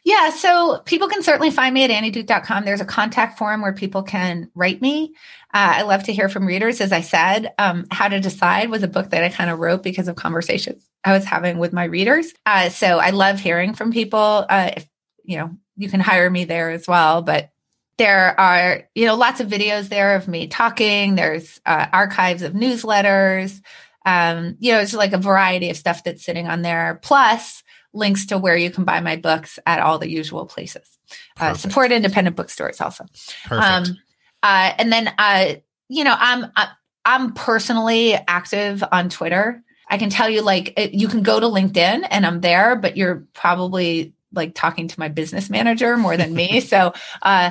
Yeah, 0.04 0.30
so 0.30 0.80
people 0.86 1.08
can 1.08 1.22
certainly 1.22 1.50
find 1.50 1.74
me 1.74 1.84
at 1.84 1.90
annieduke.com. 1.90 2.64
There's 2.64 2.80
a 2.80 2.86
contact 2.86 3.38
form 3.38 3.60
where 3.60 3.72
people 3.72 4.02
can 4.02 4.50
write 4.54 4.80
me. 4.80 5.14
Uh, 5.52 5.76
I 5.76 5.82
love 5.82 6.04
to 6.04 6.12
hear 6.12 6.28
from 6.28 6.46
readers. 6.46 6.80
As 6.80 6.92
I 6.92 7.02
said, 7.02 7.52
um, 7.58 7.86
How 7.90 8.08
to 8.08 8.20
Decide 8.20 8.70
was 8.70 8.82
a 8.82 8.88
book 8.88 9.10
that 9.10 9.24
I 9.24 9.28
kind 9.28 9.50
of 9.50 9.58
wrote 9.58 9.82
because 9.82 10.08
of 10.08 10.16
conversations 10.16 10.88
I 11.04 11.12
was 11.12 11.24
having 11.24 11.58
with 11.58 11.72
my 11.72 11.84
readers. 11.84 12.32
Uh, 12.46 12.70
so 12.70 12.98
I 12.98 13.10
love 13.10 13.40
hearing 13.40 13.74
from 13.74 13.92
people. 13.92 14.46
Uh, 14.48 14.70
if, 14.76 14.88
you 15.24 15.36
know, 15.36 15.50
you 15.76 15.88
can 15.90 16.00
hire 16.00 16.30
me 16.30 16.44
there 16.44 16.70
as 16.70 16.86
well. 16.88 17.20
But 17.22 17.50
there 17.98 18.38
are, 18.40 18.88
you 18.94 19.04
know, 19.04 19.16
lots 19.16 19.40
of 19.40 19.48
videos 19.48 19.90
there 19.90 20.16
of 20.16 20.28
me 20.28 20.46
talking. 20.46 21.16
There's 21.16 21.60
uh, 21.66 21.86
archives 21.92 22.42
of 22.42 22.54
newsletters. 22.54 23.60
Um, 24.06 24.56
you 24.60 24.72
know, 24.72 24.80
it's 24.80 24.94
like 24.94 25.12
a 25.12 25.18
variety 25.18 25.68
of 25.68 25.76
stuff 25.76 26.04
that's 26.04 26.24
sitting 26.24 26.46
on 26.46 26.62
there. 26.62 26.98
Plus, 27.02 27.62
links 27.92 28.26
to 28.26 28.38
where 28.38 28.56
you 28.56 28.70
can 28.70 28.84
buy 28.84 29.00
my 29.00 29.16
books 29.16 29.58
at 29.66 29.80
all 29.80 29.98
the 29.98 30.10
usual 30.10 30.46
places. 30.46 30.86
Uh, 31.38 31.54
support 31.54 31.92
independent 31.92 32.36
bookstores 32.36 32.80
also. 32.80 33.04
Perfect. 33.44 33.88
Um, 33.88 33.96
uh, 34.42 34.72
and 34.78 34.92
then, 34.92 35.12
uh, 35.18 35.54
you 35.88 36.04
know, 36.04 36.14
I'm 36.16 36.44
uh, 36.56 36.66
I'm 37.04 37.32
personally 37.32 38.14
active 38.14 38.84
on 38.92 39.08
Twitter. 39.08 39.62
I 39.88 39.98
can 39.98 40.10
tell 40.10 40.30
you, 40.30 40.42
like, 40.42 40.78
it, 40.78 40.94
you 40.94 41.08
can 41.08 41.22
go 41.22 41.40
to 41.40 41.46
LinkedIn 41.46 42.06
and 42.08 42.24
I'm 42.24 42.40
there, 42.40 42.76
but 42.76 42.96
you're 42.96 43.26
probably 43.32 44.14
like 44.32 44.54
talking 44.54 44.88
to 44.88 45.00
my 45.00 45.08
business 45.08 45.50
manager 45.50 45.96
more 45.96 46.16
than 46.16 46.34
me. 46.34 46.60
so 46.70 46.92
uh, 47.22 47.50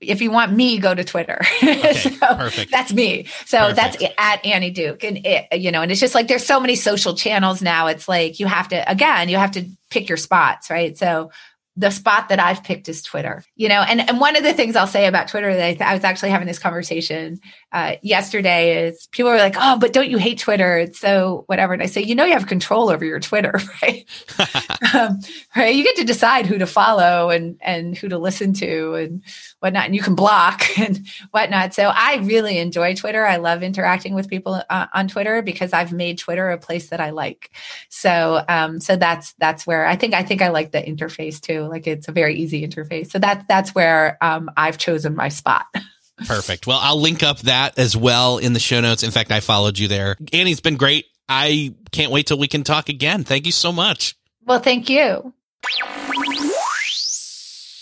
if 0.00 0.22
you 0.22 0.30
want 0.30 0.52
me, 0.52 0.78
go 0.78 0.94
to 0.94 1.04
Twitter. 1.04 1.40
Okay, 1.62 1.92
so 2.20 2.34
perfect. 2.34 2.70
That's 2.70 2.92
me. 2.92 3.26
So 3.46 3.58
perfect. 3.58 3.76
that's 3.76 4.14
at 4.18 4.44
Annie 4.46 4.70
Duke. 4.70 5.04
And 5.04 5.24
it, 5.24 5.46
you 5.58 5.70
know, 5.70 5.82
and 5.82 5.90
it's 5.90 6.00
just 6.00 6.14
like 6.14 6.28
there's 6.28 6.46
so 6.46 6.60
many 6.60 6.76
social 6.76 7.14
channels 7.14 7.62
now. 7.62 7.86
It's 7.88 8.08
like 8.08 8.40
you 8.40 8.46
have 8.46 8.68
to 8.68 8.90
again, 8.90 9.28
you 9.28 9.36
have 9.36 9.52
to 9.52 9.64
pick 9.90 10.08
your 10.08 10.18
spots, 10.18 10.70
right? 10.70 10.96
So 10.96 11.30
the 11.76 11.90
spot 11.90 12.28
that 12.28 12.38
I've 12.38 12.62
picked 12.62 12.88
is 12.88 13.02
Twitter, 13.02 13.42
you 13.56 13.68
know, 13.68 13.80
and, 13.80 14.08
and 14.08 14.20
one 14.20 14.36
of 14.36 14.44
the 14.44 14.52
things 14.52 14.76
I'll 14.76 14.86
say 14.86 15.06
about 15.06 15.26
Twitter 15.26 15.52
that 15.52 15.64
I, 15.64 15.72
th- 15.72 15.80
I 15.80 15.94
was 15.94 16.04
actually 16.04 16.30
having 16.30 16.46
this 16.46 16.60
conversation 16.60 17.40
uh, 17.72 17.96
yesterday 18.00 18.86
is 18.86 19.08
people 19.10 19.30
are 19.32 19.38
like, 19.38 19.56
oh, 19.58 19.76
but 19.78 19.92
don't 19.92 20.08
you 20.08 20.18
hate 20.18 20.38
Twitter? 20.38 20.78
It's 20.78 21.00
so 21.00 21.42
whatever. 21.48 21.72
And 21.72 21.82
I 21.82 21.86
say, 21.86 22.02
you 22.02 22.14
know, 22.14 22.24
you 22.24 22.34
have 22.34 22.46
control 22.46 22.90
over 22.90 23.04
your 23.04 23.18
Twitter, 23.18 23.60
right? 23.82 24.06
um, 24.94 25.18
right. 25.56 25.74
You 25.74 25.82
get 25.82 25.96
to 25.96 26.04
decide 26.04 26.46
who 26.46 26.58
to 26.58 26.66
follow 26.66 27.30
and, 27.30 27.58
and 27.60 27.96
who 27.96 28.08
to 28.08 28.18
listen 28.18 28.52
to 28.54 28.94
and 28.94 29.24
whatnot, 29.64 29.86
and 29.86 29.96
you 29.96 30.02
can 30.02 30.14
block 30.14 30.62
and 30.78 31.04
whatnot. 31.32 31.74
So 31.74 31.90
I 31.92 32.16
really 32.16 32.58
enjoy 32.58 32.94
Twitter. 32.94 33.26
I 33.26 33.36
love 33.36 33.62
interacting 33.62 34.14
with 34.14 34.28
people 34.28 34.62
uh, 34.70 34.86
on 34.92 35.08
Twitter 35.08 35.42
because 35.42 35.72
I've 35.72 35.92
made 35.92 36.18
Twitter 36.18 36.50
a 36.50 36.58
place 36.58 36.90
that 36.90 37.00
I 37.00 37.10
like. 37.10 37.50
So, 37.88 38.44
um, 38.48 38.78
so 38.78 38.96
that's, 38.96 39.32
that's 39.38 39.66
where 39.66 39.86
I 39.86 39.96
think, 39.96 40.14
I 40.14 40.22
think 40.22 40.42
I 40.42 40.50
like 40.50 40.70
the 40.70 40.82
interface 40.82 41.40
too. 41.40 41.62
Like 41.62 41.86
it's 41.86 42.06
a 42.06 42.12
very 42.12 42.36
easy 42.36 42.66
interface. 42.66 43.10
So 43.10 43.18
that's 43.18 43.44
that's 43.48 43.74
where 43.74 44.18
um, 44.20 44.50
I've 44.56 44.78
chosen 44.78 45.16
my 45.16 45.30
spot. 45.30 45.64
Perfect. 46.26 46.66
Well, 46.66 46.78
I'll 46.80 47.00
link 47.00 47.22
up 47.22 47.38
that 47.40 47.78
as 47.78 47.96
well 47.96 48.38
in 48.38 48.52
the 48.52 48.60
show 48.60 48.80
notes. 48.80 49.02
In 49.02 49.10
fact, 49.10 49.32
I 49.32 49.40
followed 49.40 49.78
you 49.78 49.88
there. 49.88 50.16
Annie's 50.32 50.60
been 50.60 50.76
great. 50.76 51.06
I 51.28 51.74
can't 51.90 52.12
wait 52.12 52.26
till 52.26 52.38
we 52.38 52.48
can 52.48 52.62
talk 52.62 52.88
again. 52.88 53.24
Thank 53.24 53.46
you 53.46 53.52
so 53.52 53.72
much. 53.72 54.14
Well, 54.44 54.60
thank 54.60 54.88
you. 54.88 55.32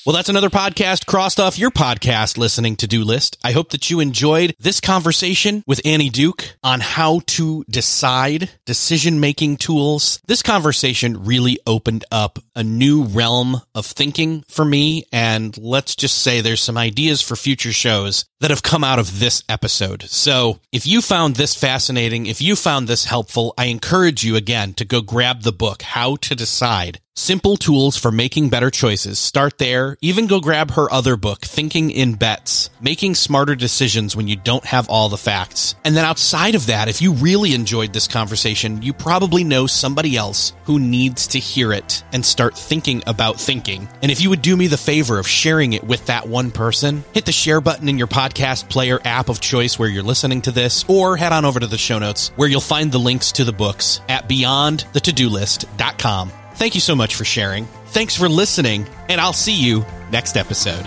Well, 0.04 0.16
that's 0.16 0.28
another 0.28 0.50
podcast 0.50 1.06
crossed 1.06 1.38
off 1.38 1.60
your 1.60 1.70
podcast 1.70 2.36
listening 2.36 2.74
to 2.76 2.88
do 2.88 3.04
list. 3.04 3.38
I 3.44 3.52
hope 3.52 3.70
that 3.70 3.88
you 3.88 4.00
enjoyed 4.00 4.52
this 4.58 4.80
conversation 4.80 5.62
with 5.64 5.80
Annie 5.84 6.10
Duke 6.10 6.56
on 6.64 6.80
how 6.80 7.20
to 7.26 7.64
decide 7.70 8.50
decision 8.66 9.20
making 9.20 9.58
tools. 9.58 10.20
This 10.26 10.42
conversation 10.42 11.22
really 11.22 11.60
opened 11.68 12.04
up 12.10 12.40
a 12.56 12.64
new 12.64 13.04
realm 13.04 13.62
of 13.76 13.86
thinking 13.86 14.42
for 14.48 14.64
me. 14.64 15.04
And 15.12 15.56
let's 15.56 15.94
just 15.94 16.18
say 16.18 16.40
there's 16.40 16.60
some 16.60 16.76
ideas 16.76 17.22
for 17.22 17.36
future 17.36 17.72
shows 17.72 18.24
that 18.40 18.50
have 18.50 18.64
come 18.64 18.82
out 18.82 18.98
of 18.98 19.20
this 19.20 19.44
episode. 19.48 20.02
So 20.02 20.58
if 20.72 20.84
you 20.84 21.00
found 21.00 21.36
this 21.36 21.54
fascinating, 21.54 22.26
if 22.26 22.42
you 22.42 22.56
found 22.56 22.88
this 22.88 23.04
helpful, 23.04 23.54
I 23.56 23.66
encourage 23.66 24.24
you 24.24 24.34
again 24.34 24.74
to 24.74 24.84
go 24.84 25.00
grab 25.00 25.42
the 25.42 25.52
book, 25.52 25.82
How 25.82 26.16
to 26.16 26.34
Decide 26.34 26.98
Simple 27.14 27.58
tools 27.58 27.98
for 27.98 28.10
making 28.10 28.48
better 28.48 28.70
choices. 28.70 29.18
Start 29.18 29.58
there. 29.58 29.98
Even 30.00 30.26
go 30.26 30.40
grab 30.40 30.70
her 30.72 30.90
other 30.90 31.18
book, 31.18 31.42
Thinking 31.42 31.90
in 31.90 32.14
Bets, 32.14 32.70
Making 32.80 33.14
Smarter 33.14 33.54
Decisions 33.54 34.16
When 34.16 34.28
You 34.28 34.36
Don't 34.36 34.64
Have 34.64 34.88
All 34.88 35.10
the 35.10 35.18
Facts. 35.18 35.74
And 35.84 35.94
then 35.94 36.06
outside 36.06 36.54
of 36.54 36.68
that, 36.68 36.88
if 36.88 37.02
you 37.02 37.12
really 37.12 37.52
enjoyed 37.52 37.92
this 37.92 38.08
conversation, 38.08 38.80
you 38.80 38.94
probably 38.94 39.44
know 39.44 39.66
somebody 39.66 40.16
else 40.16 40.54
who 40.64 40.80
needs 40.80 41.26
to 41.28 41.38
hear 41.38 41.74
it 41.74 42.02
and 42.14 42.24
start 42.24 42.56
thinking 42.56 43.02
about 43.06 43.38
thinking. 43.38 43.86
And 44.00 44.10
if 44.10 44.22
you 44.22 44.30
would 44.30 44.40
do 44.40 44.56
me 44.56 44.66
the 44.66 44.78
favor 44.78 45.18
of 45.18 45.28
sharing 45.28 45.74
it 45.74 45.84
with 45.84 46.06
that 46.06 46.26
one 46.26 46.50
person, 46.50 47.04
hit 47.12 47.26
the 47.26 47.32
share 47.32 47.60
button 47.60 47.90
in 47.90 47.98
your 47.98 48.06
podcast 48.06 48.70
player 48.70 48.98
app 49.04 49.28
of 49.28 49.38
choice 49.38 49.78
where 49.78 49.90
you're 49.90 50.02
listening 50.02 50.40
to 50.42 50.50
this, 50.50 50.82
or 50.88 51.18
head 51.18 51.32
on 51.32 51.44
over 51.44 51.60
to 51.60 51.66
the 51.66 51.76
show 51.76 51.98
notes 51.98 52.30
where 52.36 52.48
you'll 52.48 52.62
find 52.62 52.90
the 52.90 52.96
links 52.96 53.32
to 53.32 53.44
the 53.44 53.52
books 53.52 54.00
at 54.08 54.30
beyondthetodolist.com 54.30 56.32
Thank 56.62 56.76
you 56.76 56.80
so 56.80 56.94
much 56.94 57.16
for 57.16 57.24
sharing. 57.24 57.64
Thanks 57.86 58.16
for 58.16 58.28
listening, 58.28 58.86
and 59.08 59.20
I'll 59.20 59.32
see 59.32 59.52
you 59.52 59.84
next 60.12 60.36
episode. 60.36 60.86